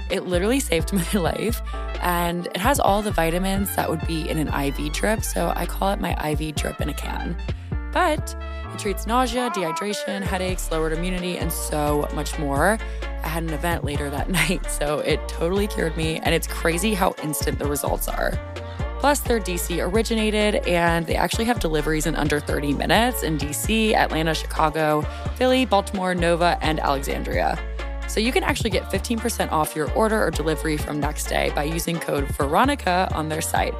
It 0.09 0.25
literally 0.25 0.61
saved 0.61 0.93
my 1.15 1.21
life. 1.21 1.61
And 2.01 2.47
it 2.47 2.59
has 2.59 2.79
all 2.79 3.03
the 3.03 3.11
vitamins 3.11 3.75
that 3.75 3.91
would 3.91 4.07
be 4.07 4.29
in 4.29 4.39
an 4.39 4.49
IV 4.49 4.93
drip. 4.93 5.25
So 5.25 5.53
I 5.57 5.67
call 5.67 5.91
it 5.91 6.01
my 6.01 6.13
IV 6.31 6.55
drip 6.55 6.81
in 6.81 6.91
a 6.91 6.95
can. 6.95 7.37
But 7.93 8.37
it 8.75 8.81
treats 8.81 9.07
nausea, 9.07 9.51
dehydration, 9.51 10.23
headaches, 10.23 10.71
lowered 10.71 10.93
immunity, 10.93 11.39
and 11.39 11.53
so 11.53 12.09
much 12.13 12.39
more. 12.39 12.79
I 13.23 13.29
had 13.29 13.45
an 13.45 13.51
event 13.51 13.85
later 13.85 14.11
that 14.11 14.29
night, 14.43 14.69
so 14.71 14.99
it 14.99 15.27
totally 15.29 15.67
cured 15.67 15.97
me. 15.97 16.19
And 16.19 16.35
it's 16.35 16.47
crazy 16.47 16.93
how 16.93 17.15
instant 17.23 17.59
the 17.59 17.67
results 17.67 18.09
are. 18.09 18.39
Plus, 18.99 19.21
they're 19.21 19.39
DC 19.39 19.87
originated 19.87 20.67
and 20.67 21.07
they 21.07 21.15
actually 21.15 21.45
have 21.45 21.61
deliveries 21.61 22.07
in 22.07 22.17
under 22.17 22.41
30 22.41 22.73
minutes 22.73 23.23
in 23.23 23.37
DC, 23.37 23.93
Atlanta, 23.93 24.35
Chicago, 24.35 25.03
Philly, 25.37 25.67
Baltimore, 25.67 26.15
Nova, 26.15 26.59
and 26.63 26.81
Alexandria. 26.81 27.59
So 28.09 28.19
you 28.19 28.33
can 28.33 28.43
actually 28.43 28.71
get 28.71 28.85
15% 28.85 29.53
off 29.53 29.77
your 29.77 29.91
order 29.93 30.23
or 30.25 30.31
delivery 30.31 30.77
from 30.79 31.01
next 31.01 31.27
day 31.27 31.53
by 31.55 31.65
using 31.65 31.99
code 31.99 32.25
Veronica 32.29 33.09
on 33.13 33.29
their 33.29 33.43
site. 33.43 33.75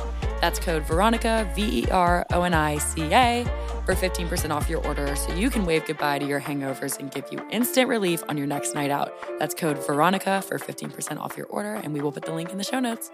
That's 0.45 0.59
code 0.59 0.83
Veronica, 0.83 1.51
V 1.55 1.85
E 1.85 1.91
R 1.91 2.27
O 2.35 2.43
N 2.43 2.53
I 2.53 2.77
C 2.77 3.03
A, 3.15 3.47
for 3.87 3.95
15% 3.95 4.51
off 4.51 4.69
your 4.69 4.87
order 4.87 5.17
so 5.17 5.33
you 5.33 5.49
can 5.49 5.65
wave 5.65 5.87
goodbye 5.87 6.19
to 6.19 6.27
your 6.27 6.39
hangovers 6.39 6.99
and 6.99 7.11
give 7.11 7.25
you 7.33 7.41
instant 7.51 7.89
relief 7.89 8.23
on 8.29 8.37
your 8.37 8.47
next 8.47 8.75
night 8.75 8.91
out. 8.91 9.15
That's 9.39 9.55
code 9.55 9.79
Veronica 9.87 10.43
for 10.43 10.59
15% 10.59 11.19
off 11.19 11.39
your 11.39 11.47
order, 11.47 11.77
and 11.77 11.95
we 11.95 12.03
will 12.03 12.13
put 12.13 12.27
the 12.27 12.35
link 12.35 12.51
in 12.51 12.59
the 12.59 12.65
show 12.65 12.79
notes. 12.79 13.11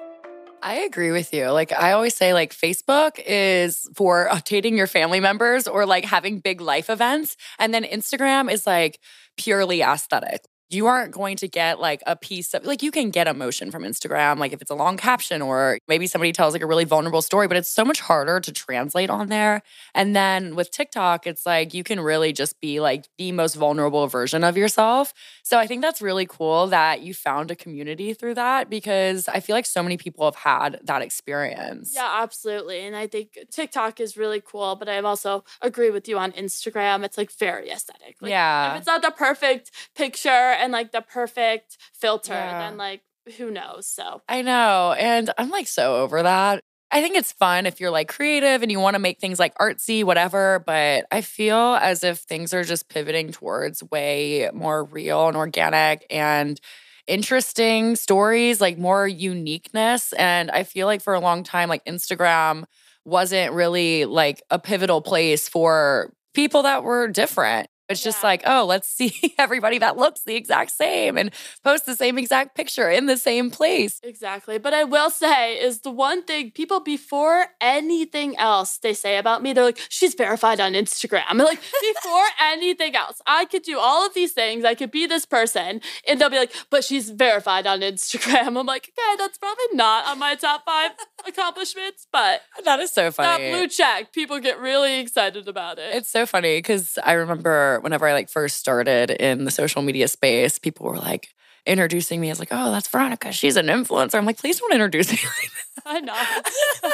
I 0.61 0.79
agree 0.79 1.13
with 1.13 1.33
you. 1.33 1.51
Like 1.51 1.71
I 1.71 1.93
always 1.93 2.17
say 2.17 2.35
like 2.35 2.53
Facebook 2.53 3.21
is 3.25 3.89
for 3.95 4.29
updating 4.29 4.77
your 4.77 4.89
family 4.89 5.21
members 5.21 5.69
or 5.69 5.87
like 5.87 6.07
having 6.07 6.41
big 6.41 6.61
life 6.61 6.91
events 6.91 7.37
and 7.61 7.73
then 7.73 7.85
Instagram 7.85 8.51
is 8.51 8.67
like 8.67 8.99
purely 9.37 9.83
aesthetic 9.83 10.49
you 10.71 10.87
aren't 10.87 11.13
going 11.13 11.37
to 11.37 11.49
get 11.49 11.81
like 11.81 12.03
a 12.07 12.15
piece 12.15 12.55
of 12.55 12.65
like 12.65 12.83
you 12.83 12.91
can 12.91 13.11
get 13.11 13.27
emotion 13.27 13.71
from 13.71 13.83
Instagram, 13.83 14.39
like 14.39 14.53
if 14.53 14.63
it's 14.63 14.71
a 14.71 14.75
long 14.75 14.97
caption 14.97 15.43
or 15.43 15.79
maybe 15.89 16.07
somebody 16.07 16.33
tells 16.33 16.53
like 16.53 16.63
a 16.63 16.67
really 16.67 16.85
vulnerable 16.85 17.23
story, 17.23 17.49
but 17.49 17.57
it's 17.57 17.69
so 17.69 17.85
much 17.85 18.01
harder 18.01 18.39
to 18.39 18.53
translate 18.53 19.11
on 19.11 19.29
there. 19.29 19.63
And 19.95 20.15
then 20.15 20.55
with 20.55 20.71
TikTok, 20.71 21.27
it's 21.27 21.45
like 21.45 21.75
you 21.75 21.83
can 21.83 22.01
really 22.01 22.33
just 22.33 22.61
be 22.61 22.81
like 22.81 23.09
the 23.19 23.33
most 23.33 23.57
vulnerable 23.57 24.07
version 24.07 24.45
of 24.45 24.57
yourself. 24.57 25.13
So 25.43 25.59
I 25.59 25.67
think 25.67 25.83
that's 25.83 26.01
really 26.01 26.27
cool 26.27 26.69
that 26.69 27.03
you 27.03 27.15
found 27.15 27.51
a 27.51 27.57
community 27.57 28.15
through 28.15 28.35
that 28.35 28.71
because 28.71 29.27
I 29.29 29.41
feel 29.41 29.57
like 29.57 29.67
so 29.67 29.83
many 29.83 29.97
people 29.97 30.25
have 30.25 30.37
had 30.37 30.79
that 30.85 31.03
experience. 31.03 31.93
Yeah, 31.95 32.21
absolutely. 32.23 32.81
And 32.81 32.95
I 32.95 33.09
think 33.09 33.37
TikTok 33.51 33.99
is 33.99 34.17
really 34.17 34.41
cool, 34.41 34.77
but 34.77 34.89
I 34.89 35.01
also 35.01 35.45
agree 35.61 35.91
with 35.91 36.09
you 36.09 36.17
on 36.17 36.31
Instagram. 36.33 37.05
It's 37.05 37.19
like 37.19 37.33
very 37.33 37.71
aesthetic. 37.71 38.17
Like, 38.21 38.31
yeah. 38.31 38.75
If 38.75 38.79
it's 38.79 38.87
not 38.87 39.03
the 39.03 39.11
perfect 39.11 39.73
picture 39.97 40.29
and 40.61 40.73
like 40.73 40.93
the 40.93 41.01
perfect 41.01 41.79
filter, 41.93 42.33
yeah. 42.33 42.69
then 42.69 42.77
like 42.77 43.03
who 43.37 43.51
knows? 43.51 43.87
So 43.87 44.23
I 44.29 44.43
know. 44.43 44.95
And 44.99 45.31
I'm 45.39 45.51
like 45.51 45.69
so 45.69 45.97
over 45.97 46.23
that. 46.23 46.63
I 46.93 47.03
think 47.03 47.17
it's 47.17 47.31
fun 47.31 47.67
if 47.67 47.79
you're 47.79 47.91
like 47.91 48.09
creative 48.09 48.63
and 48.63 48.73
you 48.73 48.81
want 48.81 48.95
to 48.95 49.01
make 49.01 49.21
things 49.21 49.39
like 49.39 49.55
artsy, 49.59 50.03
whatever. 50.03 50.63
But 50.67 51.07
I 51.13 51.21
feel 51.21 51.77
as 51.81 52.03
if 52.03 52.19
things 52.19 52.53
are 52.53 52.65
just 52.65 52.89
pivoting 52.89 53.31
towards 53.31 53.83
way 53.91 54.51
more 54.53 54.85
real 54.85 55.29
and 55.29 55.37
organic 55.37 56.05
and 56.11 56.61
interesting 57.07 57.95
stories, 57.95 58.61
like 58.61 58.77
more 58.79 59.07
uniqueness. 59.07 60.13
And 60.15 60.51
I 60.51 60.65
feel 60.65 60.87
like 60.87 61.03
for 61.03 61.15
a 61.15 61.21
long 61.21 61.45
time, 61.45 61.69
like 61.69 61.85
Instagram 61.85 62.65
wasn't 63.05 63.53
really 63.53 64.05
like 64.05 64.43
a 64.51 64.59
pivotal 64.59 65.01
place 65.01 65.49
for 65.49 66.13
people 66.35 66.65
that 66.65 66.83
were 66.83 67.09
different. 67.09 67.69
It's 67.91 68.05
yeah. 68.05 68.13
just 68.13 68.23
like, 68.23 68.43
oh, 68.47 68.65
let's 68.65 68.89
see 68.89 69.35
everybody 69.39 69.79
that 69.79 69.97
looks 69.97 70.23
the 70.23 70.37
exact 70.37 70.71
same 70.71 71.19
and 71.19 71.31
post 71.65 71.87
the 71.87 71.97
same 71.97 72.19
exact 72.19 72.55
picture 72.55 72.89
in 72.89 73.07
the 73.07 73.17
same 73.17 73.51
place. 73.51 74.01
Exactly. 74.03 74.59
But 74.59 74.75
I 74.75 74.85
will 74.85 75.11
say 75.11 75.55
is 75.55 75.81
the 75.81 75.91
one 75.91 76.23
thing 76.23 76.53
people 76.53 76.81
before 76.81 77.47
anything 77.61 78.37
else 78.39 78.79
they 78.79 78.95
say 78.95 79.19
about 79.19 79.43
me, 79.43 79.53
they're 79.53 79.65
like, 79.65 79.81
she's 79.89 80.15
verified 80.15 80.61
on 80.61 80.75
Instagram. 80.75 81.25
I'm 81.29 81.39
like, 81.39 81.61
before 81.61 82.27
anything 82.41 82.95
else, 82.95 83.21
I 83.27 83.45
could 83.45 83.63
do 83.63 83.79
all 83.79 84.07
of 84.07 84.15
these 84.15 84.33
things. 84.33 84.65
I 84.65 84.75
could 84.75 84.91
be 84.91 85.07
this 85.07 85.27
person. 85.27 85.81
And 86.09 86.21
they'll 86.21 86.31
be 86.31 86.39
like, 86.39 86.53
but 86.71 86.85
she's 86.85 87.11
verified 87.11 87.67
on 87.67 87.81
Instagram. 87.81 88.57
I'm 88.57 88.67
like, 88.67 88.91
okay, 88.97 89.17
that's 89.19 89.39
probably 89.39 89.65
not 89.73 90.07
on 90.07 90.19
my 90.19 90.37
top 90.37 90.65
five 90.65 90.93
accomplishments, 91.27 92.07
but 92.13 92.43
that 92.65 92.79
is 92.81 92.93
so 92.93 93.11
funny. 93.11 93.51
That 93.51 93.59
blue 93.59 93.69
check, 93.69 94.13
people 94.13 94.39
get 94.39 94.61
really 94.61 95.01
excited 95.01 95.49
about 95.49 95.79
it. 95.79 95.95
It's 95.95 96.09
so 96.09 96.27
funny 96.27 96.59
because 96.59 96.99
I 97.03 97.13
remember 97.13 97.80
whenever 97.83 98.07
I 98.07 98.13
like 98.13 98.29
first 98.29 98.57
started 98.57 99.11
in 99.11 99.45
the 99.45 99.51
social 99.51 99.83
media 99.83 100.09
space, 100.09 100.59
people 100.59 100.87
were 100.87 100.99
like 100.99 101.29
introducing 101.67 102.21
me 102.21 102.31
as 102.31 102.39
like, 102.39 102.49
oh, 102.51 102.71
that's 102.71 102.89
Veronica. 102.89 103.33
She's 103.33 103.57
an 103.57 103.67
influencer. 103.67 104.17
I'm 104.17 104.27
like, 104.27 104.39
please 104.39 104.59
don't 104.59 104.73
introduce 104.73 105.11
me 105.13 105.19
like 105.25 105.51
that. 105.77 105.83
I 105.87 106.01
know. 106.01 106.93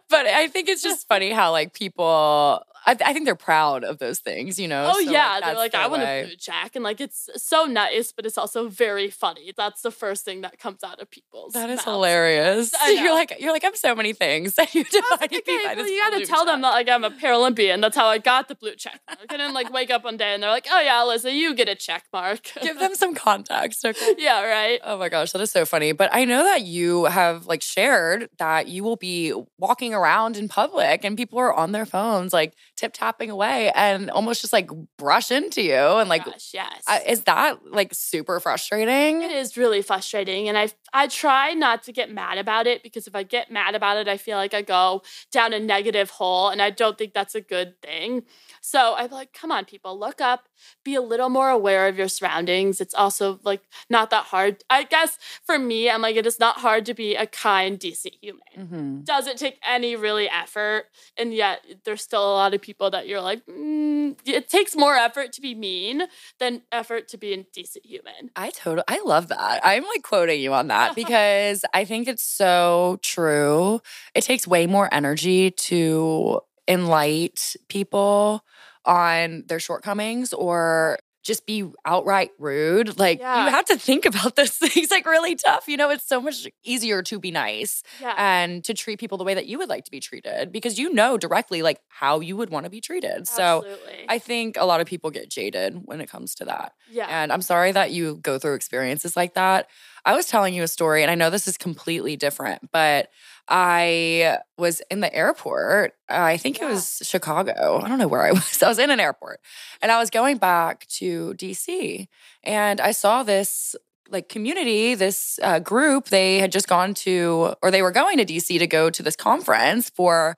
but 0.10 0.26
I 0.26 0.48
think 0.48 0.68
it's 0.68 0.82
just 0.82 1.08
funny 1.08 1.30
how 1.30 1.52
like 1.52 1.74
people 1.74 2.62
I, 2.88 2.96
I, 3.04 3.12
think 3.12 3.26
they're 3.26 3.34
proud 3.34 3.84
of 3.84 3.98
those 3.98 4.18
things, 4.18 4.58
you 4.58 4.66
know. 4.66 4.92
Oh 4.94 5.04
so, 5.04 5.10
yeah, 5.10 5.32
like, 5.34 5.44
they're 5.44 5.54
like, 5.54 5.74
I 5.74 5.86
want 5.88 6.02
to 6.02 6.26
boot 6.30 6.38
jack, 6.38 6.74
and 6.74 6.82
like 6.82 7.00
it's 7.00 7.28
so 7.36 7.64
nice, 7.64 8.12
but 8.12 8.24
it's 8.24 8.38
also 8.38 8.68
very 8.68 9.10
funny. 9.10 9.52
That's 9.56 9.82
the 9.82 9.90
first 9.90 10.24
thing 10.24 10.40
that 10.40 10.58
comes 10.58 10.82
out 10.82 11.00
of 11.00 11.10
people's. 11.10 11.52
That 11.52 11.68
is 11.68 11.78
mouths. 11.78 11.84
hilarious. 11.84 12.74
You're 12.88 13.12
like 13.12 13.34
you're 13.38 13.52
like 13.52 13.64
I'm 13.64 13.74
so 13.74 13.94
many 13.94 14.12
things 14.12 14.54
that 14.54 14.74
you 14.74 14.84
define 14.84 15.18
okay, 15.22 15.74
well, 15.76 15.88
you 15.88 15.98
got 15.98 16.18
to 16.18 16.26
tell 16.26 16.44
them 16.44 16.62
that 16.62 16.70
like 16.70 16.88
I'm 16.88 17.04
a 17.04 17.10
Paralympian. 17.10 17.80
That's 17.80 17.96
how 17.96 18.06
I 18.06 18.18
got 18.18 18.48
the 18.48 18.54
blue 18.54 18.74
check 18.74 19.00
mark. 19.06 19.20
I 19.28 19.36
didn't 19.36 19.54
like 19.54 19.72
wake 19.72 19.90
up 19.90 20.04
one 20.04 20.16
day 20.16 20.34
and 20.34 20.42
they're 20.42 20.50
like, 20.50 20.66
oh 20.70 20.80
yeah, 20.80 21.02
Alyssa, 21.02 21.32
you 21.32 21.54
get 21.54 21.68
a 21.68 21.74
check 21.74 22.04
mark. 22.12 22.50
Give 22.62 22.78
them 22.78 22.94
some 22.94 23.14
context, 23.14 23.84
okay? 23.84 24.14
yeah, 24.18 24.42
right. 24.42 24.80
Oh 24.82 24.98
my 24.98 25.08
gosh, 25.08 25.32
that 25.32 25.42
is 25.42 25.50
so 25.50 25.64
funny. 25.64 25.92
But 25.92 26.10
I 26.12 26.24
know 26.24 26.44
that 26.44 26.62
you 26.62 27.04
have 27.04 27.46
like 27.46 27.62
shared 27.62 28.30
that 28.38 28.68
you 28.68 28.82
will 28.82 28.96
be 28.96 29.34
walking 29.58 29.94
around 29.94 30.36
in 30.36 30.48
public 30.48 31.04
and 31.04 31.16
people 31.16 31.38
are 31.38 31.52
on 31.52 31.72
their 31.72 31.86
phones 31.86 32.32
like 32.32 32.54
tip 32.78 32.92
tapping 32.92 33.28
away 33.28 33.72
and 33.74 34.08
almost 34.10 34.40
just 34.40 34.52
like 34.52 34.70
brush 34.96 35.32
into 35.32 35.60
you 35.60 35.74
and 35.74 36.08
like 36.08 36.24
Gosh, 36.24 36.52
yes 36.54 36.84
is 37.06 37.22
that 37.22 37.58
like 37.72 37.92
super 37.92 38.38
frustrating 38.38 39.22
it 39.22 39.32
is 39.32 39.56
really 39.56 39.82
frustrating 39.82 40.48
and 40.48 40.56
i 40.56 40.68
i 40.92 41.08
try 41.08 41.54
not 41.54 41.82
to 41.82 41.92
get 41.92 42.08
mad 42.08 42.38
about 42.38 42.68
it 42.68 42.84
because 42.84 43.08
if 43.08 43.16
i 43.16 43.24
get 43.24 43.50
mad 43.50 43.74
about 43.74 43.96
it 43.96 44.06
i 44.06 44.16
feel 44.16 44.36
like 44.36 44.54
i 44.54 44.62
go 44.62 45.02
down 45.32 45.52
a 45.52 45.58
negative 45.58 46.10
hole 46.10 46.50
and 46.50 46.62
i 46.62 46.70
don't 46.70 46.96
think 46.96 47.12
that's 47.14 47.34
a 47.34 47.40
good 47.40 47.74
thing 47.82 48.22
so 48.60 48.94
I'm 48.96 49.10
like, 49.10 49.32
come 49.32 49.50
on, 49.50 49.64
people, 49.64 49.98
look 49.98 50.20
up, 50.20 50.48
be 50.84 50.94
a 50.94 51.00
little 51.00 51.28
more 51.28 51.48
aware 51.48 51.88
of 51.88 51.96
your 51.96 52.08
surroundings. 52.08 52.80
It's 52.80 52.94
also 52.94 53.40
like 53.42 53.62
not 53.88 54.10
that 54.10 54.24
hard. 54.24 54.62
I 54.68 54.84
guess 54.84 55.18
for 55.44 55.58
me, 55.58 55.90
I'm 55.90 56.02
like, 56.02 56.16
it 56.16 56.26
is 56.26 56.38
not 56.38 56.58
hard 56.58 56.84
to 56.86 56.94
be 56.94 57.14
a 57.14 57.26
kind, 57.26 57.78
decent 57.78 58.14
human. 58.20 58.42
Mm-hmm. 58.56 59.00
Doesn't 59.04 59.38
take 59.38 59.58
any 59.66 59.96
really 59.96 60.28
effort. 60.28 60.84
And 61.16 61.32
yet 61.32 61.64
there's 61.84 62.02
still 62.02 62.22
a 62.22 62.34
lot 62.34 62.54
of 62.54 62.60
people 62.60 62.67
that 62.90 63.08
you're 63.08 63.20
like, 63.20 63.44
mm, 63.46 64.16
it 64.24 64.48
takes 64.48 64.76
more 64.76 64.94
effort 64.94 65.32
to 65.32 65.40
be 65.40 65.54
mean 65.54 66.02
than 66.38 66.62
effort 66.72 67.08
to 67.08 67.18
be 67.18 67.32
a 67.32 67.44
decent 67.52 67.86
human. 67.86 68.30
I 68.36 68.50
totally, 68.50 68.84
I 68.88 69.00
love 69.04 69.28
that. 69.28 69.60
I'm 69.64 69.84
like 69.84 70.02
quoting 70.02 70.40
you 70.40 70.52
on 70.52 70.68
that 70.68 70.94
because 70.94 71.64
I 71.74 71.84
think 71.84 72.08
it's 72.08 72.22
so 72.22 72.98
true. 73.02 73.80
It 74.14 74.22
takes 74.24 74.46
way 74.46 74.66
more 74.66 74.88
energy 74.92 75.50
to 75.50 76.40
enlight 76.68 77.56
people 77.68 78.44
on 78.84 79.44
their 79.48 79.60
shortcomings 79.60 80.32
or 80.32 80.98
just 81.28 81.44
be 81.44 81.70
outright 81.84 82.30
rude. 82.38 82.98
Like 82.98 83.20
yeah. 83.20 83.44
you 83.44 83.50
have 83.50 83.66
to 83.66 83.76
think 83.76 84.06
about 84.06 84.34
those 84.36 84.50
things 84.50 84.90
like 84.90 85.06
really 85.06 85.36
tough. 85.36 85.68
You 85.68 85.76
know, 85.76 85.90
it's 85.90 86.06
so 86.08 86.20
much 86.20 86.48
easier 86.64 87.02
to 87.02 87.18
be 87.20 87.30
nice 87.30 87.82
yeah. 88.00 88.14
and 88.16 88.64
to 88.64 88.72
treat 88.72 88.98
people 88.98 89.18
the 89.18 89.24
way 89.24 89.34
that 89.34 89.46
you 89.46 89.58
would 89.58 89.68
like 89.68 89.84
to 89.84 89.90
be 89.90 90.00
treated 90.00 90.50
because 90.50 90.78
you 90.78 90.92
know 90.92 91.18
directly 91.18 91.60
like 91.60 91.80
how 91.88 92.20
you 92.20 92.36
would 92.36 92.48
want 92.48 92.64
to 92.64 92.70
be 92.70 92.80
treated. 92.80 93.28
Absolutely. 93.28 93.76
So 93.76 94.04
I 94.08 94.18
think 94.18 94.56
a 94.56 94.64
lot 94.64 94.80
of 94.80 94.86
people 94.86 95.10
get 95.10 95.28
jaded 95.28 95.82
when 95.84 96.00
it 96.00 96.10
comes 96.10 96.34
to 96.36 96.46
that. 96.46 96.72
Yeah. 96.90 97.06
And 97.08 97.30
I'm 97.30 97.42
sorry 97.42 97.72
that 97.72 97.90
you 97.90 98.16
go 98.16 98.38
through 98.38 98.54
experiences 98.54 99.14
like 99.14 99.34
that. 99.34 99.68
I 100.06 100.14
was 100.14 100.26
telling 100.26 100.54
you 100.54 100.62
a 100.62 100.68
story 100.68 101.02
and 101.02 101.10
I 101.10 101.14
know 101.14 101.28
this 101.28 101.46
is 101.46 101.58
completely 101.58 102.16
different, 102.16 102.70
but 102.72 103.10
I 103.48 104.38
was 104.58 104.82
in 104.90 105.00
the 105.00 105.14
airport. 105.14 105.94
I 106.08 106.36
think 106.36 106.58
yeah. 106.58 106.66
it 106.66 106.72
was 106.72 107.02
Chicago. 107.02 107.80
I 107.82 107.88
don't 107.88 107.98
know 107.98 108.08
where 108.08 108.26
I 108.26 108.32
was. 108.32 108.62
I 108.62 108.68
was 108.68 108.78
in 108.78 108.90
an 108.90 109.00
airport 109.00 109.40
and 109.80 109.90
I 109.90 109.98
was 109.98 110.10
going 110.10 110.36
back 110.36 110.86
to 110.98 111.34
DC 111.34 112.06
and 112.44 112.80
I 112.80 112.92
saw 112.92 113.22
this 113.22 113.74
like 114.10 114.28
community, 114.28 114.94
this 114.94 115.38
uh, 115.42 115.58
group. 115.58 116.06
They 116.06 116.38
had 116.38 116.52
just 116.52 116.68
gone 116.68 116.94
to, 116.94 117.54
or 117.62 117.70
they 117.70 117.82
were 117.82 117.90
going 117.90 118.18
to 118.18 118.24
DC 118.24 118.58
to 118.58 118.66
go 118.66 118.90
to 118.90 119.02
this 119.02 119.16
conference 119.16 119.90
for 119.90 120.36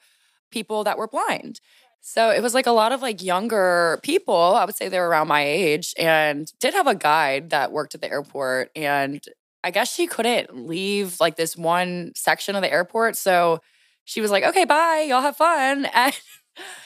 people 0.51 0.85
that 0.85 0.99
were 0.99 1.09
blind. 1.09 1.61
So 2.01 2.31
it 2.31 2.43
was 2.43 2.55
like 2.55 2.67
a 2.67 2.73
lot 2.73 2.93
of 2.93 3.03
like 3.03 3.23
younger 3.23 4.01
people. 4.03 4.35
I 4.35 4.65
would 4.65 4.75
say 4.75 4.89
they 4.89 4.99
were 4.99 5.09
around 5.09 5.29
my 5.29 5.45
age 5.45 5.95
and 5.99 6.51
did 6.59 6.75
have 6.75 6.87
a 6.87 6.95
guide 6.95 7.51
that 7.51 7.73
worked 7.73 7.95
at 7.95 8.01
the 8.01 8.11
airport. 8.11 8.71
And 8.75 9.23
I 9.63 9.71
guess 9.71 9.93
she 9.93 10.07
couldn't 10.07 10.67
leave 10.67 11.21
like 11.21 11.37
this 11.37 11.57
one 11.57 12.13
section 12.15 12.57
of 12.57 12.63
the 12.63 12.73
airport. 12.73 13.17
So 13.17 13.61
she 14.05 14.21
was 14.21 14.31
like, 14.31 14.45
okay, 14.45 14.65
bye. 14.65 15.07
Y'all 15.09 15.23
have 15.23 15.37
fun. 15.37 15.89
And 15.95 16.15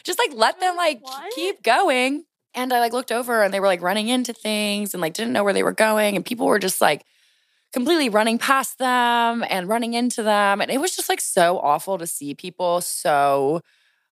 just 0.05 0.19
like 0.19 0.31
let 0.35 0.61
them 0.61 0.77
like 0.77 1.01
what? 1.03 1.33
keep 1.35 1.63
going. 1.63 2.25
And 2.55 2.73
I 2.73 2.81
like 2.81 2.93
looked 2.93 3.11
over 3.11 3.43
and 3.43 3.53
they 3.53 3.59
were 3.59 3.67
like 3.67 3.83
running 3.83 4.09
into 4.09 4.33
things 4.33 4.95
and 4.95 5.01
like 5.01 5.15
didn't 5.15 5.33
know 5.33 5.43
where 5.43 5.55
they 5.55 5.63
were 5.63 5.73
going. 5.73 6.15
And 6.15 6.25
people 6.25 6.47
were 6.47 6.59
just 6.59 6.81
like 6.81 7.05
completely 7.73 8.09
running 8.09 8.39
past 8.39 8.79
them 8.79 9.45
and 9.49 9.69
running 9.69 9.95
into 9.95 10.23
them. 10.23 10.61
And 10.61 10.71
it 10.71 10.81
was 10.81 10.95
just 10.95 11.09
like 11.09 11.21
so 11.21 11.59
awful 11.59 11.99
to 11.99 12.07
see 12.07 12.35
people 12.35 12.81
so 12.83 13.63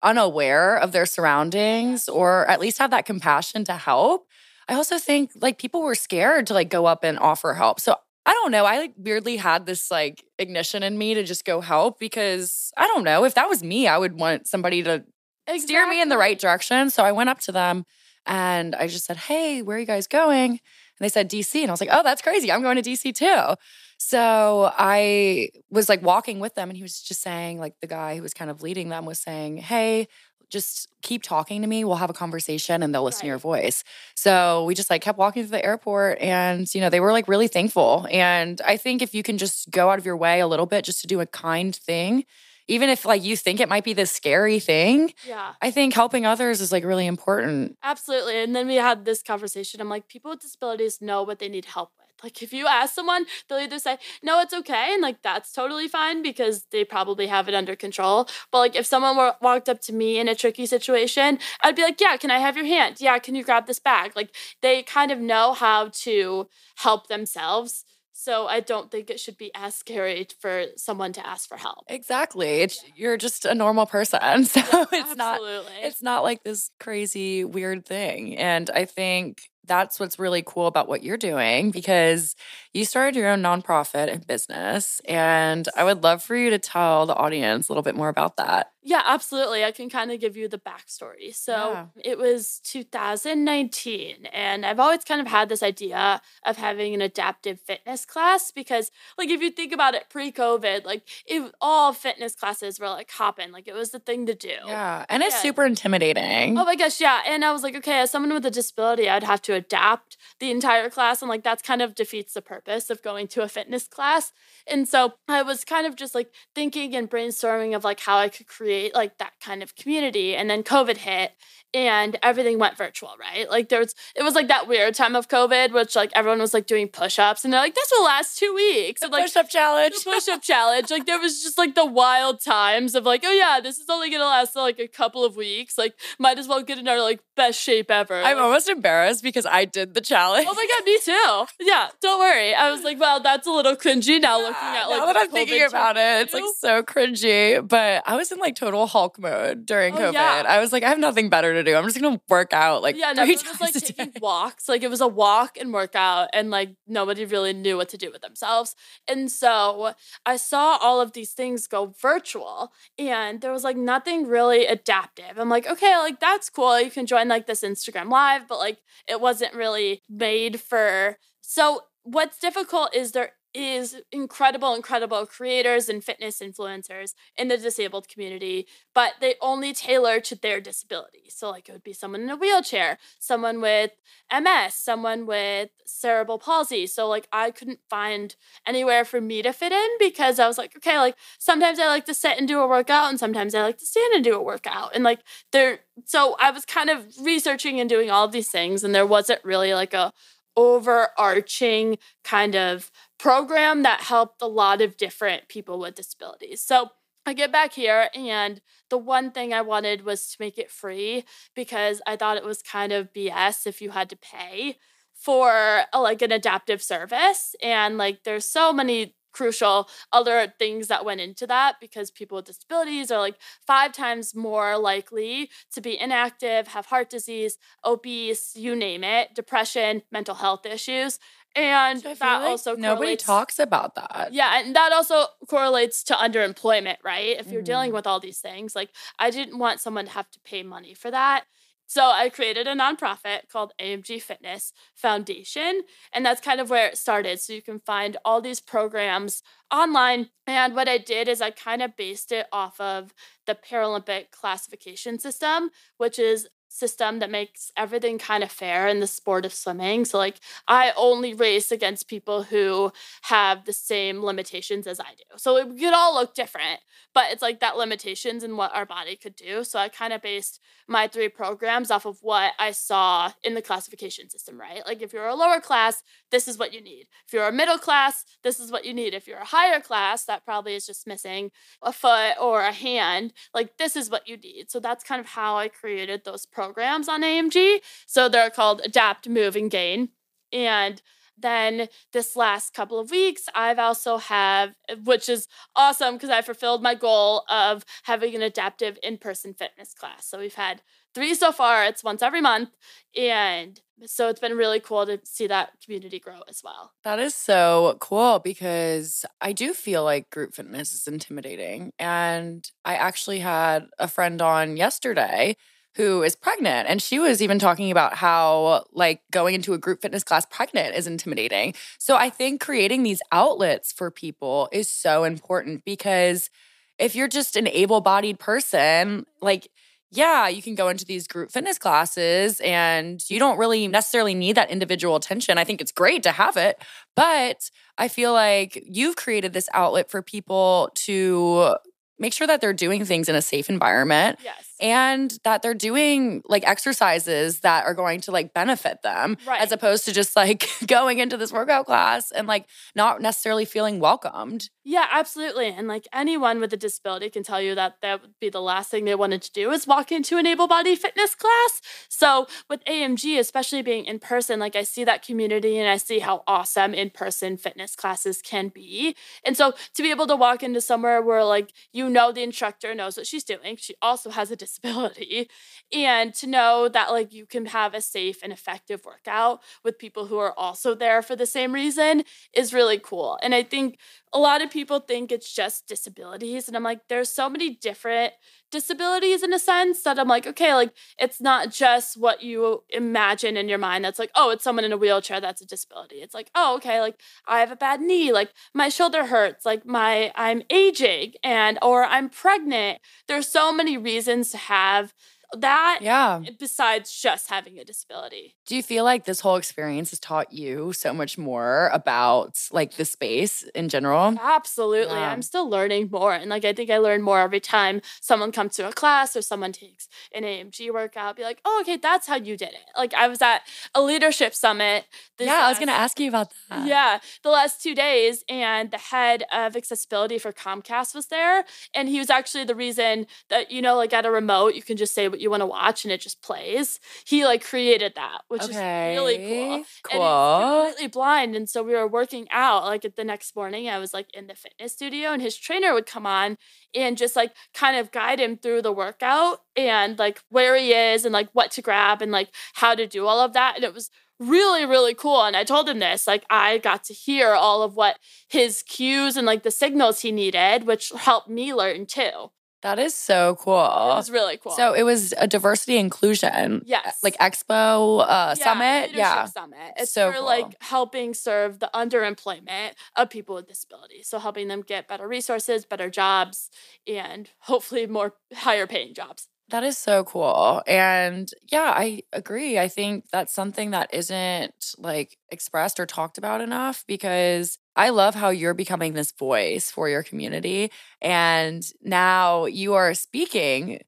unaware 0.01 0.77
of 0.77 0.93
their 0.93 1.05
surroundings 1.05 2.07
or 2.07 2.45
at 2.47 2.61
least 2.61 2.77
have 2.77 2.91
that 2.91 3.05
compassion 3.05 3.65
to 3.65 3.73
help. 3.73 4.27
I 4.69 4.75
also 4.75 4.97
think 4.97 5.31
like 5.35 5.57
people 5.57 5.81
were 5.81 5.95
scared 5.95 6.47
to 6.47 6.53
like 6.53 6.69
go 6.69 6.85
up 6.85 7.03
and 7.03 7.19
offer 7.19 7.55
help. 7.55 7.79
So 7.79 7.95
I 8.25 8.33
don't 8.33 8.51
know. 8.51 8.65
I 8.65 8.77
like 8.77 8.93
weirdly 8.97 9.37
had 9.37 9.65
this 9.65 9.89
like 9.89 10.23
ignition 10.37 10.83
in 10.83 10.97
me 10.97 11.13
to 11.13 11.23
just 11.23 11.45
go 11.45 11.61
help 11.61 11.99
because 11.99 12.71
I 12.77 12.87
don't 12.87 13.03
know. 13.03 13.23
If 13.25 13.35
that 13.35 13.49
was 13.49 13.63
me, 13.63 13.87
I 13.87 13.97
would 13.97 14.19
want 14.19 14.47
somebody 14.47 14.83
to 14.83 15.03
exactly. 15.47 15.59
steer 15.59 15.89
me 15.89 16.01
in 16.01 16.09
the 16.09 16.17
right 16.17 16.37
direction. 16.37 16.89
So 16.89 17.03
I 17.03 17.11
went 17.11 17.29
up 17.29 17.39
to 17.41 17.51
them 17.51 17.85
and 18.25 18.75
I 18.75 18.87
just 18.87 19.05
said, 19.05 19.17
Hey, 19.17 19.61
where 19.61 19.77
are 19.77 19.79
you 19.79 19.85
guys 19.85 20.07
going? 20.07 20.51
And 20.51 20.59
they 20.99 21.09
said 21.09 21.29
DC. 21.29 21.61
And 21.61 21.69
I 21.69 21.73
was 21.73 21.81
like, 21.81 21.89
Oh, 21.91 22.03
that's 22.03 22.21
crazy. 22.21 22.51
I'm 22.51 22.61
going 22.61 22.81
to 22.81 22.87
DC 22.87 23.15
too. 23.15 23.55
So 23.97 24.71
I 24.77 25.49
was 25.69 25.89
like 25.89 26.01
walking 26.01 26.39
with 26.39 26.55
them 26.55 26.69
and 26.69 26.77
he 26.77 26.83
was 26.83 27.01
just 27.01 27.21
saying, 27.21 27.59
like 27.59 27.73
the 27.81 27.87
guy 27.87 28.15
who 28.15 28.21
was 28.21 28.33
kind 28.33 28.49
of 28.51 28.61
leading 28.61 28.89
them 28.89 29.05
was 29.05 29.19
saying, 29.19 29.57
Hey, 29.57 30.07
just 30.49 30.87
keep 31.01 31.23
talking 31.23 31.61
to 31.61 31.67
me. 31.67 31.83
We'll 31.83 31.95
have 31.95 32.09
a 32.09 32.13
conversation 32.13 32.83
and 32.83 32.93
they'll 32.93 33.03
listen 33.03 33.19
right. 33.19 33.21
to 33.21 33.27
your 33.27 33.37
voice. 33.37 33.83
So 34.15 34.65
we 34.65 34.75
just 34.75 34.89
like 34.89 35.01
kept 35.01 35.17
walking 35.17 35.43
to 35.43 35.49
the 35.49 35.63
airport 35.63 36.19
and, 36.19 36.73
you 36.73 36.81
know, 36.81 36.89
they 36.89 36.99
were 36.99 37.11
like 37.11 37.27
really 37.27 37.47
thankful. 37.47 38.07
And 38.11 38.59
I 38.65 38.77
think 38.77 39.01
if 39.01 39.13
you 39.13 39.23
can 39.23 39.37
just 39.37 39.69
go 39.71 39.89
out 39.89 39.99
of 39.99 40.05
your 40.05 40.17
way 40.17 40.39
a 40.39 40.47
little 40.47 40.65
bit 40.65 40.85
just 40.85 41.01
to 41.01 41.07
do 41.07 41.21
a 41.21 41.25
kind 41.25 41.75
thing, 41.75 42.25
even 42.67 42.89
if 42.89 43.03
like 43.03 43.23
you 43.23 43.35
think 43.35 43.59
it 43.59 43.67
might 43.67 43.83
be 43.83 43.93
this 43.93 44.11
scary 44.11 44.59
thing, 44.59 45.13
yeah, 45.27 45.53
I 45.61 45.71
think 45.71 45.93
helping 45.93 46.25
others 46.25 46.61
is 46.61 46.71
like 46.71 46.83
really 46.83 47.07
important. 47.07 47.77
Absolutely. 47.83 48.41
And 48.41 48.55
then 48.55 48.67
we 48.67 48.75
had 48.75 49.05
this 49.05 49.23
conversation. 49.23 49.81
I'm 49.81 49.89
like, 49.89 50.07
people 50.07 50.31
with 50.31 50.41
disabilities 50.41 51.01
know 51.01 51.23
what 51.23 51.39
they 51.39 51.49
need 51.49 51.65
help 51.65 51.91
with. 51.97 52.08
Like 52.23 52.41
if 52.41 52.53
you 52.53 52.67
ask 52.67 52.93
someone, 52.93 53.25
they'll 53.47 53.59
either 53.59 53.79
say, 53.79 53.97
no, 54.21 54.39
it's 54.41 54.53
okay. 54.53 54.93
And 54.93 55.01
like, 55.01 55.21
that's 55.21 55.51
totally 55.51 55.87
fine 55.87 56.21
because 56.21 56.65
they 56.71 56.83
probably 56.83 57.27
have 57.27 57.47
it 57.47 57.55
under 57.55 57.75
control. 57.75 58.27
But 58.51 58.59
like 58.59 58.75
if 58.75 58.85
someone 58.85 59.17
were, 59.17 59.35
walked 59.41 59.69
up 59.69 59.81
to 59.81 59.93
me 59.93 60.19
in 60.19 60.27
a 60.27 60.35
tricky 60.35 60.65
situation, 60.65 61.39
I'd 61.61 61.75
be 61.75 61.83
like, 61.83 61.99
yeah, 62.01 62.17
can 62.17 62.31
I 62.31 62.39
have 62.39 62.55
your 62.55 62.65
hand? 62.65 62.97
Yeah, 62.99 63.17
can 63.19 63.35
you 63.35 63.43
grab 63.43 63.67
this 63.67 63.79
bag? 63.79 64.13
Like 64.15 64.35
they 64.61 64.83
kind 64.83 65.11
of 65.11 65.19
know 65.19 65.53
how 65.53 65.89
to 65.89 66.47
help 66.77 67.07
themselves. 67.07 67.85
So 68.21 68.47
I 68.47 68.59
don't 68.59 68.91
think 68.91 69.09
it 69.09 69.17
should 69.17 69.37
be 69.37 69.49
as 69.55 69.75
scary 69.75 70.27
for 70.41 70.65
someone 70.75 71.13
to 71.13 71.25
ask 71.25 71.47
for 71.47 71.55
help. 71.55 71.85
Exactly. 71.87 72.59
It's 72.59 72.83
yeah. 72.83 72.91
you're 72.97 73.17
just 73.17 73.45
a 73.45 73.55
normal 73.55 73.85
person. 73.85 74.19
So 74.49 74.59
yeah, 74.59 74.85
it's 74.91 75.15
absolutely. 75.17 75.71
not 75.73 75.83
it's 75.83 76.01
not 76.01 76.23
like 76.23 76.43
this 76.43 76.69
crazy 76.81 77.45
weird 77.45 77.85
thing. 77.85 78.37
And 78.37 78.69
I 78.71 78.83
think 78.83 79.43
that's 79.69 79.99
what's 79.99 80.19
really 80.19 80.43
cool 80.45 80.67
about 80.67 80.89
what 80.89 81.03
you're 81.03 81.15
doing 81.15 81.69
because 81.71 82.35
you 82.73 82.83
started 82.83 83.15
your 83.15 83.29
own 83.29 83.41
nonprofit 83.41 84.11
and 84.11 84.25
business. 84.27 84.99
And 85.07 85.69
I 85.77 85.83
would 85.85 86.03
love 86.03 86.21
for 86.23 86.35
you 86.35 86.49
to 86.49 86.59
tell 86.59 87.05
the 87.05 87.15
audience 87.15 87.69
a 87.69 87.71
little 87.71 87.83
bit 87.83 87.95
more 87.95 88.09
about 88.09 88.35
that. 88.37 88.71
Yeah, 88.81 89.03
absolutely. 89.05 89.63
I 89.63 89.71
can 89.71 89.89
kind 89.89 90.09
of 90.09 90.19
give 90.19 90.37
you 90.37 90.47
the 90.47 90.57
backstory. 90.57 91.35
So 91.35 91.51
yeah. 91.53 91.85
it 92.03 92.17
was 92.17 92.61
2019, 92.63 94.25
and 94.33 94.65
I've 94.65 94.79
always 94.79 95.03
kind 95.03 95.19
of 95.19 95.27
had 95.27 95.49
this 95.49 95.61
idea 95.61 96.21
of 96.45 96.57
having 96.57 96.93
an 96.93 97.01
adaptive 97.01 97.59
fitness 97.59 98.05
class 98.05 98.51
because, 98.51 98.89
like, 99.17 99.29
if 99.29 99.41
you 99.41 99.51
think 99.51 99.73
about 99.73 99.95
it 99.95 100.05
pre 100.09 100.31
COVID, 100.31 100.85
like, 100.85 101.03
if 101.27 101.51
all 101.59 101.91
fitness 101.93 102.35
classes 102.35 102.79
were 102.79 102.87
like 102.87 103.11
hopping, 103.11 103.51
like, 103.51 103.67
it 103.67 103.75
was 103.75 103.91
the 103.91 103.99
thing 103.99 104.25
to 104.27 104.33
do. 104.33 104.55
Yeah. 104.65 105.05
And 105.09 105.21
it's 105.23 105.35
yeah. 105.35 105.41
super 105.41 105.65
intimidating. 105.65 106.57
Oh 106.57 106.65
my 106.65 106.75
gosh. 106.75 107.01
Yeah. 107.01 107.21
And 107.27 107.43
I 107.43 107.51
was 107.51 107.63
like, 107.63 107.75
okay, 107.75 107.99
as 107.99 108.09
someone 108.09 108.33
with 108.33 108.45
a 108.45 108.51
disability, 108.51 109.09
I'd 109.09 109.23
have 109.23 109.41
to 109.43 109.53
adapt 109.59 110.17
the 110.39 110.51
entire 110.51 110.89
class. 110.89 111.21
And, 111.21 111.29
like, 111.29 111.43
that's 111.43 111.61
kind 111.61 111.81
of 111.81 111.95
defeats 111.95 112.33
the 112.33 112.41
purpose 112.41 112.89
of 112.89 113.03
going 113.03 113.27
to 113.29 113.41
a 113.41 113.47
fitness 113.47 113.87
class. 113.87 114.31
And 114.67 114.87
so 114.87 115.13
I 115.27 115.41
was 115.41 115.63
kind 115.65 115.85
of 115.87 115.95
just 115.95 116.15
like 116.15 116.31
thinking 116.55 116.95
and 116.95 117.09
brainstorming 117.09 117.75
of 117.75 117.83
like 117.83 117.99
how 117.99 118.17
I 118.17 118.29
could 118.29 118.47
create 118.47 118.93
like 118.93 119.17
that 119.17 119.33
kind 119.41 119.63
of 119.63 119.75
community. 119.75 120.35
And 120.35 120.49
then 120.49 120.63
COVID 120.63 120.97
hit 120.97 121.33
and 121.73 122.17
everything 122.23 122.57
went 122.57 122.77
virtual, 122.77 123.13
right? 123.19 123.49
Like 123.49 123.69
there 123.69 123.79
was 123.79 123.93
it 124.15 124.23
was 124.23 124.33
like 124.33 124.47
that 124.47 124.67
weird 124.67 124.95
time 124.95 125.15
of 125.15 125.27
COVID, 125.27 125.71
which 125.71 125.95
like 125.95 126.11
everyone 126.15 126.39
was 126.39 126.53
like 126.53 126.65
doing 126.65 126.87
push-ups 126.87 127.43
and 127.43 127.53
they're 127.53 127.61
like, 127.61 127.75
this 127.75 127.91
will 127.95 128.05
last 128.05 128.37
two 128.39 128.53
weeks. 128.53 129.01
The 129.01 129.07
like 129.07 129.25
push-up 129.25 129.49
challenge. 129.49 129.93
Push-up 130.03 130.41
challenge. 130.41 130.89
Like 130.89 131.05
there 131.05 131.19
was 131.19 131.43
just 131.43 131.57
like 131.57 131.75
the 131.75 131.85
wild 131.85 132.43
times 132.43 132.95
of 132.95 133.05
like, 133.05 133.21
oh 133.23 133.31
yeah, 133.31 133.59
this 133.61 133.77
is 133.77 133.85
only 133.89 134.09
gonna 134.09 134.25
last 134.25 134.55
like 134.55 134.79
a 134.79 134.87
couple 134.87 135.23
of 135.23 135.35
weeks. 135.35 135.77
Like 135.77 135.93
might 136.17 136.39
as 136.39 136.47
well 136.47 136.63
get 136.63 136.79
in 136.79 136.87
our 136.87 137.01
like 137.01 137.19
best 137.35 137.59
shape 137.61 137.91
ever. 137.91 138.15
I'm 138.15 138.35
like, 138.35 138.43
almost 138.43 138.69
embarrassed 138.69 139.23
because 139.23 139.45
I 139.49 139.65
did 139.65 139.93
the 139.93 140.01
challenge. 140.01 140.47
Oh 140.49 140.53
my 140.53 140.67
god, 140.77 140.85
me 140.85 140.99
too. 141.03 141.65
Yeah, 141.65 141.89
don't 142.01 142.19
worry. 142.19 142.53
I 142.53 142.71
was 142.71 142.83
like, 142.83 142.99
well, 142.99 143.19
that's 143.19 143.47
a 143.47 143.51
little 143.51 143.75
cringy 143.75 144.21
now 144.21 144.37
looking 144.37 144.55
at 144.55 144.85
like 144.85 144.99
now 144.99 145.05
that 145.05 145.17
I'm 145.17 145.29
thinking 145.29 145.63
about 145.63 145.97
it, 145.97 146.21
it's 146.21 146.33
like 146.33 146.43
so 146.59 146.83
cringy. 146.83 147.67
But 147.67 148.03
I 148.05 148.15
was 148.15 148.31
in 148.31 148.39
like 148.39 148.55
total 148.55 148.87
Hulk 148.87 149.19
mode 149.19 149.65
during 149.65 149.95
oh, 149.95 149.97
COVID. 149.97 150.13
Yeah. 150.13 150.43
I 150.47 150.59
was 150.59 150.71
like, 150.71 150.83
I 150.83 150.89
have 150.89 150.99
nothing 150.99 151.29
better 151.29 151.53
to 151.53 151.63
do. 151.63 151.75
I'm 151.75 151.85
just 151.85 151.99
gonna 151.99 152.21
work 152.29 152.53
out 152.53 152.81
like 152.81 152.95
yeah, 152.97 153.13
no, 153.13 153.23
it 153.23 153.43
was 153.43 153.61
like 153.61 153.73
taking 153.73 154.13
walks. 154.21 154.69
Like 154.69 154.83
it 154.83 154.89
was 154.89 155.01
a 155.01 155.07
walk 155.07 155.57
and 155.57 155.73
workout, 155.73 156.29
and 156.33 156.49
like 156.49 156.75
nobody 156.87 157.25
really 157.25 157.53
knew 157.53 157.77
what 157.77 157.89
to 157.89 157.97
do 157.97 158.11
with 158.11 158.21
themselves. 158.21 158.75
And 159.07 159.31
so 159.31 159.93
I 160.25 160.37
saw 160.37 160.77
all 160.77 161.01
of 161.01 161.13
these 161.13 161.33
things 161.33 161.67
go 161.67 161.93
virtual, 162.01 162.71
and 162.97 163.41
there 163.41 163.51
was 163.51 163.63
like 163.63 163.77
nothing 163.77 164.27
really 164.27 164.65
adaptive. 164.65 165.37
I'm 165.37 165.49
like, 165.49 165.67
okay, 165.67 165.97
like 165.97 166.19
that's 166.19 166.49
cool. 166.49 166.79
You 166.79 166.91
can 166.91 167.05
join 167.05 167.27
like 167.27 167.47
this 167.47 167.61
Instagram 167.61 168.09
live, 168.09 168.47
but 168.47 168.57
like 168.57 168.79
it 169.07 169.21
wasn't 169.29 169.53
really 169.53 170.01
made 170.09 170.59
for. 170.59 171.17
So 171.41 171.81
what's 172.03 172.39
difficult 172.39 172.95
is 172.95 173.11
there 173.11 173.33
is 173.53 173.95
incredible, 174.11 174.75
incredible 174.75 175.25
creators 175.25 175.89
and 175.89 176.03
fitness 176.03 176.39
influencers 176.39 177.13
in 177.35 177.47
the 177.47 177.57
disabled 177.57 178.07
community, 178.07 178.67
but 178.93 179.13
they 179.19 179.35
only 179.41 179.73
tailor 179.73 180.19
to 180.19 180.35
their 180.35 180.61
disability. 180.61 181.23
So, 181.29 181.49
like, 181.49 181.67
it 181.67 181.71
would 181.71 181.83
be 181.83 181.93
someone 181.93 182.21
in 182.21 182.29
a 182.29 182.35
wheelchair, 182.35 182.99
someone 183.19 183.61
with 183.61 183.91
MS, 184.31 184.75
someone 184.75 185.25
with 185.25 185.69
cerebral 185.85 186.37
palsy. 186.37 186.85
So, 186.85 187.07
like, 187.07 187.27
I 187.31 187.51
couldn't 187.51 187.79
find 187.89 188.35
anywhere 188.67 189.03
for 189.03 189.19
me 189.19 189.41
to 189.41 189.51
fit 189.51 189.71
in 189.71 189.89
because 189.99 190.39
I 190.39 190.47
was 190.47 190.57
like, 190.57 190.75
okay, 190.77 190.99
like, 190.99 191.15
sometimes 191.39 191.79
I 191.79 191.87
like 191.87 192.05
to 192.05 192.13
sit 192.13 192.37
and 192.37 192.47
do 192.47 192.59
a 192.59 192.67
workout, 192.67 193.09
and 193.09 193.19
sometimes 193.19 193.55
I 193.55 193.63
like 193.63 193.79
to 193.79 193.85
stand 193.85 194.13
and 194.13 194.23
do 194.23 194.35
a 194.35 194.43
workout. 194.43 194.91
And, 194.93 195.03
like, 195.03 195.19
there, 195.51 195.79
so 196.05 196.35
I 196.39 196.51
was 196.51 196.65
kind 196.65 196.89
of 196.89 197.05
researching 197.21 197.79
and 197.79 197.89
doing 197.89 198.11
all 198.11 198.27
these 198.27 198.51
things, 198.51 198.83
and 198.83 198.93
there 198.93 199.05
wasn't 199.05 199.43
really 199.43 199.73
like 199.73 199.93
a 199.93 200.13
overarching 200.59 201.97
kind 202.23 202.55
of 202.55 202.91
program 203.17 203.83
that 203.83 204.01
helped 204.01 204.41
a 204.41 204.47
lot 204.47 204.81
of 204.81 204.97
different 204.97 205.47
people 205.47 205.79
with 205.79 205.95
disabilities. 205.95 206.61
So 206.61 206.89
I 207.25 207.33
get 207.33 207.51
back 207.51 207.73
here, 207.73 208.09
and 208.13 208.61
the 208.89 208.97
one 208.97 209.31
thing 209.31 209.53
I 209.53 209.61
wanted 209.61 210.03
was 210.03 210.31
to 210.31 210.37
make 210.39 210.57
it 210.57 210.71
free 210.71 211.25
because 211.55 212.01
I 212.07 212.15
thought 212.15 212.37
it 212.37 212.43
was 212.43 212.61
kind 212.61 212.91
of 212.91 213.13
BS 213.13 213.67
if 213.67 213.81
you 213.81 213.91
had 213.91 214.09
to 214.09 214.17
pay 214.17 214.77
for 215.13 215.83
a, 215.93 216.01
like 216.01 216.21
an 216.21 216.31
adaptive 216.31 216.81
service. 216.81 217.55
And 217.61 217.97
like, 217.97 218.23
there's 218.23 218.45
so 218.45 218.73
many 218.73 219.15
crucial 219.31 219.89
other 220.11 220.53
things 220.59 220.87
that 220.87 221.05
went 221.05 221.21
into 221.21 221.45
that 221.47 221.75
because 221.79 222.11
people 222.11 222.37
with 222.37 222.45
disabilities 222.45 223.11
are 223.11 223.19
like 223.19 223.35
five 223.65 223.91
times 223.93 224.35
more 224.35 224.77
likely 224.77 225.49
to 225.73 225.81
be 225.81 225.99
inactive, 225.99 226.69
have 226.69 226.87
heart 226.87 227.09
disease, 227.09 227.57
obese, 227.83 228.55
you 228.55 228.75
name 228.75 229.03
it, 229.03 229.33
depression, 229.35 230.01
mental 230.11 230.35
health 230.35 230.65
issues. 230.65 231.19
And 231.55 232.01
that 232.03 232.19
like 232.21 232.49
also 232.49 232.75
nobody 232.75 233.15
talks 233.15 233.57
about 233.57 233.95
that. 233.95 234.29
Yeah, 234.31 234.61
and 234.61 234.75
that 234.75 234.91
also 234.93 235.25
correlates 235.47 236.03
to 236.05 236.13
underemployment, 236.13 236.97
right? 237.03 237.39
If 237.39 237.51
you're 237.51 237.63
mm. 237.63 237.65
dealing 237.65 237.91
with 237.91 238.05
all 238.05 238.19
these 238.19 238.39
things, 238.39 238.75
like 238.75 238.89
I 239.17 239.31
didn't 239.31 239.57
want 239.57 239.79
someone 239.79 240.05
to 240.05 240.11
have 240.11 240.29
to 240.31 240.39
pay 240.41 240.61
money 240.61 240.93
for 240.93 241.09
that. 241.09 241.45
So 241.89 242.03
I 242.03 242.29
created 242.29 242.67
a 242.67 242.75
nonprofit 242.75 243.49
called 243.51 243.73
AMG 243.79 244.21
Fitness 244.21 244.73
Foundation, 244.93 245.81
and 246.13 246.23
that's 246.23 246.39
kind 246.39 246.61
of 246.61 246.69
where 246.69 246.85
it 246.85 246.99
started. 246.99 247.39
So 247.41 247.51
you 247.51 247.63
can 247.63 247.79
find 247.79 248.15
all 248.23 248.41
these 248.41 248.59
programs 248.59 249.41
online. 249.73 250.29
And 250.45 250.75
what 250.75 250.87
I 250.87 250.99
did 250.99 251.27
is 251.27 251.41
I 251.41 251.49
kind 251.49 251.81
of 251.81 251.97
based 251.97 252.31
it 252.31 252.45
off 252.51 252.79
of 252.79 253.11
the 253.47 253.55
Paralympic 253.55 254.29
classification 254.29 255.17
system, 255.17 255.71
which 255.97 256.19
is 256.19 256.47
system 256.69 257.19
that 257.19 257.31
makes 257.31 257.71
everything 257.75 258.17
kind 258.17 258.43
of 258.43 258.51
fair 258.51 258.87
in 258.87 258.99
the 258.99 259.07
sport 259.07 259.43
of 259.45 259.53
swimming. 259.53 260.05
So, 260.05 260.17
like, 260.17 260.39
I 260.67 260.93
only 260.95 261.33
race 261.33 261.71
against 261.71 262.07
people 262.07 262.43
who 262.43 262.93
have 263.23 263.65
the 263.65 263.73
same 263.73 264.23
limitations 264.23 264.87
as 264.87 264.99
I 264.99 265.15
do. 265.17 265.37
So, 265.37 265.65
we 265.65 265.79
could 265.79 265.93
all 265.93 266.13
look 266.13 266.35
different, 266.35 266.79
but 267.13 267.31
it's 267.31 267.41
like 267.41 267.59
that 267.59 267.75
limitations 267.75 268.43
in 268.43 268.55
what 268.55 268.73
our 268.73 268.85
body 268.85 269.15
could 269.15 269.35
do. 269.35 269.63
So, 269.63 269.79
I 269.79 269.89
kind 269.89 270.13
of 270.13 270.21
based 270.21 270.59
my 270.87 271.07
three 271.07 271.29
programs 271.29 271.91
off 271.91 272.05
of 272.05 272.19
what 272.21 272.53
I 272.59 272.71
saw 272.71 273.31
in 273.43 273.55
the 273.55 273.61
classification 273.61 274.29
system, 274.29 274.59
right? 274.59 274.85
Like, 274.85 275.01
if 275.01 275.11
you're 275.11 275.27
a 275.27 275.35
lower 275.35 275.59
class, 275.59 276.03
this 276.31 276.47
is 276.47 276.57
what 276.57 276.73
you 276.73 276.81
need. 276.81 277.07
If 277.25 277.33
you're 277.33 277.47
a 277.47 277.51
middle 277.51 277.79
class, 277.79 278.25
this 278.43 278.59
is 278.59 278.71
what 278.71 278.85
you 278.85 278.93
need. 278.93 279.13
If 279.15 279.27
you're 279.27 279.39
a 279.39 279.45
higher 279.45 279.79
class, 279.79 280.23
that 280.25 280.45
probably 280.45 280.75
is 280.75 280.85
just 280.85 281.07
missing 281.07 281.51
a 281.81 281.91
foot 281.91 282.35
or 282.39 282.61
a 282.61 282.71
hand, 282.71 283.33
like, 283.55 283.77
this 283.77 283.95
is 283.95 284.09
what 284.09 284.27
you 284.27 284.37
need. 284.37 284.69
So, 284.69 284.79
that's 284.79 285.03
kind 285.03 285.19
of 285.19 285.25
how 285.25 285.57
I 285.57 285.67
created 285.67 286.23
those 286.23 286.45
programs 286.45 286.58
on 286.59 287.21
AMG. 287.21 287.79
So 288.05 288.29
they're 288.29 288.49
called 288.49 288.81
Adapt, 288.83 289.27
Move, 289.27 289.55
and 289.55 289.71
Gain. 289.71 290.09
And 290.51 291.01
then 291.37 291.87
this 292.11 292.35
last 292.35 292.73
couple 292.73 292.99
of 292.99 293.11
weeks, 293.11 293.43
I've 293.55 293.79
also 293.79 294.17
have, 294.17 294.73
which 295.03 295.29
is 295.29 295.47
awesome 295.75 296.15
because 296.15 296.29
I 296.29 296.41
fulfilled 296.41 296.83
my 296.83 296.95
goal 296.95 297.43
of 297.49 297.85
having 298.03 298.35
an 298.35 298.41
adaptive 298.41 298.97
in-person 299.01 299.53
fitness 299.53 299.93
class. 299.93 300.25
So 300.25 300.39
we've 300.39 300.55
had 300.55 300.81
three 301.15 301.33
so 301.33 301.51
far. 301.51 301.85
It's 301.85 302.03
once 302.03 302.21
every 302.21 302.41
month. 302.41 302.69
And 303.15 303.79
so 304.05 304.27
it's 304.27 304.39
been 304.39 304.57
really 304.57 304.79
cool 304.79 305.05
to 305.05 305.19
see 305.23 305.47
that 305.47 305.71
community 305.83 306.19
grow 306.19 306.41
as 306.47 306.61
well. 306.63 306.91
That 307.03 307.19
is 307.19 307.35
so 307.35 307.97
cool 307.99 308.39
because 308.39 309.25
I 309.41 309.53
do 309.53 309.73
feel 309.73 310.03
like 310.03 310.29
group 310.29 310.53
fitness 310.53 310.93
is 310.93 311.07
intimidating. 311.07 311.91
And 311.97 312.69
I 312.83 312.95
actually 312.95 313.39
had 313.39 313.87
a 313.97 314.07
friend 314.07 314.41
on 314.41 314.77
yesterday 314.77 315.55
who 315.99 316.23
is 316.23 316.33
pregnant 316.33 316.87
and 316.87 317.01
she 317.01 317.19
was 317.19 317.41
even 317.41 317.59
talking 317.59 317.91
about 317.91 318.13
how 318.13 318.85
like 318.93 319.21
going 319.31 319.53
into 319.53 319.73
a 319.73 319.77
group 319.77 320.01
fitness 320.01 320.23
class 320.23 320.45
pregnant 320.45 320.95
is 320.95 321.07
intimidating. 321.07 321.73
So 321.97 322.15
I 322.15 322.29
think 322.29 322.61
creating 322.61 323.03
these 323.03 323.21
outlets 323.33 323.91
for 323.91 324.09
people 324.09 324.69
is 324.71 324.87
so 324.87 325.25
important 325.25 325.83
because 325.83 326.49
if 326.97 327.15
you're 327.15 327.27
just 327.27 327.57
an 327.57 327.67
able-bodied 327.67 328.39
person, 328.39 329.25
like 329.41 329.69
yeah, 330.09 330.47
you 330.47 330.61
can 330.61 330.73
go 330.73 330.87
into 330.87 331.03
these 331.03 331.27
group 331.27 331.51
fitness 331.51 331.77
classes 331.77 332.61
and 332.61 333.21
you 333.29 333.37
don't 333.37 333.59
really 333.59 333.85
necessarily 333.89 334.33
need 334.33 334.55
that 334.55 334.71
individual 334.71 335.17
attention. 335.17 335.57
I 335.57 335.65
think 335.65 335.81
it's 335.81 335.91
great 335.91 336.23
to 336.23 336.31
have 336.31 336.55
it, 336.55 336.81
but 337.13 337.69
I 337.97 338.07
feel 338.07 338.31
like 338.31 338.81
you've 338.87 339.17
created 339.17 339.51
this 339.51 339.67
outlet 339.73 340.09
for 340.09 340.21
people 340.21 340.91
to 340.95 341.75
make 342.17 342.31
sure 342.31 342.47
that 342.47 342.61
they're 342.61 342.71
doing 342.71 343.03
things 343.03 343.27
in 343.27 343.35
a 343.35 343.41
safe 343.41 343.69
environment. 343.69 344.39
Yes. 344.43 344.68
And 344.79 345.37
that 345.43 345.61
they're 345.61 345.73
doing 345.73 346.41
like 346.47 346.67
exercises 346.67 347.59
that 347.61 347.85
are 347.85 347.93
going 347.93 348.21
to 348.21 348.31
like 348.31 348.53
benefit 348.53 349.01
them 349.03 349.37
Right. 349.45 349.61
as 349.61 349.71
opposed 349.71 350.05
to 350.05 350.13
just 350.13 350.35
like 350.35 350.69
going 350.87 351.19
into 351.19 351.37
this 351.37 351.51
workout 351.51 351.85
class 351.85 352.31
and 352.31 352.47
like 352.47 352.65
not 352.95 353.21
necessarily 353.21 353.65
feeling 353.65 353.99
welcomed. 353.99 354.69
Yeah, 354.83 355.05
absolutely. 355.11 355.67
And 355.67 355.87
like 355.87 356.07
anyone 356.13 356.59
with 356.59 356.73
a 356.73 356.77
disability 356.77 357.29
can 357.29 357.43
tell 357.43 357.61
you 357.61 357.75
that 357.75 357.97
that 358.01 358.21
would 358.21 358.33
be 358.39 358.49
the 358.49 358.61
last 358.61 358.89
thing 358.89 359.05
they 359.05 359.15
wanted 359.15 359.41
to 359.43 359.51
do 359.51 359.71
is 359.71 359.85
walk 359.85 360.11
into 360.11 360.37
an 360.37 360.47
able 360.47 360.67
bodied 360.67 360.97
fitness 360.99 361.35
class. 361.35 361.81
So 362.09 362.47
with 362.69 362.83
AMG, 362.85 363.37
especially 363.37 363.81
being 363.81 364.05
in 364.05 364.19
person, 364.19 364.59
like 364.59 364.75
I 364.75 364.83
see 364.83 365.03
that 365.03 365.23
community 365.25 365.77
and 365.77 365.87
I 365.89 365.97
see 365.97 366.19
how 366.19 366.43
awesome 366.47 366.93
in 366.93 367.09
person 367.11 367.57
fitness 367.57 367.95
classes 367.95 368.41
can 368.41 368.69
be. 368.69 369.15
And 369.43 369.55
so 369.55 369.73
to 369.95 370.01
be 370.01 370.09
able 370.11 370.27
to 370.27 370.35
walk 370.35 370.63
into 370.63 370.81
somewhere 370.81 371.21
where 371.21 371.43
like 371.43 371.71
you 371.91 372.09
know 372.09 372.31
the 372.31 372.43
instructor 372.43 372.95
knows 372.95 373.17
what 373.17 373.27
she's 373.27 373.43
doing, 373.43 373.75
she 373.77 373.95
also 374.01 374.29
has 374.31 374.49
a 374.49 374.55
disability, 374.55 374.68
and 375.91 376.33
to 376.35 376.47
know 376.47 376.87
that 376.89 377.11
like 377.11 377.33
you 377.33 377.45
can 377.45 377.65
have 377.67 377.93
a 377.93 378.01
safe 378.01 378.39
and 378.43 378.51
effective 378.53 379.05
workout 379.05 379.61
with 379.83 379.97
people 379.99 380.25
who 380.27 380.37
are 380.37 380.53
also 380.57 380.93
there 380.93 381.21
for 381.21 381.35
the 381.35 381.45
same 381.45 381.73
reason 381.73 382.23
is 382.53 382.73
really 382.73 382.99
cool. 382.99 383.37
And 383.41 383.55
I 383.55 383.63
think 383.63 383.97
a 384.33 384.39
lot 384.39 384.61
of 384.61 384.69
people 384.69 384.99
think 384.99 385.31
it's 385.31 385.51
just 385.51 385.87
disabilities 385.87 386.67
and 386.67 386.77
i'm 386.77 386.83
like 386.83 386.99
there's 387.09 387.29
so 387.31 387.49
many 387.49 387.75
different 387.75 388.33
disabilities 388.71 389.43
in 389.43 389.53
a 389.53 389.59
sense 389.59 390.03
that 390.03 390.19
i'm 390.19 390.27
like 390.27 390.45
okay 390.45 390.73
like 390.73 390.91
it's 391.17 391.41
not 391.41 391.71
just 391.71 392.17
what 392.17 392.41
you 392.43 392.83
imagine 392.89 393.57
in 393.57 393.67
your 393.67 393.77
mind 393.77 394.03
that's 394.05 394.19
like 394.19 394.31
oh 394.35 394.49
it's 394.49 394.63
someone 394.63 394.85
in 394.85 394.91
a 394.91 394.97
wheelchair 394.97 395.41
that's 395.41 395.61
a 395.61 395.65
disability. 395.65 396.17
It's 396.17 396.33
like 396.33 396.51
oh 396.55 396.75
okay 396.77 396.99
like 397.01 397.19
i 397.47 397.59
have 397.59 397.71
a 397.71 397.75
bad 397.75 398.01
knee 398.01 398.31
like 398.31 398.51
my 398.73 398.89
shoulder 398.89 399.27
hurts 399.27 399.65
like 399.65 399.85
my 399.85 400.31
i'm 400.35 400.61
aging 400.69 401.33
and 401.43 401.77
or 401.81 402.03
i'm 402.03 402.29
pregnant. 402.29 402.99
There's 403.27 403.47
so 403.47 403.71
many 403.71 403.97
reasons 403.97 404.51
to 404.51 404.57
have 404.57 405.13
that 405.57 405.99
Yeah. 406.01 406.41
besides 406.59 407.11
just 407.11 407.49
having 407.49 407.79
a 407.79 407.83
disability 407.85 408.55
Do 408.67 408.75
you 408.75 408.83
feel 408.83 409.03
like 409.03 409.25
this 409.25 409.39
whole 409.39 409.55
experience 409.55 410.11
has 410.11 410.19
taught 410.19 410.53
you 410.53 410.93
so 410.93 411.13
much 411.13 411.37
more 411.37 411.89
about 411.93 412.57
like 412.71 412.93
the 412.97 413.05
space 413.05 413.63
in 413.73 413.89
general? 413.89 414.35
Absolutely. 414.39 415.15
Yeah. 415.15 415.31
I'm 415.31 415.41
still 415.41 415.67
learning 415.69 416.09
more. 416.11 416.33
And 416.33 416.49
like 416.49 416.65
I 416.65 416.73
think 416.73 416.89
I 416.89 416.97
learn 416.99 417.21
more 417.21 417.39
every 417.39 417.59
time 417.59 418.01
someone 418.21 418.51
comes 418.51 418.75
to 418.75 418.87
a 418.87 418.91
class 418.93 419.35
or 419.35 419.41
someone 419.41 419.71
takes 419.71 420.07
an 420.35 420.43
AMG 420.43 420.93
workout. 420.93 421.35
Be 421.35 421.43
like, 421.43 421.61
oh, 421.65 421.79
okay, 421.81 421.97
that's 421.97 422.27
how 422.27 422.35
you 422.35 422.55
did 422.57 422.69
it. 422.69 422.85
Like 422.95 423.13
I 423.13 423.27
was 423.27 423.41
at 423.41 423.61
a 423.95 424.01
leadership 424.01 424.53
summit. 424.53 425.05
this 425.37 425.47
yeah, 425.47 425.65
I 425.65 425.69
was 425.69 425.77
going 425.79 425.87
to 425.87 425.93
ask 425.93 426.19
you 426.19 426.29
about 426.29 426.51
that. 426.69 426.85
Yeah, 426.87 427.19
the 427.43 427.49
last 427.49 427.81
two 427.81 427.95
days, 427.95 428.43
and 428.49 428.91
the 428.91 428.97
head 428.97 429.43
of 429.51 429.75
accessibility 429.75 430.37
for 430.37 430.51
Comcast 430.51 431.15
was 431.15 431.27
there, 431.27 431.65
and 431.93 432.07
he 432.09 432.19
was 432.19 432.29
actually 432.29 432.65
the 432.65 432.75
reason 432.75 433.25
that 433.49 433.71
you 433.71 433.81
know, 433.81 433.95
like 433.95 434.13
at 434.13 434.25
a 434.25 434.31
remote, 434.31 434.75
you 434.75 434.83
can 434.83 434.97
just 434.97 435.13
say 435.15 435.27
what 435.27 435.38
you 435.39 435.49
want 435.49 435.61
to 435.61 435.67
watch 435.67 436.03
and 436.05 436.11
it 436.11 436.21
just 436.21 436.41
plays. 436.41 436.99
He 437.25 437.45
like 437.45 437.63
created 437.63 438.13
that, 438.15 438.41
which 438.47 438.69
is 438.69 438.83
really 439.05 439.39
cool. 439.39 439.73
Okay, 439.73 439.85
And 440.11 440.23
he's 440.23 440.45
completely 440.53 441.07
blind. 441.07 441.55
And 441.55 441.69
so 441.69 441.83
we 441.83 441.93
were 441.93 442.07
working 442.07 442.47
out 442.51 442.85
like 442.85 443.05
the 443.15 443.23
next 443.23 443.55
morning. 443.55 443.89
I 443.89 443.99
was 443.99 444.13
like 444.13 444.27
in 444.33 444.47
the 444.47 444.55
fitness 444.55 444.93
studio 444.93 445.31
and 445.31 445.41
his 445.41 445.57
trainer 445.57 445.93
would 445.93 446.05
come 446.05 446.25
on 446.25 446.57
and 446.93 447.17
just 447.17 447.35
like 447.35 447.53
kind 447.73 447.97
of 447.97 448.11
guide 448.11 448.39
him 448.39 448.57
through 448.57 448.81
the 448.81 448.91
workout 448.91 449.59
and 449.75 450.17
like 450.19 450.41
where 450.49 450.75
he 450.77 450.93
is 450.93 451.25
and 451.25 451.33
like 451.33 451.49
what 451.53 451.71
to 451.71 451.81
grab 451.81 452.21
and 452.21 452.31
like 452.31 452.49
how 452.75 452.95
to 452.95 453.07
do 453.07 453.25
all 453.27 453.39
of 453.39 453.53
that. 453.53 453.75
And 453.75 453.83
it 453.83 453.93
was 453.93 454.09
really, 454.39 454.85
really 454.85 455.13
cool. 455.13 455.43
And 455.43 455.55
I 455.55 455.63
told 455.63 455.89
him 455.89 455.99
this, 455.99 456.27
like 456.27 456.45
I 456.49 456.77
got 456.77 457.03
to 457.05 457.13
hear 457.13 457.53
all 457.53 457.83
of 457.83 457.95
what 457.95 458.17
his 458.47 458.83
cues 458.83 459.35
and 459.37 459.45
like 459.45 459.63
the 459.63 459.71
signals 459.71 460.21
he 460.21 460.31
needed, 460.31 460.85
which 460.85 461.11
helped 461.15 461.49
me 461.49 461.73
learn 461.73 462.05
too. 462.05 462.51
That 462.81 462.97
is 462.97 463.13
so 463.13 463.55
cool. 463.55 463.75
It 463.75 464.15
was 464.15 464.31
really 464.31 464.57
cool. 464.57 464.71
So 464.71 464.93
it 464.93 465.03
was 465.03 465.33
a 465.37 465.47
diversity 465.47 465.97
inclusion, 465.97 466.83
yes. 466.85 467.17
like 467.21 467.37
expo 467.37 468.21
uh, 468.21 468.55
Yeah, 468.57 468.63
summit. 468.63 469.11
Yeah. 469.13 469.45
summit. 469.45 469.93
It's 469.97 470.11
So 470.11 470.31
for 470.31 470.37
cool. 470.37 470.45
like 470.45 470.81
helping 470.81 471.33
serve 471.33 471.79
the 471.79 471.89
underemployment 471.93 472.93
of 473.17 473.29
people 473.29 473.55
with 473.55 473.67
disabilities. 473.67 474.27
So 474.27 474.39
helping 474.39 474.69
them 474.69 474.81
get 474.81 475.07
better 475.07 475.27
resources, 475.27 475.85
better 475.85 476.09
jobs, 476.09 476.69
and 477.05 477.49
hopefully 477.59 478.07
more 478.07 478.35
higher 478.53 478.87
paying 478.87 479.13
jobs. 479.13 479.47
That 479.69 479.83
is 479.83 479.97
so 479.99 480.23
cool. 480.23 480.81
And 480.87 481.51
yeah, 481.71 481.93
I 481.95 482.23
agree. 482.33 482.79
I 482.79 482.87
think 482.87 483.25
that's 483.31 483.53
something 483.53 483.91
that 483.91 484.11
isn't 484.13 484.95
like 484.97 485.37
expressed 485.51 485.99
or 485.99 486.07
talked 486.07 486.37
about 486.39 486.61
enough 486.61 487.03
because 487.07 487.77
I 487.99 488.09
love 488.11 488.33
how 488.33 488.49
you're 488.49 488.73
becoming 488.73 489.13
this 489.13 489.33
voice 489.33 489.91
for 489.91 490.07
your 490.07 490.23
community. 490.23 490.89
And 491.21 491.83
now 492.01 492.65
you 492.65 492.93
are 492.93 493.13
speaking 493.13 493.99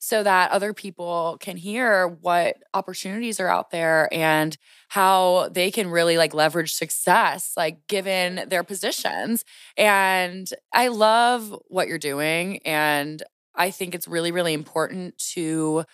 so 0.00 0.24
that 0.24 0.50
other 0.50 0.74
people 0.74 1.38
can 1.40 1.56
hear 1.56 2.08
what 2.08 2.56
opportunities 2.74 3.40
are 3.40 3.48
out 3.48 3.70
there 3.70 4.08
and 4.12 4.56
how 4.88 5.48
they 5.52 5.70
can 5.70 5.88
really 5.88 6.16
like 6.18 6.34
leverage 6.34 6.74
success 6.74 7.52
like 7.56 7.86
given 7.88 8.48
their 8.48 8.62
positions 8.62 9.44
and 9.76 10.50
i 10.74 10.88
love 10.88 11.58
what 11.68 11.88
you're 11.88 11.98
doing 11.98 12.58
and 12.58 13.22
i 13.56 13.70
think 13.70 13.94
it's 13.94 14.06
really 14.06 14.30
really 14.32 14.52
important 14.52 15.16
to 15.18 15.84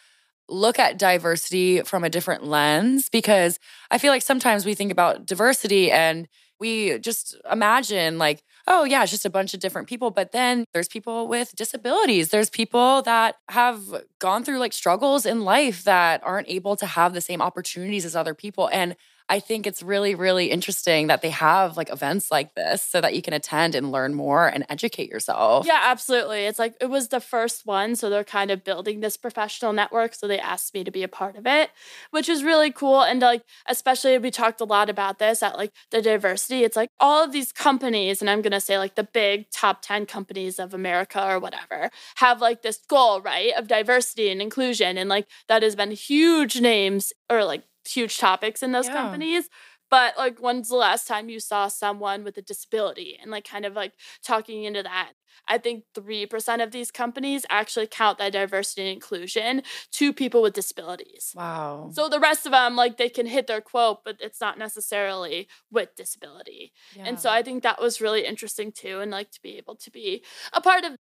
look 0.49 0.79
at 0.79 0.99
diversity 0.99 1.83
from 1.83 2.05
a 2.05 2.11
different 2.11 2.45
lens 2.45 3.09
because 3.11 3.59
i 3.91 3.99
feel 3.99 4.13
like 4.13 4.23
sometimes 4.23 4.67
we 4.67 4.75
think 4.75 4.93
about 4.93 5.27
diversity 5.27 5.91
and 5.91 6.29
we 6.63 6.99
just 7.01 7.37
imagine 7.51 8.19
like 8.19 8.43
oh 8.69 8.85
yeah 8.85 9.03
it's 9.03 9.11
just 9.11 9.27
a 9.27 9.31
bunch 9.31 9.53
of 9.55 9.61
different 9.61 9.89
people 9.89 10.11
but 10.11 10.31
then 10.33 10.65
there's 10.73 10.89
people 10.89 11.29
with 11.29 11.55
disabilities. 11.57 12.29
There's 12.29 12.51
people 12.51 13.03
that 13.03 13.37
have 13.49 13.81
gone 14.19 14.45
through 14.45 14.59
like 14.59 14.73
struggles 14.73 15.27
in 15.27 15.43
life 15.43 15.85
that 15.85 16.23
aren't 16.25 16.49
able 16.49 16.77
to 16.77 16.87
have 16.87 17.13
the 17.15 17.21
same 17.21 17.43
opportunities 17.43 18.05
as 18.05 18.15
other 18.17 18.35
people. 18.35 18.69
And 18.73 18.97
i 19.29 19.39
think 19.41 19.67
it's 19.67 19.83
really 19.83 20.15
really 20.15 20.51
interesting 20.51 21.07
that 21.07 21.23
they 21.23 21.31
have 21.31 21.77
like 21.77 21.91
events 21.91 22.31
like 22.31 22.55
this 22.55 22.83
so 22.83 23.01
that 23.01 23.15
you 23.15 23.23
can 23.23 23.33
attend 23.35 23.75
and 23.75 23.93
learn 23.93 24.15
more 24.15 24.47
and 24.47 24.65
educate 24.69 25.09
yourself 25.09 25.67
Yeah, 25.67 25.81
absolutely. 25.85 26.45
It's 26.47 26.59
like 26.59 26.75
it 26.81 26.87
was 26.91 27.09
the 27.09 27.21
first 27.21 27.67
one. 27.67 27.97
So 27.97 28.11
they're 28.11 28.25
kind 28.25 28.51
of 28.51 28.65
building 28.65 29.01
this 29.01 29.17
professional 29.17 29.73
network. 29.73 30.15
So 30.15 30.27
they 30.27 30.39
asked 30.39 30.75
me 30.75 30.85
to 30.85 30.91
be 30.91 31.03
a 31.03 31.09
part 31.09 31.37
of 31.37 31.47
it, 31.47 31.71
which 32.11 32.29
is 32.29 32.43
really 32.45 32.71
cool. 32.71 33.03
And 33.03 33.21
like, 33.21 33.43
especially 33.69 34.19
we 34.19 34.31
talked 34.31 34.61
a 34.61 34.65
lot 34.65 34.91
about 34.91 35.19
this 35.19 35.43
at 35.43 35.57
like 35.57 35.73
the 35.91 36.03
diversity. 36.03 36.65
It's 36.65 36.77
like 36.77 36.91
all 37.01 37.25
of 37.25 37.33
these 37.33 37.53
companies, 37.53 38.21
and 38.21 38.29
I'm 38.31 38.43
going 38.43 38.53
to 38.53 38.61
say 38.61 38.79
like 38.79 38.95
the 38.95 39.05
big 39.05 39.51
top 39.51 39.83
10 39.83 40.07
companies 40.07 40.59
of 40.59 40.75
America 40.75 41.25
or 41.25 41.39
whatever, 41.39 41.91
have 42.17 42.41
like 42.41 42.63
this 42.63 42.79
goal, 42.89 43.21
right, 43.21 43.53
of 43.57 43.69
diversity 43.69 44.31
and 44.31 44.43
inclusion. 44.43 44.99
And 44.99 45.09
like 45.09 45.27
that 45.49 45.63
has 45.63 45.77
been 45.77 45.93
huge 45.93 46.61
names 46.61 47.13
or 47.31 47.45
like 47.45 47.63
huge 47.87 48.19
topics 48.19 48.63
in 48.63 48.73
those 48.73 48.89
Yeah. 48.89 48.89
companies. 48.89 49.49
But 49.91 50.17
like, 50.17 50.39
when's 50.39 50.69
the 50.71 50.77
last 50.77 51.07
time 51.07 51.29
you 51.29 51.39
saw 51.41 51.69
someone 51.69 52.25
with 52.25 52.39
a 52.39 52.43
disability 52.43 53.19
and 53.21 53.31
like 53.31 53.45
kind 53.45 53.67
of 53.67 53.75
like 53.75 53.93
talking 54.25 54.65
into 54.65 54.83
that? 54.83 55.13
I 55.49 55.59
think 55.59 55.85
3% 55.95 56.63
of 56.63 56.71
these 56.71 56.91
companies 56.91 57.45
actually 57.51 57.87
count 57.89 58.19
that 58.19 58.33
diversity 58.33 58.83
and 58.83 58.91
inclusion 58.91 59.63
to 59.93 60.13
people 60.13 60.43
with 60.43 60.55
disabilities. 60.55 61.35
wow 61.35 61.95
So 61.95 62.09
the 62.09 62.21
rest 62.21 62.47
of 62.47 62.53
them, 62.53 62.75
like 62.77 62.97
they 62.97 63.11
can 63.11 63.27
hit 63.27 63.47
their 63.47 63.61
quote, 63.61 64.03
but 64.05 64.17
it's 64.21 64.41
not 64.41 64.59
necessarily 64.59 65.49
with 65.71 65.95
disability. 65.95 66.73
And 67.05 67.21
so 67.21 67.31
I 67.31 67.43
think 67.43 67.63
that 67.63 67.81
was 67.81 68.01
really 68.01 68.25
interesting 68.25 68.73
too. 68.73 69.01
And 69.01 69.11
like 69.11 69.31
to 69.33 69.43
be 69.43 69.59
able 69.59 69.77
to 69.77 69.91
be 69.91 70.25
a 70.55 70.61
part 70.63 70.85
of 70.85 70.97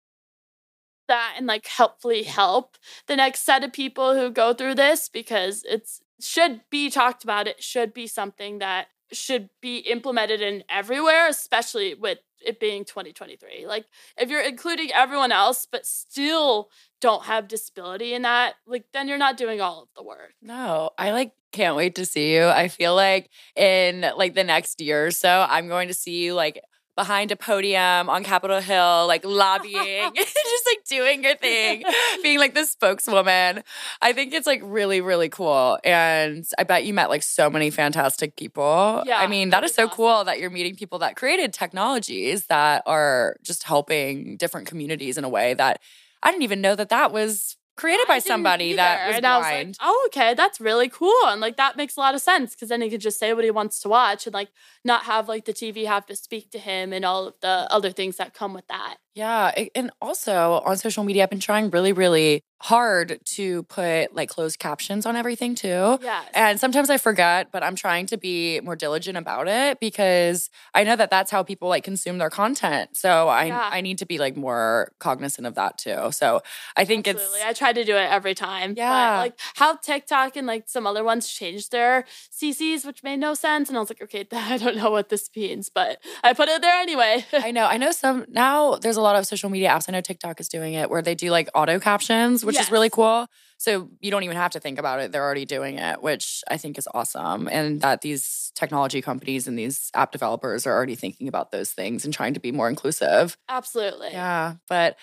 that 1.07 1.33
and 1.37 1.47
like 1.47 1.65
helpfully 1.65 2.23
help 2.23 2.77
the 3.07 3.15
next 3.15 3.41
set 3.41 3.63
of 3.63 3.73
people 3.73 4.15
who 4.15 4.29
go 4.29 4.53
through 4.53 4.75
this 4.75 5.09
because 5.09 5.63
it's 5.67 6.01
should 6.19 6.61
be 6.69 6.89
talked 6.89 7.23
about. 7.23 7.47
It 7.47 7.63
should 7.63 7.93
be 7.93 8.07
something 8.07 8.59
that 8.59 8.87
should 9.11 9.49
be 9.61 9.77
implemented 9.79 10.41
in 10.41 10.63
everywhere, 10.69 11.27
especially 11.27 11.93
with 11.93 12.19
it 12.45 12.59
being 12.59 12.85
2023. 12.85 13.65
Like 13.67 13.85
if 14.17 14.29
you're 14.29 14.41
including 14.41 14.91
everyone 14.93 15.31
else 15.31 15.67
but 15.69 15.85
still 15.85 16.69
don't 17.01 17.25
have 17.25 17.47
disability 17.47 18.13
in 18.13 18.21
that, 18.23 18.55
like 18.65 18.85
then 18.93 19.07
you're 19.07 19.17
not 19.17 19.37
doing 19.37 19.61
all 19.61 19.83
of 19.83 19.89
the 19.95 20.03
work. 20.03 20.33
No, 20.41 20.91
I 20.97 21.11
like 21.11 21.33
can't 21.51 21.75
wait 21.75 21.95
to 21.95 22.05
see 22.05 22.35
you. 22.35 22.47
I 22.47 22.67
feel 22.67 22.95
like 22.95 23.29
in 23.55 24.05
like 24.15 24.35
the 24.35 24.43
next 24.43 24.79
year 24.81 25.07
or 25.07 25.11
so, 25.11 25.45
I'm 25.49 25.67
going 25.67 25.87
to 25.87 25.93
see 25.93 26.23
you 26.23 26.33
like 26.33 26.61
behind 26.99 27.31
a 27.31 27.35
podium 27.37 28.09
on 28.09 28.25
Capitol 28.25 28.59
Hill, 28.59 29.07
like 29.07 29.23
lobbying, 29.23 30.11
just 30.15 30.65
like 30.67 30.83
doing 30.85 31.23
your 31.23 31.37
thing, 31.37 31.81
being 32.21 32.37
like 32.39 32.53
the 32.53 32.65
spokeswoman. 32.65 33.63
I 34.01 34.11
think 34.11 34.33
it's 34.33 34.45
like 34.45 34.59
really, 34.65 34.99
really 34.99 35.29
cool. 35.29 35.79
And 35.85 36.45
I 36.57 36.65
bet 36.65 36.83
you 36.83 36.93
met 36.93 37.07
like 37.07 37.23
so 37.23 37.49
many 37.49 37.69
fantastic 37.69 38.35
people. 38.35 39.01
Yeah, 39.05 39.17
I 39.17 39.27
mean, 39.27 39.51
that 39.51 39.63
is 39.63 39.73
so 39.73 39.85
awesome. 39.85 39.95
cool 39.95 40.23
that 40.25 40.41
you're 40.41 40.49
meeting 40.49 40.75
people 40.75 40.99
that 40.99 41.15
created 41.15 41.53
technologies 41.53 42.47
that 42.47 42.83
are 42.85 43.37
just 43.43 43.63
helping 43.63 44.35
different 44.35 44.67
communities 44.67 45.17
in 45.17 45.23
a 45.23 45.29
way 45.29 45.53
that 45.53 45.79
I 46.21 46.31
didn't 46.31 46.43
even 46.43 46.59
know 46.59 46.75
that 46.75 46.89
that 46.89 47.13
was 47.13 47.55
created 47.79 48.07
by 48.07 48.19
somebody 48.19 48.73
that 48.73 48.99
either. 48.99 49.07
was 49.07 49.15
and 49.17 49.25
I 49.25 49.37
was 49.37 49.47
blind. 49.47 49.67
like, 49.69 49.75
oh, 49.81 50.07
okay, 50.07 50.33
that's 50.33 50.59
really 50.59 50.89
cool. 50.89 51.25
And 51.25 51.39
like 51.39 51.57
that 51.57 51.77
makes 51.77 51.95
a 51.95 51.99
lot 51.99 52.13
of 52.13 52.21
sense 52.21 52.53
because 52.53 52.69
then 52.69 52.81
he 52.81 52.89
could 52.89 53.01
just 53.01 53.17
say 53.17 53.33
what 53.33 53.43
he 53.43 53.51
wants 53.51 53.79
to 53.81 53.89
watch 53.89 54.27
and 54.27 54.33
like 54.33 54.49
not 54.83 55.03
have 55.03 55.27
like 55.27 55.45
the 55.45 55.53
TV 55.53 55.85
have 55.85 56.05
to 56.07 56.15
speak 56.15 56.51
to 56.51 56.59
him 56.59 56.91
and 56.91 57.05
all 57.05 57.27
of 57.27 57.35
the 57.41 57.67
other 57.71 57.91
things 57.91 58.17
that 58.17 58.33
come 58.33 58.53
with 58.53 58.67
that. 58.67 58.97
Yeah. 59.19 59.65
And 59.75 59.91
also 60.01 60.61
on 60.65 60.77
social 60.77 61.03
media, 61.03 61.23
I've 61.23 61.29
been 61.29 61.39
trying 61.39 61.69
really, 61.69 61.91
really 61.93 62.41
hard 62.61 63.19
to 63.23 63.63
put 63.63 64.13
like 64.13 64.27
closed 64.27 64.59
captions 64.59 65.05
on 65.05 65.15
everything 65.15 65.55
too. 65.55 65.97
Yes. 66.01 66.27
And 66.33 66.59
sometimes 66.59 66.89
I 66.89 66.97
forget, 66.97 67.53
but 67.53 67.63
I'm 67.63 67.75
trying 67.75 68.05
to 68.07 68.17
be 68.17 68.59
more 68.59 68.75
diligent 68.75 69.17
about 69.17 69.47
it 69.47 69.79
because 69.79 70.49
I 70.75 70.83
know 70.83 70.97
that 70.97 71.09
that's 71.09 71.31
how 71.31 71.41
people 71.41 71.69
like 71.69 71.85
consume 71.85 72.17
their 72.17 72.29
content. 72.29 72.97
So 72.97 73.29
I 73.29 73.45
Yeah. 73.45 73.69
I 73.71 73.79
need 73.79 73.97
to 73.99 74.05
be 74.05 74.17
like 74.17 74.35
more 74.35 74.91
cognizant 74.99 75.47
of 75.47 75.55
that 75.55 75.77
too. 75.77 76.11
So 76.11 76.41
I 76.75 76.83
think 76.83 77.07
Absolutely. 77.07 77.39
it's 77.39 77.45
I 77.47 77.53
try 77.53 77.71
to 77.71 77.83
do 77.85 77.95
it 77.95 78.09
every 78.11 78.35
time. 78.35 78.71
but, 78.71 78.77
Yeah. 78.81 79.17
like 79.19 79.39
how 79.55 79.77
TikTok 79.77 80.35
and 80.35 80.45
like 80.45 80.63
some 80.67 80.85
other 80.85 81.03
ones 81.03 81.29
changed 81.29 81.71
their 81.71 82.05
CCs, 82.29 82.85
which 82.85 83.03
made 83.03 83.19
no 83.21 83.33
sense. 83.35 83.69
And 83.69 83.77
I 83.77 83.79
was 83.79 83.89
like, 83.89 84.01
okay, 84.01 84.25
I 84.33 84.57
don't 84.57 84.75
know 84.75 84.91
what 84.91 85.07
this 85.07 85.29
means, 85.33 85.69
but 85.69 85.99
I 86.23 86.33
put 86.33 86.49
it 86.49 86.61
there 86.61 86.79
anyway. 86.81 87.25
I 87.31 87.51
know. 87.51 87.65
I 87.67 87.77
know 87.77 87.91
some 87.91 88.25
now 88.27 88.75
there's 88.75 88.97
a 88.97 89.01
lot 89.01 89.08
of 89.15 89.25
social 89.25 89.49
media 89.49 89.69
apps. 89.69 89.85
I 89.87 89.91
know 89.91 90.01
TikTok 90.01 90.39
is 90.39 90.49
doing 90.49 90.73
it 90.73 90.89
where 90.89 91.01
they 91.01 91.15
do 91.15 91.29
like 91.29 91.49
auto 91.53 91.79
captions, 91.79 92.43
which 92.43 92.59
is 92.59 92.71
really 92.71 92.89
cool. 92.89 93.27
So 93.57 93.89
you 93.99 94.09
don't 94.09 94.23
even 94.23 94.37
have 94.37 94.51
to 94.51 94.59
think 94.59 94.79
about 94.79 95.01
it. 95.01 95.11
They're 95.11 95.23
already 95.23 95.43
doing 95.45 95.79
it, 95.79 96.01
which 96.01 96.43
I 96.49 96.55
think 96.55 96.77
is 96.77 96.87
awesome. 96.93 97.49
And 97.51 97.81
that 97.81 98.01
these 98.01 98.53
technology 98.55 99.01
companies 99.01 99.47
and 99.47 99.59
these 99.59 99.91
app 99.93 100.13
developers 100.13 100.65
are 100.65 100.73
already 100.73 100.95
thinking 100.95 101.27
about 101.27 101.51
those 101.51 101.71
things 101.71 102.05
and 102.05 102.13
trying 102.13 102.33
to 102.35 102.39
be 102.39 102.53
more 102.53 102.69
inclusive. 102.69 103.37
Absolutely. 103.49 104.11
Yeah. 104.11 104.55
But 104.69 104.97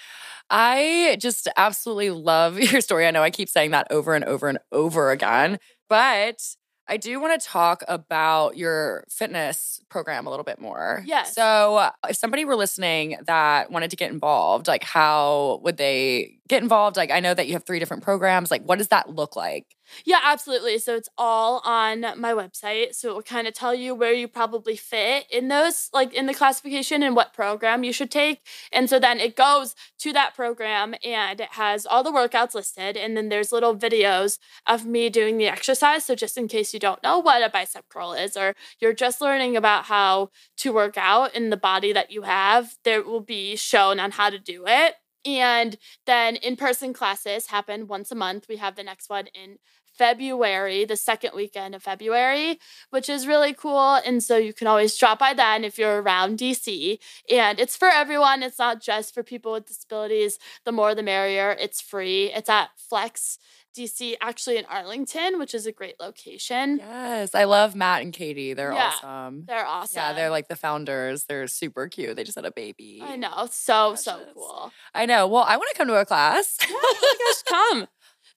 I 0.49 1.19
just 1.21 1.49
absolutely 1.57 2.11
love 2.11 2.59
your 2.73 2.81
story. 2.81 3.07
I 3.07 3.11
know 3.11 3.23
I 3.23 3.31
keep 3.31 3.51
saying 3.51 3.73
that 3.73 3.89
over 3.91 4.15
and 4.15 4.25
over 4.25 4.49
and 4.49 4.59
over 4.73 5.11
again, 5.11 5.59
but 5.89 6.41
I 6.89 6.97
do 6.97 7.21
want 7.21 7.41
to 7.41 7.47
talk 7.47 7.83
about 7.89 8.57
your 8.57 9.05
fitness 9.09 9.81
program 9.89 10.27
a 10.27 10.31
little 10.31 10.45
bit 10.45 10.61
more. 10.61 11.03
Yes. 11.05 11.35
So, 11.35 11.91
if 12.09 12.17
somebody 12.17 12.45
were 12.45 12.57
listening 12.57 13.19
that 13.27 13.71
wanted 13.71 13.91
to 13.91 13.97
get 13.97 14.11
involved, 14.11 14.69
like 14.69 14.85
how 14.85 15.61
would 15.63 15.77
they 15.77 16.39
get 16.49 16.63
involved? 16.63 16.97
Like, 16.97 17.11
I 17.11 17.21
know 17.21 17.35
that 17.35 17.47
you 17.47 17.55
have 17.55 17.65
three 17.65 17.79
different 17.79 18.03
programs. 18.03 18.51
Like, 18.51 18.63
what 18.63 18.79
does 18.79 18.89
that 18.89 19.15
look 19.15 19.37
like? 19.37 19.77
Yeah, 20.05 20.21
absolutely. 20.23 20.79
So 20.79 20.97
it's 20.97 21.09
all 21.17 21.61
on 21.65 22.01
my 22.19 22.33
website. 22.33 22.95
So 22.95 23.11
it 23.11 23.15
will 23.15 23.23
kind 23.23 23.47
of 23.47 23.55
tell 23.55 23.75
you 23.75 23.95
where 23.95 24.13
you 24.13 24.27
probably 24.29 24.77
fit 24.77 25.27
in 25.31 25.49
those, 25.49 25.91
like 25.93 26.13
in 26.13 26.27
the 26.27 26.35
classification 26.35 27.03
and 27.03 27.15
what 27.15 27.33
program 27.33 27.85
you 27.85 27.93
should 27.93 28.11
take. 28.11 28.41
And 28.73 28.91
so 28.91 28.99
then 28.99 29.21
it 29.21 29.37
goes 29.37 29.75
to 30.01 30.13
that 30.13 30.35
program 30.35 30.95
and 31.05 31.41
it 31.41 31.53
has 31.53 31.87
all 31.87 32.03
the 32.03 32.11
workouts 32.11 32.55
listed. 32.55 32.97
And 32.97 33.17
then 33.17 33.29
there's 33.29 33.53
little 33.53 33.77
videos 33.77 34.39
of 34.67 34.85
me 34.87 35.09
doing 35.09 35.39
the 35.39 35.47
exercise. 35.47 36.05
So 36.05 36.15
just 36.15 36.37
in 36.37 36.49
case 36.49 36.75
you 36.75 36.81
don't 36.81 37.03
know 37.03 37.19
what 37.19 37.43
a 37.43 37.51
bicep 37.51 37.89
curl 37.89 38.13
is, 38.13 38.37
or 38.37 38.55
you're 38.81 38.93
just 38.93 39.21
learning 39.21 39.57
about 39.57 39.85
how 39.85 40.31
to 40.59 40.73
work 40.73 40.97
out 40.97 41.35
in 41.35 41.51
the 41.51 41.57
body 41.57 41.93
that 41.93 42.11
you 42.11 42.23
have, 42.23 42.77
there 42.85 43.03
will 43.03 43.21
be 43.21 43.57
shown 43.57 44.01
on 44.01 44.11
how 44.13 44.31
to 44.31 44.39
do 44.39 44.65
it. 44.67 44.95
And 45.27 45.77
then 46.07 46.37
in 46.37 46.57
person 46.57 46.93
classes 46.93 47.49
happen 47.49 47.89
once 47.89 48.11
a 48.11 48.15
month. 48.15 48.47
We 48.49 48.57
have 48.57 48.77
the 48.77 48.85
next 48.85 49.11
one 49.11 49.27
in 49.29 49.59
February, 49.97 50.85
the 50.85 50.97
second 50.97 51.33
weekend 51.35 51.75
of 51.75 51.83
February, 51.83 52.59
which 52.91 53.09
is 53.09 53.27
really 53.27 53.55
cool. 53.55 53.95
And 53.95 54.23
so 54.23 54.37
you 54.37 54.53
can 54.53 54.67
always 54.67 54.97
drop 54.97 55.19
by 55.19 55.33
then 55.35 55.65
if 55.65 55.79
you're 55.79 56.03
around 56.03 56.39
DC. 56.39 56.99
And 57.31 57.59
it's 57.59 57.77
for 57.77 57.89
everyone, 57.89 58.43
it's 58.43 58.59
not 58.59 58.83
just 58.83 59.15
for 59.15 59.23
people 59.23 59.53
with 59.53 59.67
disabilities. 59.67 60.39
The 60.65 60.73
more 60.73 60.95
the 60.95 61.03
merrier. 61.03 61.57
It's 61.59 61.81
free. 61.81 62.33
It's 62.33 62.51
at 62.51 62.71
Flex 62.77 63.39
DC, 63.77 64.15
actually 64.21 64.57
in 64.57 64.65
Arlington, 64.65 65.39
which 65.39 65.55
is 65.55 65.67
a 65.67 65.73
great 65.73 66.01
location. 66.01 66.79
Yes. 66.79 67.35
I 67.35 67.45
love 67.45 67.75
Matt 67.75 68.03
and 68.03 68.13
Katie. 68.13 68.55
They're 68.55 68.73
Yeah. 68.73 68.93
awesome. 69.03 69.45
They're 69.47 69.67
awesome. 69.67 69.97
Yeah, 70.01 70.13
they're 70.15 70.31
like 70.31 70.49
the 70.49 70.57
founders. 70.57 71.25
They're 71.25 71.47
super 71.49 71.89
cute. 71.89 72.17
They 72.17 72.25
just 72.25 72.37
had 72.37 72.45
a 72.47 72.51
baby. 72.51 73.01
I 73.03 73.17
know. 73.17 73.49
So, 73.51 73.95
so 73.95 74.21
cool. 74.35 74.73
I 74.95 75.07
know. 75.07 75.27
Well, 75.27 75.45
I 75.47 75.57
want 75.57 75.69
to 75.71 75.77
come 75.77 75.89
to 75.89 75.95
a 76.01 76.05
class. 76.07 76.57
Yeah, 76.63 76.69
oh 76.73 76.99
my 77.03 77.15
gosh, 77.19 77.43
come. 77.43 77.79
Some- 77.81 77.89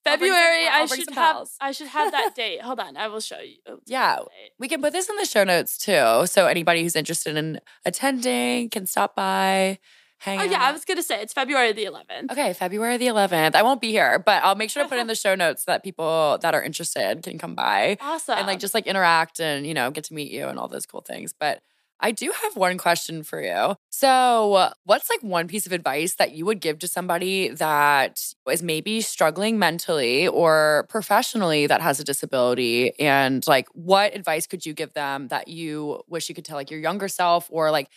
February, 0.06 0.66
I'll 0.66 0.84
I 0.84 0.86
should 0.86 1.10
have 1.10 1.16
pals. 1.36 1.56
I 1.60 1.72
should 1.74 1.88
have 1.88 2.12
that 2.14 2.34
date. 2.36 2.62
Hold 2.62 2.80
on, 2.80 2.96
I 2.96 3.08
will 3.08 3.20
show 3.20 3.40
you. 3.42 3.58
Oh, 3.68 3.80
Yeah. 3.86 4.20
We 4.58 4.70
can 4.70 4.82
put 4.82 4.94
this 4.94 5.10
in 5.10 5.18
the 5.18 5.26
show 5.26 5.44
notes 5.44 5.78
too. 5.78 6.26
So 6.26 6.48
anybody 6.48 6.84
who's 6.84 6.96
interested 6.96 7.36
in 7.36 7.60
attending 7.86 8.70
can 8.70 8.86
stop 8.86 9.14
by, 9.16 9.78
hang 10.20 10.40
Oh 10.40 10.44
out. 10.44 10.52
yeah, 10.52 10.62
I 10.64 10.72
was 10.72 10.86
gonna 10.86 11.04
say 11.04 11.22
it's 11.22 11.34
February 11.34 11.72
the 11.74 11.86
11th. 11.86 12.32
Okay, 12.32 12.54
February 12.54 12.98
the 12.98 13.08
11th. 13.08 13.56
I 13.56 13.64
won't 13.64 13.82
be 13.82 13.92
here, 13.92 14.20
but 14.20 14.44
I'll 14.44 14.56
make 14.56 14.70
sure 14.70 14.84
to 14.84 14.90
put 14.90 15.00
in 15.00 15.08
the 15.14 15.16
show 15.16 15.36
notes 15.36 15.64
so 15.66 15.72
that 15.72 15.84
people 15.84 16.38
that 16.42 16.54
are 16.54 16.62
interested 16.64 17.24
can 17.24 17.38
come 17.38 17.56
by 17.56 17.98
Awesome. 18.02 18.38
and 18.38 18.48
like 18.48 18.60
just 18.60 18.74
like 18.74 18.88
interact 18.88 19.40
and, 19.40 19.66
you 19.66 19.74
know, 19.74 19.92
get 19.92 20.04
to 20.06 20.14
meet 20.14 20.32
you 20.32 20.48
and 20.48 20.60
all 20.60 20.68
those 20.68 20.86
cool 20.86 21.02
things. 21.02 21.34
But 21.38 21.62
I 22.02 22.12
do 22.12 22.32
have 22.44 22.56
one 22.56 22.78
question 22.78 23.24
for 23.24 23.42
you. 23.42 23.76
So, 23.90 24.72
what's 24.86 25.10
like 25.10 25.22
one 25.22 25.48
piece 25.50 25.66
of 25.66 25.74
advice 25.74 26.16
that 26.16 26.32
you 26.32 26.46
would 26.46 26.62
give 26.62 26.80
to 26.80 26.88
somebody 26.88 27.50
that 27.50 28.22
is 28.50 28.64
maybe 28.64 29.02
struggling 29.02 29.60
mentally 29.60 30.26
or 30.26 30.86
professionally 30.88 31.68
that 31.68 31.82
has 31.82 32.00
a 32.00 32.06
disability? 32.06 32.98
And 33.00 33.46
like, 33.48 33.68
what 33.74 34.16
advice 34.16 34.48
could 34.48 34.66
you 34.66 34.74
give 34.74 34.94
them 34.94 35.28
that 35.28 35.50
you 35.50 36.02
wish 36.08 36.30
you 36.30 36.36
could 36.36 36.46
tell 36.46 36.56
like 36.56 36.72
your 36.72 36.80
younger 36.80 37.10
self 37.10 37.48
or 37.52 37.70
like 37.70 37.90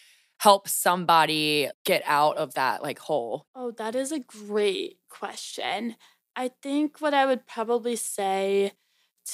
help 0.42 0.68
somebody 0.68 1.70
get 1.84 2.02
out 2.04 2.36
of 2.36 2.54
that 2.54 2.82
like 2.82 2.98
hole? 2.98 3.46
Oh, 3.54 3.70
that 3.78 3.94
is 3.94 4.10
a 4.10 4.18
great 4.18 4.96
question. 5.08 5.94
I 6.34 6.50
think 6.60 7.00
what 7.00 7.14
I 7.14 7.26
would 7.26 7.46
probably 7.46 7.94
say 7.94 8.72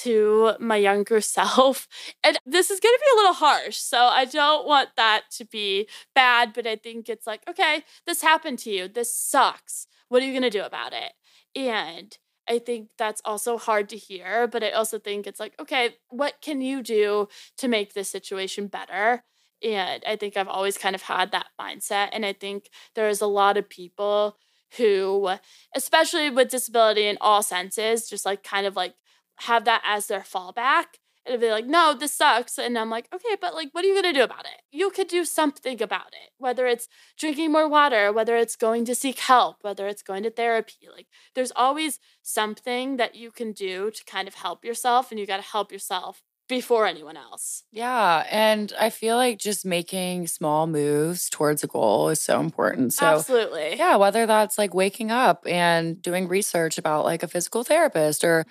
to 0.01 0.53
my 0.59 0.75
younger 0.75 1.19
self, 1.35 1.87
and 2.23 2.37
this 2.45 2.69
is 2.69 2.79
going 2.79 2.93
to 2.93 3.01
be 3.03 3.11
a 3.13 3.21
little 3.21 3.33
harsh, 3.33 3.77
so 3.77 3.97
I 3.97 4.25
don't 4.25 4.67
want 4.67 4.89
that 4.97 5.23
to 5.37 5.45
be 5.45 5.89
bad, 6.13 6.53
but 6.53 6.67
I 6.67 6.75
think 6.75 7.09
it's 7.09 7.25
like, 7.25 7.41
okay, 7.49 7.83
this 8.05 8.21
happened 8.21 8.59
to 8.59 8.69
you. 8.69 8.87
This 8.87 9.11
sucks. 9.15 9.87
What 10.09 10.21
are 10.21 10.27
you 10.27 10.31
going 10.31 10.43
to 10.43 10.51
do 10.51 10.63
about 10.63 10.93
it? 10.93 11.13
And 11.55 12.15
I 12.47 12.59
think 12.59 12.89
that's 12.99 13.21
also 13.25 13.57
hard 13.57 13.89
to 13.89 13.97
hear, 13.97 14.47
but 14.47 14.63
I 14.63 14.69
also 14.71 14.99
think 14.99 15.25
it's 15.25 15.39
like, 15.39 15.53
okay, 15.59 15.95
what 16.09 16.35
can 16.39 16.61
you 16.61 16.83
do 16.83 17.29
to 17.57 17.67
make 17.67 17.95
this 17.95 18.09
situation 18.09 18.67
better? 18.67 19.23
And 19.63 20.03
I 20.07 20.15
think 20.15 20.37
I've 20.37 20.47
always 20.47 20.77
kind 20.77 20.95
of 20.95 21.01
had 21.03 21.31
that 21.31 21.47
mindset. 21.59 22.09
And 22.13 22.25
I 22.25 22.33
think 22.33 22.69
there's 22.95 23.21
a 23.21 23.27
lot 23.27 23.57
of 23.57 23.69
people 23.69 24.37
who, 24.77 25.31
especially 25.75 26.29
with 26.29 26.49
disability 26.49 27.07
in 27.07 27.17
all 27.19 27.41
senses, 27.41 28.09
just 28.09 28.25
like 28.25 28.43
kind 28.43 28.65
of 28.65 28.75
like 28.75 28.93
have 29.39 29.65
that 29.65 29.81
as 29.85 30.07
their 30.07 30.21
fallback. 30.21 30.85
And 31.25 31.39
be 31.41 31.51
like, 31.51 31.67
no, 31.67 31.93
this 31.93 32.13
sucks. 32.13 32.57
And 32.57 32.75
I'm 32.75 32.89
like, 32.89 33.07
okay, 33.13 33.35
but 33.39 33.53
like, 33.53 33.69
what 33.71 33.83
are 33.83 33.87
you 33.87 33.93
going 33.93 34.11
to 34.11 34.19
do 34.19 34.23
about 34.23 34.45
it? 34.45 34.61
You 34.71 34.89
could 34.89 35.07
do 35.07 35.25
something 35.25 35.79
about 35.79 36.07
it, 36.07 36.31
whether 36.39 36.65
it's 36.65 36.87
drinking 37.19 37.51
more 37.51 37.67
water, 37.69 38.11
whether 38.11 38.35
it's 38.35 38.55
going 38.55 38.85
to 38.85 38.95
seek 38.95 39.19
help, 39.19 39.57
whether 39.61 39.87
it's 39.87 40.01
going 40.01 40.23
to 40.23 40.31
therapy. 40.31 40.87
Like, 40.91 41.05
there's 41.35 41.51
always 41.55 41.99
something 42.23 42.97
that 42.97 43.13
you 43.13 43.29
can 43.29 43.51
do 43.51 43.91
to 43.91 44.03
kind 44.05 44.27
of 44.27 44.35
help 44.35 44.65
yourself, 44.65 45.11
and 45.11 45.19
you 45.19 45.27
got 45.27 45.37
to 45.37 45.43
help 45.43 45.71
yourself 45.71 46.23
before 46.49 46.85
anyone 46.85 47.15
else. 47.15 47.63
Yeah. 47.71 48.25
And 48.29 48.73
I 48.77 48.89
feel 48.89 49.15
like 49.15 49.37
just 49.37 49.65
making 49.65 50.27
small 50.27 50.67
moves 50.67 51.29
towards 51.29 51.63
a 51.63 51.67
goal 51.67 52.09
is 52.09 52.19
so 52.19 52.41
important. 52.41 52.93
So, 52.93 53.05
Absolutely. 53.05 53.77
yeah, 53.77 53.95
whether 53.95 54.25
that's 54.25 54.57
like 54.57 54.73
waking 54.73 55.11
up 55.11 55.45
and 55.47 56.01
doing 56.01 56.27
research 56.27 56.77
about 56.77 57.05
like 57.05 57.23
a 57.23 57.27
physical 57.27 57.63
therapist 57.63 58.25
or 58.25 58.45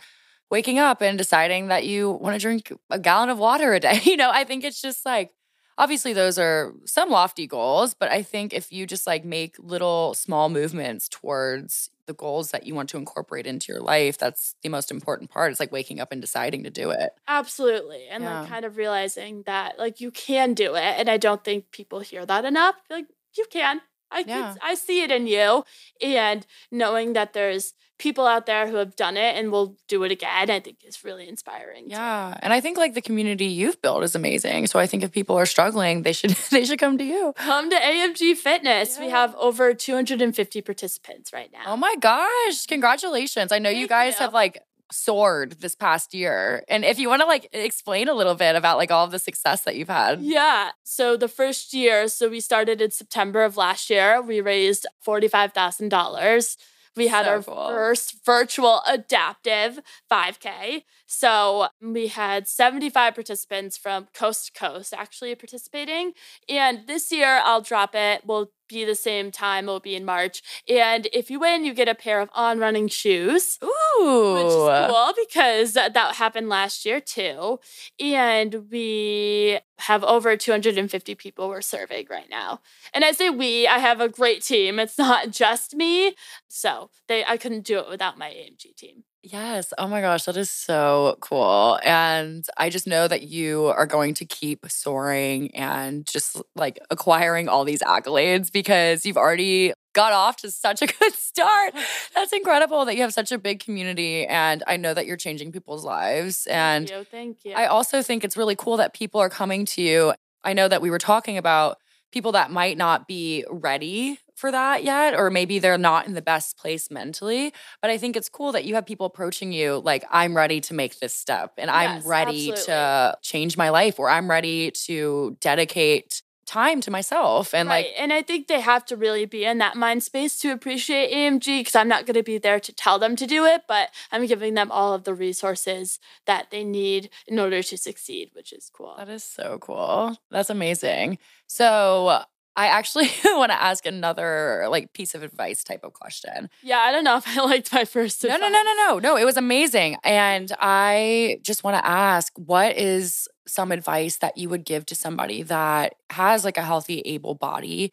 waking 0.50 0.78
up 0.78 1.02
and 1.02 1.18
deciding 1.18 1.68
that 1.68 1.84
you 1.84 2.12
want 2.12 2.34
to 2.34 2.40
drink 2.40 2.72
a 2.88 2.98
gallon 2.98 3.28
of 3.28 3.38
water 3.38 3.74
a 3.74 3.80
day, 3.80 4.00
you 4.04 4.16
know, 4.16 4.30
I 4.32 4.44
think 4.44 4.64
it's 4.64 4.80
just 4.80 5.04
like, 5.04 5.32
obviously 5.78 6.12
those 6.12 6.38
are 6.38 6.74
some 6.84 7.10
lofty 7.10 7.46
goals, 7.46 7.94
but 7.94 8.10
I 8.10 8.22
think 8.22 8.52
if 8.52 8.70
you 8.72 8.86
just 8.86 9.06
like 9.06 9.24
make 9.24 9.56
little 9.58 10.12
small 10.14 10.50
movements 10.50 11.08
towards 11.08 11.90
the 12.06 12.14
goals 12.14 12.50
that 12.50 12.66
you 12.66 12.74
want 12.74 12.88
to 12.90 12.96
incorporate 12.96 13.46
into 13.46 13.72
your 13.72 13.80
life, 13.82 14.18
that's 14.18 14.54
the 14.62 14.68
most 14.68 14.90
important 14.90 15.30
part. 15.30 15.50
It's 15.50 15.60
like 15.60 15.72
waking 15.72 16.00
up 16.00 16.10
and 16.12 16.20
deciding 16.20 16.64
to 16.64 16.70
do 16.70 16.90
it. 16.90 17.10
Absolutely. 17.28 18.06
And 18.08 18.24
Yeah. 18.24 18.40
like 18.40 18.48
kind 18.48 18.64
of 18.64 18.76
realizing 18.76 19.42
that 19.44 19.78
like 19.78 20.00
you 20.00 20.10
can 20.10 20.54
do 20.54 20.74
it. 20.74 20.82
And 20.98 21.08
I 21.08 21.16
don't 21.18 21.44
think 21.44 21.70
people 21.70 22.00
hear 22.00 22.26
that 22.26 22.44
enough. 22.44 22.76
Like 22.90 23.06
you 23.36 23.46
can. 23.50 23.80
I 24.10 24.24
Yeah. 24.26 24.54
I 24.62 24.74
see 24.74 25.02
it 25.02 25.10
in 25.10 25.26
you. 25.26 25.64
And 26.02 26.46
knowing 26.70 27.12
that 27.12 27.32
there's 27.32 27.74
people 27.98 28.26
out 28.26 28.46
there 28.46 28.68
who 28.68 28.76
have 28.76 28.94
done 28.96 29.16
it 29.16 29.36
and 29.36 29.50
will 29.50 29.76
do 29.88 30.04
it 30.04 30.12
again, 30.12 30.50
I 30.50 30.60
think 30.60 30.78
is 30.84 31.04
really 31.04 31.28
inspiring. 31.28 31.86
too. 31.86 31.90
Yeah. 31.90 32.38
And 32.40 32.52
I 32.52 32.60
think 32.60 32.78
like 32.78 32.94
the 32.94 33.02
community 33.02 33.46
you've 33.46 33.82
built 33.82 34.04
is 34.04 34.14
amazing. 34.14 34.68
So 34.68 34.78
I 34.78 34.86
think 34.86 35.02
if 35.02 35.10
people 35.12 35.36
are 35.36 35.46
struggling, 35.46 36.02
they 36.02 36.12
should 36.12 36.30
they 36.50 36.64
should 36.64 36.78
come 36.78 36.96
to 36.98 37.04
you. 37.04 37.32
Come 37.36 37.70
to 37.70 37.76
AMG 37.76 38.36
Fitness. 38.36 38.98
We 38.98 39.10
have 39.10 39.34
over 39.36 39.74
250 39.74 40.62
participants 40.62 41.32
right 41.32 41.50
oh 41.54 41.58
now. 41.58 41.72
Oh 41.72 41.76
my 41.76 41.96
gosh. 42.00 42.66
Congratulations. 42.66 43.52
I 43.52 43.58
know 43.58 43.70
you 43.70 43.88
guys 43.88 44.14
you. 44.14 44.20
have 44.20 44.32
like 44.32 44.62
soared 44.90 45.60
this 45.60 45.74
past 45.74 46.14
year. 46.14 46.64
And 46.68 46.84
if 46.84 46.98
you 46.98 47.08
want 47.08 47.20
to 47.22 47.26
like 47.26 47.48
explain 47.52 48.08
a 48.08 48.14
little 48.14 48.34
bit 48.34 48.56
about 48.56 48.78
like 48.78 48.90
all 48.90 49.04
of 49.04 49.10
the 49.10 49.18
success 49.18 49.62
that 49.62 49.76
you've 49.76 49.88
had. 49.88 50.20
Yeah. 50.20 50.70
So 50.84 51.16
the 51.16 51.28
first 51.28 51.74
year, 51.74 52.08
so 52.08 52.28
we 52.28 52.40
started 52.40 52.80
in 52.80 52.90
September 52.90 53.42
of 53.44 53.56
last 53.56 53.90
year. 53.90 54.20
We 54.22 54.40
raised 54.40 54.86
$45,000. 55.06 56.56
We 56.96 57.06
had 57.06 57.26
So 57.26 57.30
our 57.30 57.42
cool. 57.42 57.68
first 57.68 58.24
virtual 58.24 58.82
adaptive 58.86 59.78
5K. 60.10 60.82
So 61.06 61.68
we 61.80 62.08
had 62.08 62.48
75 62.48 63.14
participants 63.14 63.76
from 63.78 64.08
coast 64.12 64.46
to 64.46 64.52
coast 64.58 64.92
actually 64.96 65.34
participating. 65.36 66.12
And 66.48 66.86
this 66.86 67.12
year, 67.12 67.40
I'll 67.44 67.60
drop 67.60 67.94
it. 67.94 68.26
Will 68.26 68.50
be 68.68 68.84
the 68.84 68.94
same 68.94 69.30
time. 69.30 69.64
It'll 69.64 69.80
be 69.80 69.96
in 69.96 70.04
March. 70.04 70.42
And 70.68 71.08
if 71.12 71.30
you 71.30 71.40
win, 71.40 71.64
you 71.64 71.74
get 71.74 71.88
a 71.88 71.94
pair 71.94 72.20
of 72.20 72.28
on 72.34 72.58
running 72.58 72.88
shoes 72.88 73.58
Ooh. 73.62 74.34
which 74.34 74.46
is 74.46 74.90
cool 74.90 75.12
because 75.26 75.72
that 75.72 75.94
that 75.94 76.16
happened 76.16 76.48
last 76.48 76.84
year 76.84 77.00
too. 77.00 77.60
And 78.00 78.66
we 78.70 79.58
have 79.78 80.04
over 80.04 80.36
250 80.36 81.14
people 81.14 81.48
we're 81.48 81.60
serving 81.60 82.06
right 82.10 82.28
now. 82.30 82.60
And 82.92 83.04
I 83.04 83.12
say 83.12 83.30
we, 83.30 83.66
I 83.66 83.78
have 83.78 84.00
a 84.00 84.08
great 84.08 84.42
team. 84.42 84.78
It's 84.78 84.98
not 84.98 85.30
just 85.30 85.74
me. 85.74 86.14
So 86.48 86.90
they 87.06 87.24
I 87.24 87.36
couldn't 87.36 87.64
do 87.64 87.78
it 87.78 87.88
without 87.88 88.18
my 88.18 88.28
AMG 88.28 88.76
team. 88.76 89.04
Yes. 89.30 89.74
Oh 89.76 89.86
my 89.86 90.00
gosh, 90.00 90.24
that 90.24 90.36
is 90.36 90.50
so 90.50 91.18
cool. 91.20 91.78
And 91.84 92.46
I 92.56 92.70
just 92.70 92.86
know 92.86 93.06
that 93.08 93.22
you 93.22 93.66
are 93.66 93.86
going 93.86 94.14
to 94.14 94.24
keep 94.24 94.64
soaring 94.70 95.54
and 95.54 96.06
just 96.06 96.40
like 96.56 96.78
acquiring 96.90 97.46
all 97.48 97.64
these 97.64 97.82
accolades 97.82 98.50
because 98.50 99.04
you've 99.04 99.18
already 99.18 99.74
got 99.92 100.14
off 100.14 100.36
to 100.38 100.50
such 100.50 100.80
a 100.80 100.86
good 101.00 101.12
start. 101.14 101.74
That's 102.14 102.32
incredible 102.32 102.86
that 102.86 102.96
you 102.96 103.02
have 103.02 103.12
such 103.12 103.30
a 103.30 103.38
big 103.38 103.60
community. 103.60 104.26
And 104.26 104.62
I 104.66 104.78
know 104.78 104.94
that 104.94 105.04
you're 105.04 105.18
changing 105.18 105.52
people's 105.52 105.84
lives. 105.84 106.46
And 106.46 106.88
thank 106.88 106.98
you. 106.98 107.04
Thank 107.04 107.44
you. 107.44 107.52
I 107.52 107.66
also 107.66 108.00
think 108.02 108.24
it's 108.24 108.36
really 108.36 108.56
cool 108.56 108.78
that 108.78 108.94
people 108.94 109.20
are 109.20 109.28
coming 109.28 109.66
to 109.66 109.82
you. 109.82 110.14
I 110.42 110.54
know 110.54 110.68
that 110.68 110.80
we 110.80 110.88
were 110.88 110.98
talking 110.98 111.36
about 111.36 111.78
people 112.12 112.32
that 112.32 112.50
might 112.50 112.76
not 112.76 113.06
be 113.06 113.44
ready 113.50 114.18
for 114.34 114.52
that 114.52 114.84
yet, 114.84 115.14
or 115.14 115.30
maybe 115.30 115.58
they're 115.58 115.76
not 115.76 116.06
in 116.06 116.14
the 116.14 116.22
best 116.22 116.56
place 116.56 116.90
mentally. 116.90 117.52
But 117.82 117.90
I 117.90 117.98
think 117.98 118.16
it's 118.16 118.28
cool 118.28 118.52
that 118.52 118.64
you 118.64 118.76
have 118.76 118.86
people 118.86 119.06
approaching 119.06 119.52
you 119.52 119.82
like, 119.84 120.04
I'm 120.10 120.36
ready 120.36 120.60
to 120.62 120.74
make 120.74 121.00
this 121.00 121.12
step 121.12 121.52
and 121.58 121.70
I'm 121.70 122.06
ready 122.06 122.52
absolutely. 122.52 122.64
to 122.66 123.18
change 123.22 123.56
my 123.56 123.70
life, 123.70 123.98
or 123.98 124.08
I'm 124.08 124.30
ready 124.30 124.70
to 124.86 125.36
dedicate 125.40 126.22
time 126.48 126.80
to 126.80 126.90
myself. 126.90 127.54
And 127.54 127.68
right. 127.68 127.86
like, 127.86 127.94
and 127.98 128.12
I 128.12 128.22
think 128.22 128.48
they 128.48 128.60
have 128.60 128.84
to 128.86 128.96
really 128.96 129.26
be 129.26 129.44
in 129.44 129.58
that 129.58 129.76
mind 129.76 130.02
space 130.02 130.38
to 130.40 130.50
appreciate 130.50 131.12
AMG 131.12 131.60
because 131.60 131.76
I'm 131.76 131.88
not 131.88 132.06
going 132.06 132.14
to 132.14 132.22
be 132.22 132.38
there 132.38 132.58
to 132.58 132.72
tell 132.72 132.98
them 132.98 133.14
to 133.16 133.26
do 133.26 133.44
it, 133.44 133.62
but 133.68 133.90
I'm 134.10 134.26
giving 134.26 134.54
them 134.54 134.72
all 134.72 134.94
of 134.94 135.04
the 135.04 135.14
resources 135.14 136.00
that 136.26 136.50
they 136.50 136.64
need 136.64 137.10
in 137.26 137.38
order 137.38 137.62
to 137.62 137.76
succeed, 137.76 138.30
which 138.32 138.52
is 138.52 138.70
cool. 138.72 138.94
That 138.96 139.10
is 139.10 139.22
so 139.22 139.58
cool. 139.60 140.16
That's 140.30 140.50
amazing. 140.50 141.18
So 141.46 142.22
I 142.58 142.66
actually 142.66 143.08
want 143.24 143.52
to 143.52 143.62
ask 143.62 143.86
another 143.86 144.66
like 144.68 144.92
piece 144.92 145.14
of 145.14 145.22
advice 145.22 145.62
type 145.62 145.84
of 145.84 145.92
question. 145.92 146.50
Yeah, 146.60 146.78
I 146.80 146.90
don't 146.90 147.04
know 147.04 147.16
if 147.16 147.28
I 147.28 147.40
liked 147.44 147.72
my 147.72 147.84
first. 147.84 148.24
No, 148.24 148.36
no, 148.36 148.48
no, 148.48 148.62
no, 148.62 148.74
no. 148.74 148.98
No, 148.98 149.16
it 149.16 149.24
was 149.24 149.36
amazing. 149.36 149.96
And 150.02 150.50
I 150.58 151.38
just 151.44 151.62
want 151.62 151.76
to 151.76 151.86
ask 151.86 152.32
what 152.34 152.76
is 152.76 153.28
some 153.46 153.70
advice 153.70 154.16
that 154.16 154.36
you 154.36 154.48
would 154.48 154.64
give 154.64 154.84
to 154.86 154.96
somebody 154.96 155.44
that 155.44 155.94
has 156.10 156.44
like 156.44 156.56
a 156.56 156.62
healthy, 156.62 157.00
able 157.04 157.36
body? 157.36 157.92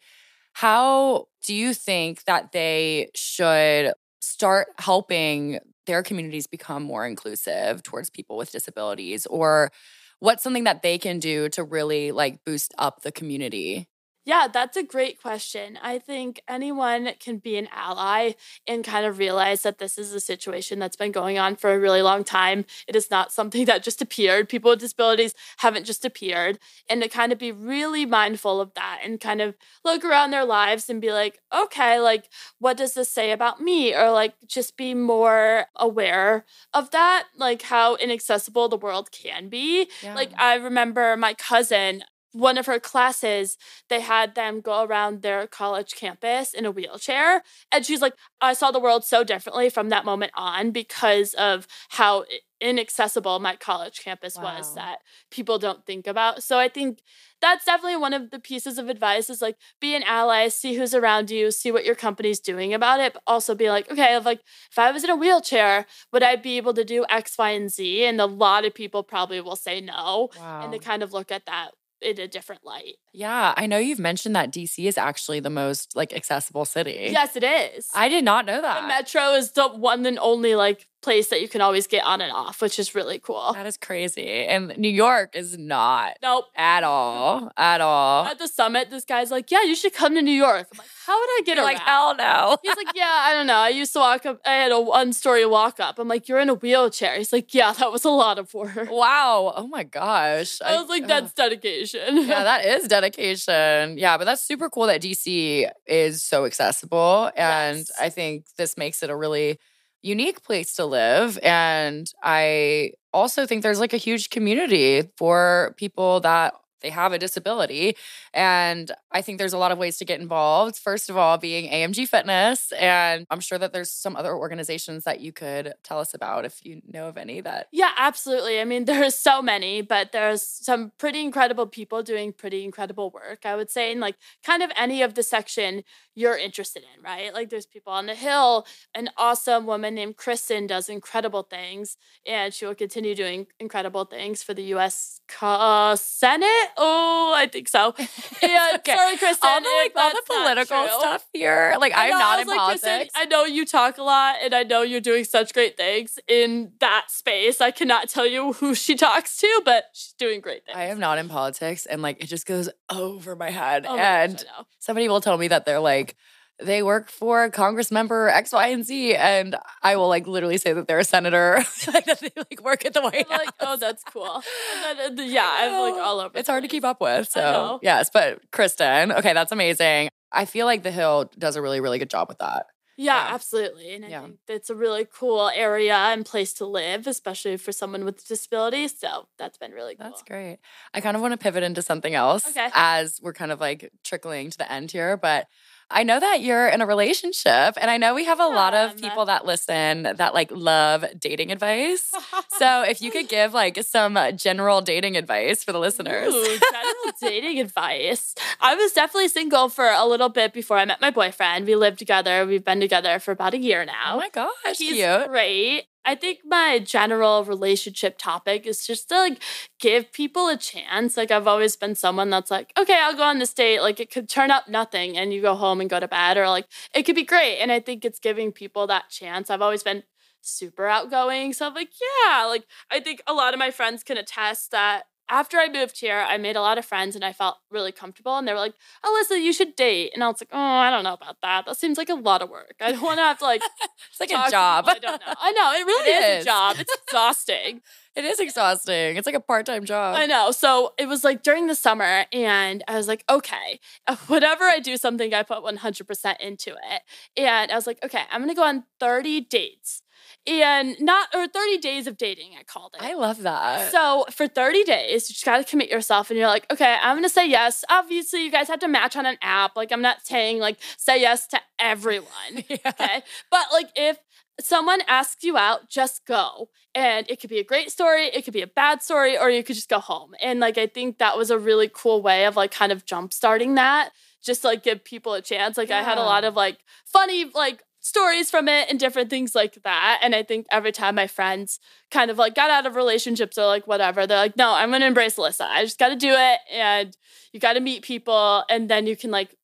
How 0.54 1.26
do 1.44 1.54
you 1.54 1.72
think 1.72 2.24
that 2.24 2.50
they 2.50 3.10
should 3.14 3.92
start 4.20 4.66
helping 4.78 5.60
their 5.86 6.02
communities 6.02 6.48
become 6.48 6.82
more 6.82 7.06
inclusive 7.06 7.84
towards 7.84 8.10
people 8.10 8.36
with 8.36 8.50
disabilities? 8.50 9.26
Or 9.26 9.70
what's 10.18 10.42
something 10.42 10.64
that 10.64 10.82
they 10.82 10.98
can 10.98 11.20
do 11.20 11.48
to 11.50 11.62
really 11.62 12.10
like 12.10 12.44
boost 12.44 12.74
up 12.78 13.02
the 13.02 13.12
community? 13.12 13.86
Yeah, 14.26 14.48
that's 14.52 14.76
a 14.76 14.82
great 14.82 15.22
question. 15.22 15.78
I 15.80 16.00
think 16.00 16.42
anyone 16.48 17.10
can 17.20 17.38
be 17.38 17.56
an 17.58 17.68
ally 17.72 18.32
and 18.66 18.82
kind 18.82 19.06
of 19.06 19.18
realize 19.18 19.62
that 19.62 19.78
this 19.78 19.96
is 19.96 20.12
a 20.12 20.18
situation 20.18 20.80
that's 20.80 20.96
been 20.96 21.12
going 21.12 21.38
on 21.38 21.54
for 21.54 21.72
a 21.72 21.78
really 21.78 22.02
long 22.02 22.24
time. 22.24 22.64
It 22.88 22.96
is 22.96 23.08
not 23.08 23.30
something 23.30 23.66
that 23.66 23.84
just 23.84 24.02
appeared. 24.02 24.48
People 24.48 24.72
with 24.72 24.80
disabilities 24.80 25.32
haven't 25.58 25.86
just 25.86 26.04
appeared. 26.04 26.58
And 26.90 27.00
to 27.02 27.08
kind 27.08 27.30
of 27.30 27.38
be 27.38 27.52
really 27.52 28.04
mindful 28.04 28.60
of 28.60 28.74
that 28.74 28.98
and 29.04 29.20
kind 29.20 29.40
of 29.40 29.54
look 29.84 30.04
around 30.04 30.32
their 30.32 30.44
lives 30.44 30.90
and 30.90 31.00
be 31.00 31.12
like, 31.12 31.38
okay, 31.56 32.00
like, 32.00 32.28
what 32.58 32.76
does 32.76 32.94
this 32.94 33.08
say 33.08 33.30
about 33.30 33.60
me? 33.60 33.94
Or 33.94 34.10
like, 34.10 34.34
just 34.44 34.76
be 34.76 34.92
more 34.92 35.66
aware 35.76 36.44
of 36.74 36.90
that, 36.90 37.26
like 37.36 37.62
how 37.62 37.94
inaccessible 37.94 38.68
the 38.68 38.76
world 38.76 39.12
can 39.12 39.48
be. 39.48 39.88
Like, 40.16 40.32
I 40.36 40.56
remember 40.56 41.16
my 41.16 41.34
cousin, 41.34 42.02
one 42.36 42.58
of 42.58 42.66
her 42.66 42.78
classes, 42.78 43.56
they 43.88 44.00
had 44.00 44.34
them 44.34 44.60
go 44.60 44.84
around 44.84 45.22
their 45.22 45.46
college 45.46 45.94
campus 45.94 46.52
in 46.52 46.66
a 46.66 46.70
wheelchair. 46.70 47.42
And 47.72 47.84
she's 47.84 48.02
like, 48.02 48.14
I 48.40 48.52
saw 48.52 48.70
the 48.70 48.80
world 48.80 49.04
so 49.04 49.24
differently 49.24 49.70
from 49.70 49.88
that 49.88 50.04
moment 50.04 50.32
on 50.34 50.70
because 50.70 51.32
of 51.34 51.66
how 51.90 52.24
inaccessible 52.60 53.38
my 53.38 53.54
college 53.54 54.00
campus 54.02 54.36
was 54.36 54.74
that 54.74 54.98
people 55.30 55.58
don't 55.58 55.84
think 55.84 56.06
about. 56.06 56.42
So 56.42 56.58
I 56.58 56.68
think 56.68 57.00
that's 57.42 57.66
definitely 57.66 57.98
one 57.98 58.14
of 58.14 58.30
the 58.30 58.38
pieces 58.38 58.78
of 58.78 58.88
advice 58.88 59.28
is 59.28 59.42
like 59.42 59.56
be 59.78 59.94
an 59.94 60.02
ally, 60.04 60.48
see 60.48 60.74
who's 60.74 60.94
around 60.94 61.30
you, 61.30 61.50
see 61.50 61.70
what 61.70 61.84
your 61.84 61.94
company's 61.94 62.40
doing 62.40 62.72
about 62.72 63.00
it, 63.00 63.12
but 63.12 63.22
also 63.26 63.54
be 63.54 63.68
like, 63.68 63.90
okay, 63.90 64.16
if, 64.16 64.24
like 64.24 64.40
if 64.70 64.78
I 64.78 64.90
was 64.90 65.04
in 65.04 65.10
a 65.10 65.16
wheelchair, 65.16 65.86
would 66.12 66.22
I 66.22 66.36
be 66.36 66.56
able 66.56 66.72
to 66.74 66.84
do 66.84 67.04
X, 67.10 67.36
Y, 67.38 67.50
and 67.50 67.70
Z? 67.70 68.04
And 68.04 68.20
a 68.20 68.26
lot 68.26 68.64
of 68.64 68.74
people 68.74 69.02
probably 69.02 69.40
will 69.40 69.56
say 69.56 69.80
no. 69.82 70.30
wow. 70.38 70.62
And 70.64 70.72
to 70.72 70.78
kind 70.78 71.02
of 71.02 71.12
look 71.12 71.30
at 71.30 71.44
that 71.46 71.72
in 72.02 72.20
a 72.20 72.28
different 72.28 72.64
light. 72.64 72.96
yeah, 73.12 73.54
I 73.56 73.66
know 73.66 73.78
you've 73.78 73.98
mentioned 73.98 74.36
that 74.36 74.52
DC 74.52 74.84
is 74.86 74.98
actually 74.98 75.40
the 75.40 75.50
most 75.50 75.96
like 75.96 76.12
accessible 76.12 76.64
city. 76.64 77.08
Yes, 77.10 77.36
it 77.36 77.44
is. 77.44 77.88
I 77.94 78.08
did 78.08 78.24
not 78.24 78.44
know 78.46 78.56
the 78.56 78.62
that. 78.62 78.86
metro 78.88 79.32
is 79.32 79.52
the 79.52 79.68
one 79.68 80.04
and 80.06 80.18
only 80.18 80.54
like 80.54 80.86
place 81.02 81.28
that 81.28 81.40
you 81.40 81.48
can 81.48 81.60
always 81.60 81.86
get 81.86 82.04
on 82.04 82.20
and 82.20 82.32
off, 82.32 82.60
which 82.60 82.78
is 82.78 82.94
really 82.94 83.18
cool. 83.20 83.52
That 83.52 83.66
is 83.66 83.76
crazy. 83.76 84.26
And 84.46 84.76
New 84.76 84.88
York 84.88 85.36
is 85.36 85.56
not 85.56 86.14
Nope. 86.22 86.46
at 86.56 86.82
all. 86.82 87.52
At 87.56 87.80
all. 87.80 88.24
At 88.26 88.38
the 88.38 88.48
summit, 88.48 88.90
this 88.90 89.04
guy's 89.04 89.30
like, 89.30 89.50
"Yeah, 89.50 89.62
you 89.62 89.76
should 89.76 89.92
come 89.94 90.14
to 90.14 90.22
New 90.22 90.32
York." 90.32 90.66
I'm 90.72 90.78
like, 90.78 90.88
"How 91.06 91.16
would 91.18 91.30
I 91.38 91.42
get 91.44 91.56
You're 91.56 91.64
around?" 91.66 91.74
like, 91.74 91.82
hell 91.82 92.16
no. 92.16 92.56
He's 92.62 92.76
like, 92.76 92.88
"Yeah, 92.94 93.04
I 93.26 93.32
don't 93.34 93.46
know. 93.46 93.54
I 93.56 93.68
used 93.68 93.92
to 93.92 94.00
walk 94.00 94.26
up. 94.26 94.40
I 94.44 94.52
had 94.54 94.72
a 94.72 94.80
one-story 94.80 95.46
walk 95.46 95.78
up." 95.80 95.98
I'm 95.98 96.08
like, 96.08 96.28
"You're 96.28 96.40
in 96.40 96.48
a 96.48 96.54
wheelchair." 96.54 97.16
He's 97.18 97.32
like, 97.32 97.54
"Yeah, 97.54 97.72
that 97.72 97.92
was 97.92 98.04
a 98.04 98.10
lot 98.10 98.38
of 98.38 98.52
work." 98.54 98.90
wow. 98.90 99.52
Oh 99.56 99.66
my 99.68 99.84
gosh. 99.84 100.60
I 100.62 100.80
was 100.80 100.88
like. 100.88 101.06
"That's 101.06 101.30
uh, 101.38 101.42
dedication." 101.48 102.16
yeah, 102.26 102.42
that 102.42 102.64
is 102.64 102.88
dedication. 102.88 103.98
Yeah, 103.98 104.16
but 104.18 104.24
that's 104.24 104.42
super 104.42 104.68
cool 104.70 104.86
that 104.86 105.02
DC 105.02 105.70
is 105.86 106.22
so 106.22 106.44
accessible. 106.46 107.30
And 107.36 107.78
Yes. 107.78 107.92
I 108.00 108.08
think 108.08 108.46
this 108.56 108.76
makes 108.76 109.02
it 109.02 109.10
a 109.10 109.16
really 109.16 109.58
unique 110.02 110.42
place 110.42 110.74
to 110.76 110.84
live. 110.86 111.38
And 111.42 112.10
I 112.22 112.92
also 113.12 113.46
think 113.46 113.62
there's 113.62 113.80
like 113.80 113.92
a 113.94 113.98
huge 113.98 114.30
community 114.30 115.08
for 115.16 115.74
people 115.76 116.20
that 116.20 116.54
they 116.86 116.90
have 116.90 117.12
a 117.12 117.18
disability. 117.18 117.96
And 118.32 118.92
I 119.10 119.20
think 119.20 119.38
there's 119.38 119.52
a 119.52 119.58
lot 119.58 119.72
of 119.72 119.78
ways 119.78 119.98
to 119.98 120.04
get 120.04 120.20
involved. 120.20 120.76
First 120.76 121.10
of 121.10 121.16
all, 121.16 121.36
being 121.36 121.68
AMG 121.68 122.06
Fitness. 122.08 122.70
And 122.72 123.26
I'm 123.28 123.40
sure 123.40 123.58
that 123.58 123.72
there's 123.72 123.90
some 123.90 124.14
other 124.14 124.32
organizations 124.32 125.02
that 125.02 125.18
you 125.20 125.32
could 125.32 125.74
tell 125.82 125.98
us 125.98 126.14
about 126.14 126.44
if 126.44 126.64
you 126.64 126.80
know 126.86 127.08
of 127.08 127.16
any 127.16 127.40
that. 127.40 127.66
Yeah, 127.72 127.90
absolutely. 127.96 128.60
I 128.60 128.64
mean, 128.64 128.84
there's 128.90 129.16
so 129.16 129.42
many, 129.42 129.82
but 129.82 130.12
there's 130.12 130.42
some 130.42 130.92
pretty 130.96 131.22
incredible 131.22 131.66
people 131.66 132.04
doing 132.04 132.32
pretty 132.32 132.62
incredible 132.64 133.10
work. 133.10 133.44
I 133.44 133.56
would 133.56 133.70
say 133.70 133.90
in 133.90 133.98
like 133.98 134.14
kind 134.44 134.62
of 134.62 134.70
any 134.76 135.02
of 135.02 135.14
the 135.14 135.24
section 135.24 135.82
you're 136.14 136.38
interested 136.38 136.82
in, 136.82 137.02
right? 137.02 137.34
Like 137.34 137.50
there's 137.50 137.66
people 137.66 137.92
on 137.92 138.06
the 138.06 138.14
hill. 138.14 138.66
An 138.94 139.10
awesome 139.18 139.66
woman 139.66 139.94
named 139.94 140.16
Kristen 140.16 140.66
does 140.66 140.88
incredible 140.88 141.42
things, 141.42 141.96
and 142.26 142.54
she 142.54 142.64
will 142.64 142.74
continue 142.74 143.14
doing 143.14 143.46
incredible 143.60 144.04
things 144.06 144.42
for 144.42 144.54
the 144.54 144.62
U.S. 144.74 145.20
Co- 145.28 145.46
uh, 145.46 145.96
Senate. 145.96 146.70
Oh, 146.76 147.32
I 147.34 147.46
think 147.46 147.68
so. 147.68 147.94
And 148.42 148.78
okay. 148.80 148.94
sorry, 148.94 149.16
Kristen. 149.16 149.48
all 149.48 149.60
the 149.60 149.68
like 149.82 149.92
all 149.96 150.10
the 150.10 150.22
political 150.26 150.86
stuff 150.98 151.26
here. 151.32 151.74
Like 151.80 151.94
I 151.94 152.04
I'm 152.04 152.10
know, 152.10 152.18
not 152.18 152.40
in 152.40 152.48
like, 152.48 152.68
Kristen, 152.68 152.90
politics. 152.90 153.12
I 153.16 153.24
know 153.24 153.44
you 153.44 153.64
talk 153.64 153.98
a 153.98 154.02
lot, 154.02 154.36
and 154.42 154.54
I 154.54 154.62
know 154.62 154.82
you're 154.82 155.00
doing 155.00 155.24
such 155.24 155.54
great 155.54 155.76
things 155.76 156.18
in 156.28 156.72
that 156.80 157.06
space. 157.08 157.60
I 157.60 157.70
cannot 157.70 158.08
tell 158.08 158.26
you 158.26 158.52
who 158.54 158.74
she 158.74 158.94
talks 158.94 159.36
to, 159.38 159.62
but 159.64 159.84
she's 159.94 160.14
doing 160.18 160.40
great 160.40 160.66
things. 160.66 160.76
I 160.76 160.84
am 160.84 161.00
not 161.00 161.18
in 161.18 161.28
politics, 161.28 161.86
and 161.86 162.02
like 162.02 162.22
it 162.22 162.26
just 162.26 162.46
goes 162.46 162.68
over 162.90 163.34
my 163.34 163.50
head. 163.50 163.86
Oh 163.86 163.96
my 163.96 163.96
gosh, 163.96 164.28
and 164.30 164.44
I 164.58 164.62
somebody 164.78 165.08
will 165.08 165.20
tell 165.20 165.38
me 165.38 165.48
that 165.48 165.64
they're 165.64 165.80
like 165.80 166.14
they 166.62 166.82
work 166.82 167.10
for 167.10 167.44
a 167.44 167.50
congress 167.50 167.90
member 167.90 168.28
X, 168.28 168.52
Y, 168.52 168.68
and 168.68 168.84
Z, 168.84 169.14
and 169.14 169.56
I 169.82 169.96
will 169.96 170.08
like 170.08 170.26
literally 170.26 170.56
say 170.58 170.72
that 170.72 170.88
they're 170.88 170.98
a 170.98 171.04
senator, 171.04 171.56
like 171.92 172.06
that 172.06 172.20
they 172.20 172.30
like 172.36 172.62
work 172.62 172.84
at 172.86 172.94
the 172.94 173.02
White 173.02 173.26
I'm 173.30 173.38
like, 173.38 173.54
oh, 173.60 173.76
that's 173.76 174.02
cool. 174.04 174.42
And 174.98 175.18
then, 175.18 175.28
yeah, 175.30 175.54
I'm 175.58 175.92
like 175.92 176.02
all 176.02 176.20
over. 176.20 176.36
It's 176.38 176.48
hard 176.48 176.62
to 176.62 176.68
keep 176.68 176.84
up 176.84 177.00
with. 177.00 177.28
So 177.28 177.78
yes, 177.82 178.10
but 178.12 178.40
Kristen, 178.52 179.12
okay, 179.12 179.32
that's 179.32 179.52
amazing. 179.52 180.08
I 180.32 180.44
feel 180.44 180.66
like 180.66 180.82
The 180.82 180.90
Hill 180.90 181.30
does 181.38 181.56
a 181.56 181.62
really, 181.62 181.80
really 181.80 181.98
good 181.98 182.10
job 182.10 182.28
with 182.28 182.38
that. 182.38 182.66
Yeah, 182.98 183.14
Yeah. 183.28 183.34
absolutely. 183.34 183.94
And 183.94 184.04
I 184.06 184.08
Yeah. 184.08 184.22
think 184.22 184.36
it's 184.48 184.70
a 184.70 184.74
really 184.74 185.06
cool 185.12 185.50
area 185.54 185.94
and 185.94 186.24
place 186.24 186.54
to 186.54 186.64
live, 186.66 187.06
especially 187.06 187.58
for 187.58 187.70
someone 187.72 188.04
with 188.06 188.26
disabilities. 188.26 188.98
So 188.98 189.28
that's 189.38 189.58
been 189.58 189.72
really 189.72 189.96
cool. 189.96 190.06
That's 190.06 190.22
great. 190.22 190.58
I 190.94 191.02
kind 191.02 191.14
of 191.14 191.20
want 191.20 191.32
to 191.32 191.38
pivot 191.38 191.62
into 191.62 191.82
something 191.82 192.14
else 192.14 192.46
Okay. 192.48 192.70
as 192.74 193.20
we're 193.22 193.34
kind 193.34 193.52
of 193.52 193.60
like 193.60 193.90
trickling 194.02 194.48
to 194.50 194.56
the 194.58 194.70
end 194.72 194.92
here, 194.92 195.16
but 195.18 195.46
I 195.90 196.02
know 196.02 196.18
that 196.18 196.40
you're 196.40 196.66
in 196.68 196.80
a 196.80 196.86
relationship 196.86 197.76
and 197.80 197.90
I 197.90 197.96
know 197.96 198.14
we 198.14 198.24
have 198.24 198.40
a 198.40 198.46
lot 198.46 198.74
of 198.74 198.96
people 198.96 199.26
that 199.26 199.46
listen 199.46 200.02
that 200.02 200.34
like 200.34 200.50
love 200.50 201.04
dating 201.18 201.52
advice. 201.52 202.12
So 202.58 202.82
if 202.82 203.02
you 203.02 203.10
could 203.10 203.28
give 203.28 203.52
like 203.52 203.82
some 203.84 204.16
uh, 204.16 204.32
general 204.32 204.80
dating 204.80 205.14
advice 205.16 205.62
for 205.62 205.72
the 205.72 205.78
listeners. 205.78 206.32
Ooh, 206.32 206.42
general 206.42 207.12
dating 207.20 207.60
advice. 207.60 208.34
I 208.60 208.74
was 208.74 208.92
definitely 208.92 209.28
single 209.28 209.68
for 209.68 209.84
a 209.86 210.06
little 210.06 210.30
bit 210.30 210.54
before 210.54 210.78
I 210.78 210.86
met 210.86 211.02
my 211.02 211.10
boyfriend. 211.10 211.66
We 211.66 211.76
lived 211.76 211.98
together. 211.98 212.46
We've 212.46 212.64
been 212.64 212.80
together 212.80 213.18
for 213.18 213.32
about 213.32 213.52
a 213.52 213.58
year 213.58 213.82
oh 213.82 213.84
now. 213.84 214.14
Oh 214.14 214.16
my 214.16 214.30
gosh, 214.30 214.78
He's 214.78 214.94
cute. 214.94 215.28
great. 215.28 215.84
I 216.06 216.14
think 216.14 216.40
my 216.44 216.78
general 216.78 217.44
relationship 217.44 218.16
topic 218.16 218.64
is 218.64 218.86
just 218.86 219.08
to 219.08 219.18
like 219.18 219.42
give 219.80 220.12
people 220.12 220.48
a 220.48 220.56
chance. 220.56 221.16
Like 221.16 221.32
I've 221.32 221.48
always 221.48 221.74
been 221.74 221.96
someone 221.96 222.30
that's 222.30 222.50
like, 222.50 222.72
okay, 222.78 223.00
I'll 223.02 223.16
go 223.16 223.24
on 223.24 223.40
this 223.40 223.52
date. 223.52 223.80
Like 223.80 223.98
it 223.98 224.10
could 224.10 224.28
turn 224.28 224.52
up 224.52 224.68
nothing 224.68 225.18
and 225.18 225.34
you 225.34 225.42
go 225.42 225.56
home 225.56 225.80
and 225.80 225.90
go 225.90 225.98
to 225.98 226.06
bed, 226.08 226.36
or 226.36 226.48
like 226.48 226.66
it 226.94 227.02
could 227.02 227.16
be 227.16 227.24
great. 227.24 227.58
And 227.58 227.72
I 227.72 227.80
think 227.80 228.04
it's 228.04 228.20
giving 228.20 228.52
people 228.52 228.86
that 228.86 229.10
chance. 229.10 229.50
I've 229.50 229.62
always 229.62 229.82
been 229.82 230.04
super 230.42 230.86
outgoing. 230.86 231.52
So 231.52 231.66
I'm 231.66 231.74
like, 231.74 231.90
yeah, 232.00 232.44
like 232.44 232.66
I 232.90 233.00
think 233.00 233.20
a 233.26 233.34
lot 233.34 233.52
of 233.52 233.58
my 233.58 233.72
friends 233.72 234.04
can 234.04 234.16
attest 234.16 234.70
that 234.70 235.06
after 235.28 235.58
I 235.58 235.68
moved 235.68 235.98
here, 235.98 236.24
I 236.28 236.36
made 236.38 236.56
a 236.56 236.60
lot 236.60 236.78
of 236.78 236.84
friends 236.84 237.16
and 237.16 237.24
I 237.24 237.32
felt 237.32 237.56
really 237.70 237.92
comfortable. 237.92 238.36
And 238.36 238.46
they 238.46 238.52
were 238.52 238.58
like, 238.58 238.74
Alyssa, 239.04 239.42
you 239.42 239.52
should 239.52 239.74
date. 239.76 240.12
And 240.14 240.22
I 240.22 240.28
was 240.28 240.40
like, 240.40 240.50
oh, 240.52 240.58
I 240.58 240.90
don't 240.90 241.04
know 241.04 241.14
about 241.14 241.36
that. 241.42 241.66
That 241.66 241.76
seems 241.76 241.98
like 241.98 242.08
a 242.08 242.14
lot 242.14 242.42
of 242.42 242.50
work. 242.50 242.74
I 242.80 242.92
don't 242.92 243.02
want 243.02 243.18
to 243.18 243.22
have 243.22 243.38
to 243.38 243.44
like 243.44 243.62
It's 244.10 244.20
like 244.20 244.30
a 244.30 244.50
job. 244.50 244.86
I 244.88 244.98
don't 244.98 245.20
know. 245.20 245.34
I 245.40 245.52
know. 245.52 245.72
It 245.72 245.86
really 245.86 246.10
It 246.12 246.22
is, 246.22 246.38
is. 246.38 246.42
a 246.42 246.46
job. 246.46 246.76
It's 246.78 246.94
exhausting. 247.06 247.80
It 248.16 248.24
is 248.24 248.40
exhausting. 248.40 249.16
It's 249.16 249.26
like 249.26 249.34
a 249.34 249.40
part-time 249.40 249.84
job. 249.84 250.16
I 250.16 250.26
know. 250.26 250.50
So 250.50 250.94
it 250.98 251.06
was 251.06 251.22
like 251.22 251.42
during 251.42 251.66
the 251.66 251.74
summer, 251.74 252.24
and 252.32 252.82
I 252.88 252.96
was 252.96 253.08
like, 253.08 253.24
okay, 253.28 253.78
whenever 254.26 254.64
I 254.64 254.78
do 254.78 254.96
something, 254.96 255.34
I 255.34 255.42
put 255.42 255.62
100% 255.62 256.40
into 256.40 256.70
it. 256.70 257.02
And 257.36 257.70
I 257.70 257.74
was 257.74 257.86
like, 257.86 258.02
okay, 258.04 258.22
I'm 258.30 258.40
going 258.40 258.48
to 258.48 258.56
go 258.56 258.64
on 258.64 258.84
30 259.00 259.42
dates. 259.42 260.02
And 260.48 260.96
not, 261.00 261.28
or 261.34 261.48
30 261.48 261.78
days 261.78 262.06
of 262.06 262.16
dating, 262.16 262.52
I 262.58 262.62
called 262.62 262.94
it. 262.94 263.02
I 263.02 263.14
love 263.14 263.42
that. 263.42 263.90
So 263.90 264.24
for 264.30 264.46
30 264.46 264.84
days, 264.84 265.28
you 265.28 265.34
just 265.34 265.44
got 265.44 265.58
to 265.58 265.64
commit 265.64 265.90
yourself 265.90 266.30
and 266.30 266.38
you're 266.38 266.48
like, 266.48 266.66
okay, 266.72 266.96
I'm 267.02 267.14
going 267.16 267.24
to 267.24 267.28
say 267.28 267.48
yes. 267.48 267.84
Obviously, 267.90 268.44
you 268.44 268.50
guys 268.50 268.68
have 268.68 268.78
to 268.80 268.88
match 268.88 269.16
on 269.16 269.26
an 269.26 269.38
app. 269.42 269.76
Like, 269.76 269.90
I'm 269.90 270.02
not 270.02 270.24
saying 270.24 270.58
like 270.60 270.78
say 270.96 271.20
yes 271.20 271.46
to 271.48 271.60
everyone. 271.78 272.26
Yeah. 272.68 272.78
Okay. 272.86 273.22
But 273.50 273.66
like, 273.72 273.90
if 273.94 274.18
someone 274.60 275.00
asks 275.08 275.44
you 275.44 275.56
out, 275.56 275.88
just 275.88 276.24
go. 276.26 276.68
And 276.94 277.28
it 277.28 277.40
could 277.40 277.50
be 277.50 277.58
a 277.58 277.64
great 277.64 277.90
story, 277.90 278.26
it 278.26 278.44
could 278.44 278.54
be 278.54 278.62
a 278.62 278.66
bad 278.66 279.02
story, 279.02 279.36
or 279.36 279.50
you 279.50 279.62
could 279.62 279.76
just 279.76 279.88
go 279.88 279.98
home. 279.98 280.34
And 280.42 280.60
like, 280.60 280.78
I 280.78 280.86
think 280.86 281.18
that 281.18 281.36
was 281.36 281.50
a 281.50 281.58
really 281.58 281.90
cool 281.92 282.22
way 282.22 282.46
of 282.46 282.56
like 282.56 282.70
kind 282.70 282.92
of 282.92 283.04
jump 283.04 283.32
starting 283.32 283.74
that, 283.74 284.10
just 284.42 284.64
like 284.64 284.82
give 284.82 285.04
people 285.04 285.34
a 285.34 285.42
chance. 285.42 285.76
Like, 285.76 285.90
I 285.90 286.02
had 286.02 286.18
a 286.18 286.22
lot 286.22 286.44
of 286.44 286.54
like 286.54 286.78
funny, 287.04 287.44
like, 287.54 287.82
stories 288.06 288.52
from 288.52 288.68
it 288.68 288.88
and 288.88 289.00
different 289.00 289.28
things 289.28 289.52
like 289.52 289.82
that. 289.82 290.20
And 290.22 290.32
I 290.32 290.44
think 290.44 290.66
every 290.70 290.92
time 290.92 291.16
my 291.16 291.26
friends 291.26 291.80
kind 292.12 292.30
of 292.30 292.38
like 292.38 292.54
got 292.54 292.70
out 292.70 292.86
of 292.86 292.94
relationships 292.94 293.58
or 293.58 293.66
like 293.66 293.88
whatever, 293.88 294.28
they're 294.28 294.38
like, 294.38 294.56
no, 294.56 294.72
I'm 294.72 294.92
gonna 294.92 295.06
embrace 295.06 295.34
Alyssa. 295.34 295.62
I 295.62 295.82
just 295.82 295.98
gotta 295.98 296.14
do 296.14 296.32
it. 296.32 296.60
And 296.72 297.16
you 297.52 297.58
gotta 297.58 297.80
meet 297.80 298.02
people 298.02 298.62
and 298.70 298.88
then 298.88 299.08
you 299.08 299.16
can 299.16 299.32
like 299.32 299.56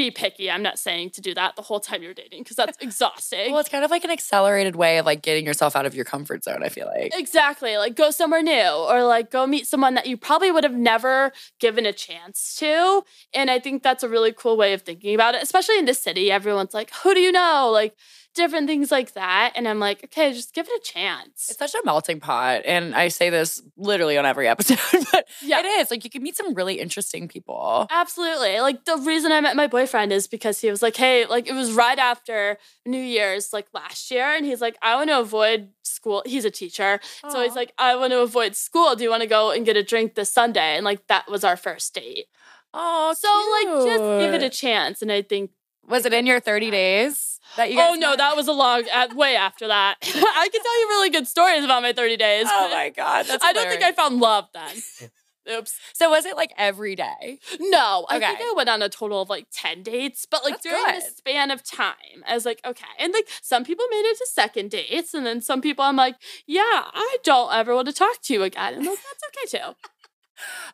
be 0.00 0.10
picky. 0.10 0.50
I'm 0.50 0.62
not 0.62 0.78
saying 0.78 1.10
to 1.10 1.20
do 1.20 1.34
that 1.34 1.56
the 1.56 1.62
whole 1.62 1.80
time 1.80 2.02
you're 2.02 2.14
dating 2.14 2.42
because 2.42 2.56
that's 2.56 2.78
exhausting. 2.80 3.50
well, 3.50 3.60
it's 3.60 3.68
kind 3.68 3.84
of 3.84 3.90
like 3.90 4.04
an 4.04 4.10
accelerated 4.10 4.76
way 4.76 4.98
of 4.98 5.06
like 5.06 5.22
getting 5.22 5.46
yourself 5.46 5.76
out 5.76 5.86
of 5.86 5.94
your 5.94 6.04
comfort 6.04 6.44
zone, 6.44 6.62
I 6.62 6.68
feel 6.68 6.86
like. 6.86 7.12
Exactly. 7.16 7.76
Like 7.76 7.94
go 7.94 8.10
somewhere 8.10 8.42
new 8.42 8.70
or 8.70 9.04
like 9.04 9.30
go 9.30 9.46
meet 9.46 9.66
someone 9.66 9.94
that 9.94 10.06
you 10.06 10.16
probably 10.16 10.50
would 10.50 10.64
have 10.64 10.74
never 10.74 11.32
given 11.58 11.86
a 11.86 11.92
chance 11.92 12.56
to. 12.56 13.02
And 13.34 13.50
I 13.50 13.58
think 13.58 13.82
that's 13.82 14.02
a 14.02 14.08
really 14.08 14.32
cool 14.32 14.56
way 14.56 14.72
of 14.72 14.82
thinking 14.82 15.14
about 15.14 15.34
it, 15.34 15.42
especially 15.42 15.78
in 15.78 15.84
this 15.84 16.02
city. 16.02 16.30
Everyone's 16.30 16.74
like, 16.74 16.92
who 17.02 17.14
do 17.14 17.20
you 17.20 17.32
know? 17.32 17.70
Like 17.72 17.94
different 18.34 18.66
things 18.68 18.90
like 18.90 19.12
that. 19.14 19.52
And 19.56 19.66
I'm 19.68 19.78
like, 19.80 20.04
okay, 20.04 20.32
just 20.32 20.54
give 20.54 20.66
it 20.68 20.72
a 20.72 20.80
chance. 20.84 21.48
It's 21.50 21.58
such 21.58 21.74
a 21.74 21.80
melting 21.84 22.20
pot. 22.20 22.62
And 22.64 22.94
I 22.94 23.08
say 23.08 23.28
this 23.30 23.60
literally 23.76 24.16
on 24.16 24.24
every 24.26 24.46
episode, 24.54 24.78
but 25.12 25.26
Yeah. 25.42 25.60
it 25.60 25.66
is. 25.66 25.90
Like 25.90 26.04
you 26.04 26.10
can 26.10 26.22
meet 26.22 26.36
some 26.36 26.54
really 26.54 26.80
interesting 26.80 27.28
people. 27.28 27.86
Absolutely. 27.90 28.60
Like 28.60 28.84
the 28.84 28.96
reason 28.98 29.32
I 29.32 29.40
met 29.40 29.56
my 29.56 29.66
boyfriend 29.66 30.12
is 30.12 30.26
because 30.26 30.60
he 30.60 30.70
was 30.70 30.82
like, 30.82 30.96
hey, 30.96 31.26
like 31.26 31.48
it 31.48 31.54
was 31.54 31.72
right 31.72 31.98
after 31.98 32.58
New 32.86 33.02
Year's, 33.02 33.52
like 33.52 33.66
last 33.74 34.10
year. 34.10 34.34
And 34.34 34.44
he's 34.46 34.60
like, 34.60 34.76
I 34.82 34.94
want 34.96 35.10
to 35.10 35.18
avoid 35.18 35.70
school. 35.82 36.22
He's 36.24 36.44
a 36.44 36.50
teacher. 36.50 37.00
So 37.30 37.42
he's 37.42 37.56
like, 37.56 37.72
I 37.78 37.96
want 37.96 38.12
to 38.12 38.20
avoid 38.20 38.54
school. 38.56 38.94
Do 38.94 39.04
you 39.04 39.10
want 39.10 39.22
to 39.22 39.28
go 39.28 39.50
and 39.50 39.66
get 39.66 39.76
a 39.76 39.82
drink 39.82 40.14
this 40.14 40.32
Sunday? 40.32 40.76
And 40.76 40.84
like 40.84 41.06
that 41.08 41.28
was 41.30 41.44
our 41.44 41.56
first 41.56 41.94
date. 41.94 42.26
Oh, 42.72 43.12
So 43.18 43.28
like 43.74 43.86
just 43.86 44.20
give 44.20 44.34
it 44.34 44.44
a 44.44 44.50
chance. 44.50 45.02
And 45.02 45.10
I 45.10 45.22
think 45.22 45.50
Was 45.90 46.06
it 46.06 46.12
in 46.12 46.26
your 46.26 46.40
30 46.40 46.70
days 46.70 47.40
that 47.56 47.70
you 47.70 47.80
Oh 47.80 47.94
no, 47.94 48.16
that 48.16 48.36
was 48.36 48.48
a 48.48 48.52
long 48.52 48.84
at, 48.92 49.14
way 49.14 49.36
after 49.36 49.66
that. 49.68 49.96
I 50.02 50.48
can 50.52 50.62
tell 50.62 50.80
you 50.80 50.88
really 50.88 51.10
good 51.10 51.26
stories 51.26 51.64
about 51.64 51.82
my 51.82 51.92
30 51.92 52.16
days. 52.16 52.46
Oh 52.48 52.70
my 52.70 52.90
God. 52.90 53.26
That's 53.26 53.44
I 53.44 53.52
don't 53.52 53.68
think 53.68 53.82
I 53.82 53.92
found 53.92 54.20
love 54.20 54.48
then. 54.54 55.10
Oops. 55.50 55.74
So 55.94 56.10
was 56.10 56.26
it 56.26 56.36
like 56.36 56.52
every 56.56 56.94
day? 56.94 57.40
No, 57.58 58.06
I 58.08 58.18
think 58.18 58.38
I 58.40 58.52
went 58.54 58.68
on 58.68 58.82
a 58.82 58.88
total 58.88 59.22
of 59.22 59.28
like 59.28 59.46
10 59.52 59.82
dates, 59.82 60.26
but 60.30 60.44
like 60.44 60.54
That's 60.54 60.62
during 60.62 60.84
the 60.84 61.00
span 61.00 61.50
of 61.50 61.64
time, 61.64 62.22
I 62.28 62.34
was 62.34 62.44
like, 62.44 62.60
okay. 62.64 62.86
And 62.98 63.12
like 63.12 63.26
some 63.42 63.64
people 63.64 63.84
made 63.90 64.02
it 64.02 64.18
to 64.18 64.26
second 64.30 64.70
dates, 64.70 65.14
and 65.14 65.26
then 65.26 65.40
some 65.40 65.60
people 65.60 65.84
I'm 65.84 65.96
like, 65.96 66.16
yeah, 66.46 66.62
I 66.62 67.16
don't 67.24 67.52
ever 67.52 67.74
want 67.74 67.88
to 67.88 67.94
talk 67.94 68.20
to 68.22 68.34
you 68.34 68.42
again. 68.42 68.74
And 68.74 68.86
like, 68.86 68.98
that's 68.98 69.58
okay 69.58 69.58
too. 69.58 69.74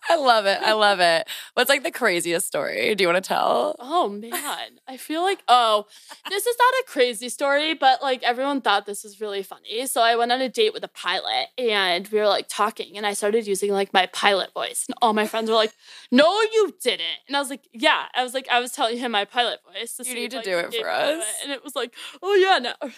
I 0.09 0.17
love 0.17 0.47
it. 0.47 0.59
I 0.63 0.73
love 0.73 1.01
it. 1.01 1.29
What's 1.55 1.69
like 1.69 1.83
the 1.83 1.91
craziest 1.91 2.47
story? 2.47 2.95
Do 2.95 3.03
you 3.03 3.09
want 3.09 3.23
to 3.23 3.27
tell? 3.27 3.77
Oh 3.79 4.09
man, 4.09 4.79
I 4.87 4.97
feel 4.97 5.23
like 5.23 5.43
oh, 5.49 5.87
this 6.29 6.47
is 6.47 6.57
not 6.59 6.75
a 6.81 6.85
crazy 6.87 7.29
story, 7.29 7.75
but 7.75 8.03
like 8.03 8.23
everyone 8.23 8.61
thought 8.61 8.87
this 8.87 9.05
was 9.05 9.21
really 9.21 9.43
funny. 9.43 9.87
So 9.87 10.01
I 10.03 10.17
went 10.17 10.33
on 10.33 10.41
a 10.41 10.49
date 10.49 10.73
with 10.73 10.85
a 10.85 10.89
pilot, 10.89 11.49
and 11.59 12.07
we 12.09 12.19
were 12.19 12.29
like 12.29 12.47
talking, 12.49 12.97
and 12.97 13.07
I 13.07 13.13
started 13.13 13.47
using 13.47 13.73
like 13.73 13.93
my 13.93 14.07
pilot 14.07 14.53
voice, 14.53 14.85
and 14.89 14.97
all 15.03 15.13
my 15.13 15.27
friends 15.27 15.51
were 15.51 15.57
like, 15.57 15.73
"No, 16.11 16.41
you 16.41 16.75
didn't," 16.83 17.03
and 17.27 17.37
I 17.37 17.41
was 17.41 17.51
like, 17.51 17.69
"Yeah," 17.73 18.05
I 18.15 18.23
was 18.23 18.35
like, 18.35 18.49
I 18.51 18.61
was 18.61 18.73
telling 18.73 18.99
him 18.99 19.13
my 19.13 19.25
pilot 19.25 19.61
voice. 19.65 19.97
You 19.99 20.05
see 20.05 20.15
need 20.15 20.31
to 20.33 20.37
like, 20.39 20.45
do 20.45 20.59
it 20.59 20.75
for 20.75 20.89
us. 20.89 21.25
and 21.43 21.53
it 21.53 21.65
was 21.65 21.75
like, 21.75 21.95
"Oh 22.23 22.35
yeah, 22.35 22.59
no." 22.59 22.75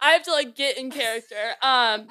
I 0.00 0.12
have 0.12 0.22
to 0.24 0.32
like 0.32 0.54
get 0.54 0.78
in 0.78 0.90
character. 0.90 1.54
Um, 1.62 2.08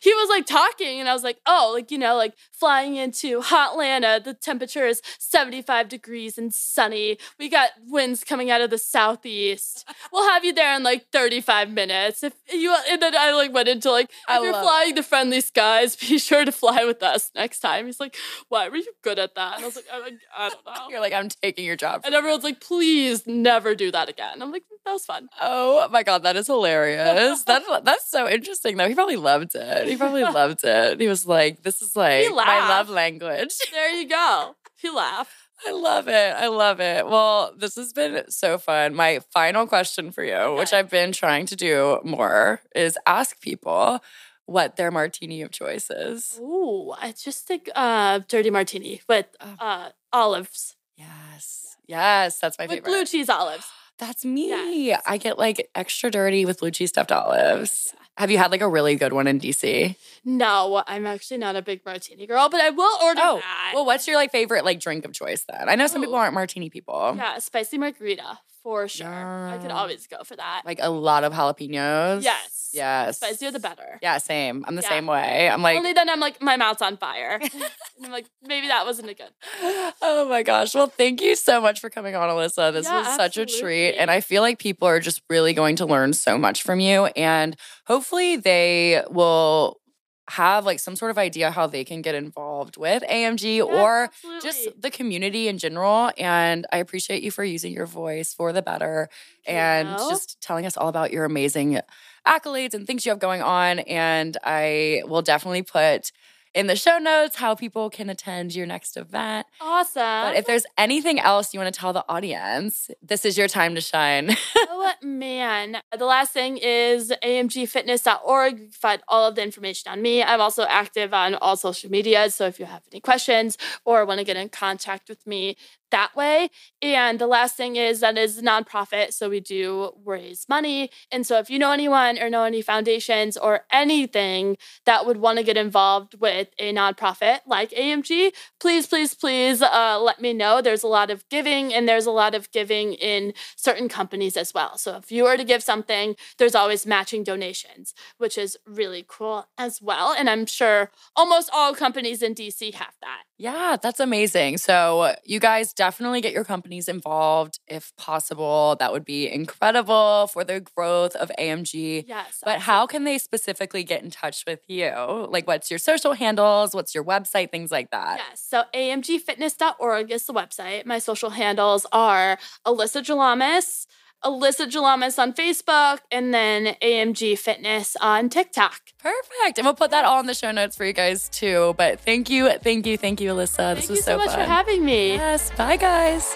he 0.00 0.12
was 0.12 0.28
like 0.28 0.46
talking, 0.46 1.00
and 1.00 1.08
I 1.08 1.14
was 1.14 1.24
like, 1.24 1.38
oh, 1.46 1.70
like, 1.74 1.90
you 1.90 1.98
know, 1.98 2.16
like 2.16 2.34
flying 2.52 2.96
into 2.96 3.40
hot 3.40 3.72
Atlanta, 3.72 4.08
uh, 4.08 4.18
the 4.18 4.34
temperature 4.34 4.86
is 4.86 5.02
75 5.18 5.88
degrees 5.88 6.38
and 6.38 6.52
sunny. 6.52 7.18
We 7.38 7.48
got 7.48 7.70
winds 7.86 8.24
coming 8.24 8.50
out 8.50 8.60
of 8.60 8.70
the 8.70 8.78
southeast. 8.78 9.88
We'll 10.12 10.28
have 10.30 10.44
you 10.44 10.52
there 10.52 10.74
in 10.74 10.82
like 10.82 11.06
35 11.12 11.70
minutes. 11.70 12.22
If 12.22 12.34
you 12.52 12.74
and 12.90 13.00
then 13.00 13.14
I 13.16 13.32
like 13.32 13.52
went 13.52 13.68
into 13.68 13.90
like, 13.90 14.06
if 14.06 14.16
I 14.28 14.42
you're 14.42 14.52
flying 14.52 14.94
the 14.94 15.02
friendly 15.02 15.40
skies, 15.40 15.96
be 15.96 16.18
sure 16.18 16.44
to 16.44 16.52
fly 16.52 16.84
with 16.84 17.02
us 17.02 17.30
next 17.34 17.60
time. 17.60 17.86
He's 17.86 18.00
like, 18.00 18.16
why 18.48 18.68
were 18.68 18.76
you 18.76 18.92
good 19.02 19.18
at 19.18 19.34
that? 19.34 19.56
And 19.56 19.64
I 19.64 19.66
was 19.66 19.76
like, 19.76 19.86
I, 19.92 20.10
I 20.36 20.48
don't 20.48 20.66
know. 20.66 20.88
You're 20.90 21.00
like, 21.00 21.12
I'm 21.12 21.28
taking 21.28 21.64
your 21.64 21.76
job. 21.76 22.02
And 22.04 22.14
everyone's 22.14 22.44
like, 22.44 22.60
please 22.60 23.26
never 23.26 23.74
do 23.74 23.90
that 23.92 24.08
again. 24.08 24.40
I'm 24.40 24.50
like, 24.50 24.64
that 24.84 24.92
was 24.92 25.04
fun. 25.04 25.28
Oh 25.40 25.86
my 25.90 26.02
god, 26.02 26.22
that 26.22 26.36
is 26.36 26.46
hilarious. 26.46 27.42
That's 27.42 27.68
that's 27.82 28.10
so 28.10 28.28
interesting 28.28 28.76
though. 28.76 28.88
He 28.88 28.94
probably 28.94 29.16
loved 29.16 29.54
it. 29.54 29.77
He 29.86 29.96
probably 29.96 30.22
loved 30.40 30.60
it. 30.64 31.00
He 31.00 31.08
was 31.08 31.26
like, 31.26 31.62
"This 31.62 31.82
is 31.82 31.94
like 31.96 32.30
my 32.34 32.68
love 32.68 32.88
language." 32.90 33.54
There 33.72 33.90
you 33.90 34.08
go. 34.08 34.56
He 34.76 34.90
laughed. 34.90 35.32
I 35.66 35.72
love 35.72 36.06
it. 36.08 36.12
I 36.36 36.46
love 36.48 36.78
it. 36.80 37.06
Well, 37.06 37.52
this 37.56 37.74
has 37.74 37.92
been 37.92 38.30
so 38.30 38.58
fun. 38.58 38.94
My 38.94 39.20
final 39.32 39.66
question 39.66 40.12
for 40.12 40.22
you, 40.22 40.54
which 40.56 40.72
I've 40.72 40.88
been 40.88 41.10
trying 41.10 41.46
to 41.46 41.56
do 41.56 42.00
more, 42.04 42.60
is 42.76 42.96
ask 43.06 43.40
people 43.40 43.98
what 44.46 44.76
their 44.76 44.90
martini 44.92 45.42
of 45.42 45.50
choice 45.50 45.90
is. 45.90 46.38
Ooh, 46.40 46.94
I 47.00 47.12
just 47.12 47.46
think 47.48 47.68
uh, 47.74 48.20
dirty 48.28 48.50
martini 48.50 49.02
with 49.08 49.26
Oh. 49.40 49.54
uh, 49.58 49.88
olives, 50.12 50.76
Yes. 50.96 51.76
Yes, 51.88 52.38
that's 52.38 52.58
my 52.58 52.64
with 52.66 52.70
favorite. 52.76 52.84
blue 52.90 53.04
cheese 53.04 53.28
olives. 53.28 53.66
That's 53.98 54.24
me. 54.24 54.48
Yes. 54.86 55.02
I 55.06 55.16
get 55.18 55.38
like 55.38 55.68
extra 55.74 56.10
dirty 56.10 56.44
with 56.44 56.60
blue 56.60 56.70
cheese 56.70 56.90
stuffed 56.90 57.12
olives. 57.12 57.94
Have 58.16 58.30
you 58.30 58.38
had 58.38 58.50
like 58.50 58.60
a 58.62 58.68
really 58.68 58.96
good 58.96 59.12
one 59.12 59.26
in 59.28 59.38
DC? 59.40 59.94
No, 60.24 60.82
I'm 60.86 61.06
actually 61.06 61.38
not 61.38 61.54
a 61.56 61.62
big 61.62 61.84
martini 61.86 62.26
girl, 62.26 62.48
but 62.48 62.60
I 62.60 62.70
will 62.70 62.98
order 63.02 63.20
Oh, 63.22 63.36
that. 63.36 63.72
well, 63.74 63.86
what's 63.86 64.06
your 64.08 64.16
like 64.16 64.32
favorite 64.32 64.64
like 64.64 64.80
drink 64.80 65.04
of 65.04 65.12
choice 65.12 65.44
then? 65.48 65.68
I 65.68 65.74
know 65.76 65.86
some 65.86 66.00
oh. 66.00 66.04
people 66.04 66.16
Oh. 66.16 66.18
aren't 66.18 66.34
martini 66.34 66.68
people. 66.70 67.14
yeah, 67.16 67.38
spicy 67.38 67.78
margarita 67.78 68.38
for 68.62 68.88
sure. 68.88 69.08
I 69.48 69.58
could 69.60 69.70
always 69.70 70.06
go 70.06 70.22
for 70.24 70.36
that. 70.36 70.62
Like 70.64 70.78
a 70.82 70.90
lot 70.90 71.24
of 71.24 71.32
jalapenos. 71.32 72.22
Yes. 72.22 72.70
Yes. 72.72 73.16
Spicier 73.16 73.50
the 73.50 73.58
better. 73.60 73.98
Yeah, 74.02 74.18
same. 74.18 74.64
I'm 74.68 74.76
the 74.76 74.82
Yeah. 74.82 74.88
same 74.88 75.06
way. 75.06 75.48
I'm 75.48 75.62
like, 75.62 75.78
Only 75.78 75.92
then 75.94 76.08
I'm 76.10 76.20
like, 76.20 76.42
my 76.42 76.56
mouth's 76.56 76.82
on 76.82 76.96
fire. 76.98 77.38
and 77.42 77.62
I'm 78.04 78.10
like, 78.12 78.26
maybe 78.42 78.66
that 78.68 78.84
wasn't 78.84 79.08
a 79.08 79.14
good. 79.14 79.30
oh 80.02 80.26
my 80.28 80.42
gosh. 80.42 80.74
Well, 80.74 80.88
thank 80.88 81.22
you 81.22 81.34
so 81.34 81.60
much 81.60 81.80
for 81.80 81.88
coming 81.88 82.14
on, 82.14 82.28
Alyssa. 82.28 82.72
This 82.72 82.86
Yeah, 82.86 82.98
was 83.06 83.16
such 83.16 83.36
a 83.38 83.46
treat. 83.46 83.94
And 83.94 84.10
I 84.10 84.20
feel 84.20 84.42
like 84.42 84.58
people 84.58 84.86
are 84.86 85.00
just 85.00 85.22
really 85.30 85.54
going 85.54 85.76
to 85.76 85.86
learn 85.86 86.12
so 86.12 86.36
much 86.36 86.62
from 86.62 86.78
you. 86.80 87.06
And 87.16 87.56
hopefully 87.86 88.36
they 88.36 89.02
will 89.10 89.80
have 90.28 90.64
like 90.66 90.78
some 90.78 90.96
sort 90.96 91.10
of 91.10 91.18
idea 91.18 91.50
how 91.50 91.66
they 91.66 91.84
can 91.84 92.02
get 92.02 92.14
involved 92.14 92.76
with 92.76 93.02
AMG 93.08 93.56
Yeah, 93.56 93.64
or 93.64 94.04
absolutely. 94.04 94.40
just 94.40 94.68
the 94.80 94.90
community 94.90 95.48
in 95.48 95.58
general. 95.58 96.10
And 96.18 96.66
I 96.72 96.78
appreciate 96.78 97.22
you 97.22 97.30
for 97.30 97.44
using 97.44 97.72
your 97.72 97.86
voice 97.86 98.34
for 98.34 98.52
the 98.52 98.62
better 98.62 99.08
and 99.46 99.88
know. 99.90 100.08
just 100.08 100.40
telling 100.40 100.66
us 100.66 100.76
all 100.76 100.88
about 100.88 101.12
your 101.12 101.24
amazing 101.24 101.80
accolades 102.26 102.74
and 102.74 102.86
things 102.86 103.06
you 103.06 103.10
have 103.10 103.18
going 103.18 103.42
on. 103.42 103.80
And 103.80 104.36
I 104.44 105.02
will 105.06 105.22
definitely 105.22 105.62
put 105.62 106.12
in 106.54 106.66
the 106.66 106.76
show 106.76 106.98
notes 106.98 107.36
how 107.36 107.54
people 107.54 107.90
can 107.90 108.08
attend 108.10 108.54
your 108.54 108.66
next 108.66 108.96
event. 108.96 109.46
awesome. 109.60 110.02
But 110.02 110.36
if 110.36 110.46
there's 110.46 110.64
anything 110.76 111.18
else 111.20 111.52
you 111.52 111.60
want 111.60 111.72
to 111.72 111.78
tell 111.78 111.92
the 111.92 112.04
audience, 112.08 112.90
this 113.02 113.24
is 113.24 113.36
your 113.36 113.48
time 113.48 113.74
to 113.74 113.80
shine. 113.80 114.36
oh 114.56 114.92
man. 115.02 115.78
The 115.96 116.04
last 116.04 116.32
thing 116.32 116.56
is 116.58 117.12
amgfitness.org. 117.22 118.52
You 118.52 118.64
can 118.64 118.70
find 118.70 119.02
all 119.08 119.28
of 119.28 119.34
the 119.34 119.42
information 119.42 119.92
on 119.92 120.02
me. 120.02 120.22
I'm 120.22 120.40
also 120.40 120.64
active 120.64 121.12
on 121.12 121.34
all 121.36 121.56
social 121.56 121.90
media. 121.90 122.30
So 122.30 122.46
if 122.46 122.58
you 122.58 122.66
have 122.66 122.82
any 122.92 123.00
questions 123.00 123.58
or 123.84 124.04
want 124.04 124.18
to 124.18 124.24
get 124.24 124.36
in 124.36 124.48
contact 124.48 125.08
with 125.08 125.26
me 125.26 125.56
that 125.90 126.14
way. 126.16 126.50
And 126.82 127.18
the 127.18 127.26
last 127.26 127.56
thing 127.56 127.76
is 127.76 128.00
that 128.00 128.16
is 128.18 128.38
a 128.38 128.42
nonprofit. 128.42 129.12
So 129.12 129.28
we 129.28 129.40
do 129.40 129.92
raise 130.04 130.46
money. 130.48 130.90
And 131.10 131.26
so 131.26 131.38
if 131.38 131.50
you 131.50 131.58
know 131.58 131.72
anyone 131.72 132.18
or 132.18 132.30
know 132.30 132.44
any 132.44 132.62
foundations 132.62 133.36
or 133.36 133.62
anything 133.72 134.56
that 134.84 135.06
would 135.06 135.18
want 135.18 135.38
to 135.38 135.44
get 135.44 135.56
involved 135.56 136.14
with 136.20 136.48
a 136.58 136.72
nonprofit 136.72 137.40
like 137.46 137.70
AMG, 137.70 138.32
please, 138.60 138.86
please, 138.86 139.14
please 139.14 139.62
uh, 139.62 139.98
let 140.00 140.20
me 140.20 140.32
know. 140.32 140.60
There's 140.60 140.82
a 140.82 140.88
lot 140.88 141.10
of 141.10 141.28
giving, 141.28 141.72
and 141.72 141.88
there's 141.88 142.06
a 142.06 142.10
lot 142.10 142.34
of 142.34 142.50
giving 142.50 142.94
in 142.94 143.32
certain 143.56 143.88
companies 143.88 144.36
as 144.36 144.52
well. 144.54 144.76
So 144.78 144.96
if 144.96 145.10
you 145.12 145.24
were 145.24 145.36
to 145.36 145.44
give 145.44 145.62
something, 145.62 146.16
there's 146.38 146.54
always 146.54 146.86
matching 146.86 147.24
donations, 147.24 147.94
which 148.18 148.38
is 148.38 148.56
really 148.66 149.04
cool 149.06 149.46
as 149.56 149.80
well. 149.82 150.14
And 150.16 150.28
I'm 150.28 150.46
sure 150.46 150.90
almost 151.16 151.50
all 151.52 151.74
companies 151.74 152.22
in 152.22 152.34
DC 152.34 152.74
have 152.74 152.94
that. 153.00 153.22
Yeah, 153.38 153.76
that's 153.80 154.00
amazing. 154.00 154.58
So, 154.58 155.14
you 155.24 155.38
guys 155.38 155.72
definitely 155.78 156.20
get 156.20 156.32
your 156.32 156.44
companies 156.44 156.88
involved 156.88 157.60
if 157.68 157.94
possible. 157.96 158.76
That 158.80 158.92
would 158.92 159.04
be 159.04 159.30
incredible 159.32 160.26
for 160.26 160.42
the 160.42 160.60
growth 160.60 161.14
of 161.14 161.30
AMG. 161.38 162.04
Yes. 162.06 162.42
But 162.44 162.58
how 162.58 162.86
can 162.86 163.04
they 163.04 163.16
specifically 163.16 163.84
get 163.84 164.02
in 164.02 164.10
touch 164.10 164.42
with 164.44 164.60
you? 164.66 164.90
Like, 165.30 165.46
what's 165.46 165.70
your 165.70 165.78
social 165.78 166.14
handles? 166.14 166.74
What's 166.74 166.94
your 166.96 167.04
website? 167.04 167.52
Things 167.52 167.70
like 167.70 167.92
that. 167.92 168.18
Yes. 168.28 168.44
So 168.46 168.64
amgfitness.org 168.74 170.10
is 170.10 170.26
the 170.26 170.34
website. 170.34 170.84
My 170.84 170.98
social 170.98 171.30
handles 171.30 171.86
are 171.92 172.38
Alyssa 172.66 173.00
Gialamas, 173.02 173.86
Alyssa 174.24 174.66
Gialamas 174.66 175.18
on 175.18 175.32
Facebook, 175.32 176.00
and 176.10 176.34
then 176.34 176.76
AMG 176.82 177.38
Fitness 177.38 177.96
on 178.00 178.28
TikTok. 178.28 178.80
Perfect. 178.98 179.58
And 179.58 179.64
we'll 179.64 179.74
put 179.74 179.90
that 179.92 180.04
all 180.04 180.18
in 180.20 180.26
the 180.26 180.34
show 180.34 180.50
notes 180.50 180.76
for 180.76 180.84
you 180.84 180.92
guys 180.92 181.28
too. 181.28 181.74
But 181.78 182.00
thank 182.00 182.28
you, 182.28 182.50
thank 182.58 182.86
you, 182.86 182.96
thank 182.96 183.20
you, 183.20 183.30
Alyssa. 183.32 183.56
Thank 183.56 183.78
this 183.78 183.88
you 183.88 183.94
was 183.94 184.04
so, 184.04 184.16
much 184.16 184.30
fun. 184.30 184.40
for 184.40 184.44
having 184.44 184.84
me. 184.84 185.14
Yes. 185.14 185.50
Bye, 185.52 185.76
guys. 185.76 186.34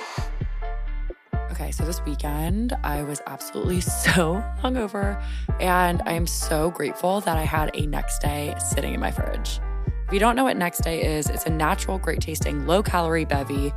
Okay, 1.50 1.70
so 1.70 1.84
this 1.84 2.00
weekend 2.04 2.72
I 2.84 3.02
was 3.02 3.20
absolutely 3.26 3.80
so 3.82 4.42
hungover, 4.62 5.22
and 5.60 6.02
I 6.06 6.12
am 6.12 6.26
so 6.26 6.70
grateful 6.70 7.20
that 7.22 7.36
I 7.36 7.42
had 7.42 7.70
a 7.74 7.86
next 7.86 8.20
day 8.20 8.54
sitting 8.58 8.94
in 8.94 9.00
my 9.00 9.10
fridge. 9.10 9.60
If 10.06 10.12
you 10.12 10.20
don't 10.20 10.36
know 10.36 10.44
what 10.44 10.56
next 10.56 10.78
day 10.82 11.02
is, 11.02 11.28
it's 11.28 11.46
a 11.46 11.50
natural, 11.50 11.98
great 11.98 12.20
tasting, 12.20 12.66
low 12.66 12.82
calorie 12.82 13.24
bevy, 13.24 13.72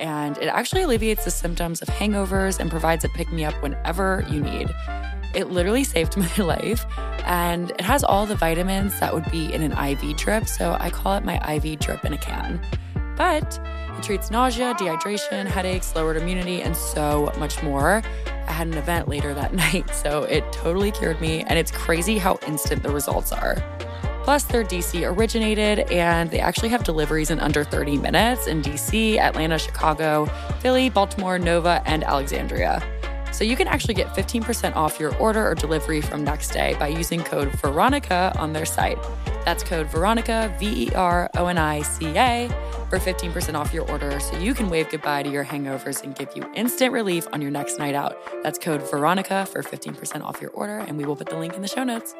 and 0.00 0.36
it 0.38 0.46
actually 0.46 0.82
alleviates 0.82 1.24
the 1.24 1.30
symptoms 1.30 1.82
of 1.82 1.88
hangovers 1.88 2.58
and 2.58 2.70
provides 2.70 3.04
a 3.04 3.08
pick 3.10 3.30
me 3.30 3.44
up 3.44 3.54
whenever 3.62 4.24
you 4.28 4.40
need. 4.40 4.74
It 5.34 5.50
literally 5.50 5.84
saved 5.84 6.16
my 6.38 6.44
life, 6.44 6.84
and 7.24 7.70
it 7.70 7.82
has 7.82 8.02
all 8.02 8.26
the 8.26 8.34
vitamins 8.34 8.98
that 8.98 9.14
would 9.14 9.30
be 9.30 9.52
in 9.52 9.62
an 9.62 9.72
IV 9.72 10.16
drip, 10.16 10.48
so 10.48 10.76
I 10.80 10.90
call 10.90 11.16
it 11.16 11.24
my 11.24 11.36
IV 11.54 11.78
drip 11.78 12.04
in 12.04 12.12
a 12.12 12.18
can. 12.18 12.60
But 13.16 13.60
it 13.98 14.02
treats 14.02 14.30
nausea, 14.30 14.74
dehydration, 14.74 15.46
headaches, 15.46 15.94
lowered 15.94 16.16
immunity, 16.16 16.62
and 16.62 16.74
so 16.74 17.32
much 17.38 17.62
more. 17.62 18.02
I 18.48 18.52
had 18.52 18.66
an 18.66 18.74
event 18.74 19.08
later 19.08 19.34
that 19.34 19.52
night, 19.66 19.94
so 19.94 20.24
it 20.24 20.50
totally 20.52 20.90
cured 20.90 21.20
me, 21.20 21.42
and 21.42 21.58
it's 21.58 21.70
crazy 21.70 22.16
how 22.18 22.38
instant 22.46 22.82
the 22.82 22.90
results 22.90 23.30
are. 23.30 23.62
Plus, 24.22 24.44
they're 24.44 24.64
DC 24.64 25.06
originated, 25.06 25.90
and 25.90 26.30
they 26.30 26.40
actually 26.40 26.68
have 26.68 26.84
deliveries 26.84 27.30
in 27.30 27.40
under 27.40 27.64
30 27.64 27.98
minutes 27.98 28.46
in 28.46 28.62
DC, 28.62 29.18
Atlanta, 29.18 29.58
Chicago, 29.58 30.26
Philly, 30.60 30.90
Baltimore, 30.90 31.38
Nova, 31.38 31.82
and 31.86 32.04
Alexandria. 32.04 32.82
So 33.32 33.44
you 33.44 33.56
can 33.56 33.68
actually 33.68 33.94
get 33.94 34.08
15% 34.08 34.74
off 34.76 34.98
your 34.98 35.16
order 35.16 35.46
or 35.46 35.54
delivery 35.54 36.00
from 36.00 36.24
next 36.24 36.50
day 36.50 36.76
by 36.78 36.88
using 36.88 37.22
code 37.22 37.48
Veronica 37.60 38.32
on 38.38 38.52
their 38.52 38.66
site. 38.66 38.98
That's 39.44 39.62
code 39.62 39.86
Veronica, 39.86 40.54
V 40.58 40.88
E 40.88 40.94
R 40.94 41.30
O 41.36 41.46
N 41.46 41.56
I 41.56 41.82
C 41.82 42.06
A, 42.18 42.48
for 42.90 42.98
15% 42.98 43.54
off 43.54 43.72
your 43.72 43.88
order 43.90 44.18
so 44.20 44.36
you 44.38 44.52
can 44.52 44.68
wave 44.68 44.90
goodbye 44.90 45.22
to 45.22 45.30
your 45.30 45.44
hangovers 45.44 46.02
and 46.02 46.14
give 46.14 46.28
you 46.34 46.44
instant 46.54 46.92
relief 46.92 47.26
on 47.32 47.40
your 47.40 47.50
next 47.50 47.78
night 47.78 47.94
out. 47.94 48.16
That's 48.42 48.58
code 48.58 48.82
Veronica 48.90 49.46
for 49.46 49.62
15% 49.62 50.22
off 50.22 50.40
your 50.42 50.50
order, 50.50 50.78
and 50.78 50.98
we 50.98 51.04
will 51.04 51.16
put 51.16 51.28
the 51.28 51.38
link 51.38 51.54
in 51.54 51.62
the 51.62 51.68
show 51.68 51.84
notes. 51.84 52.14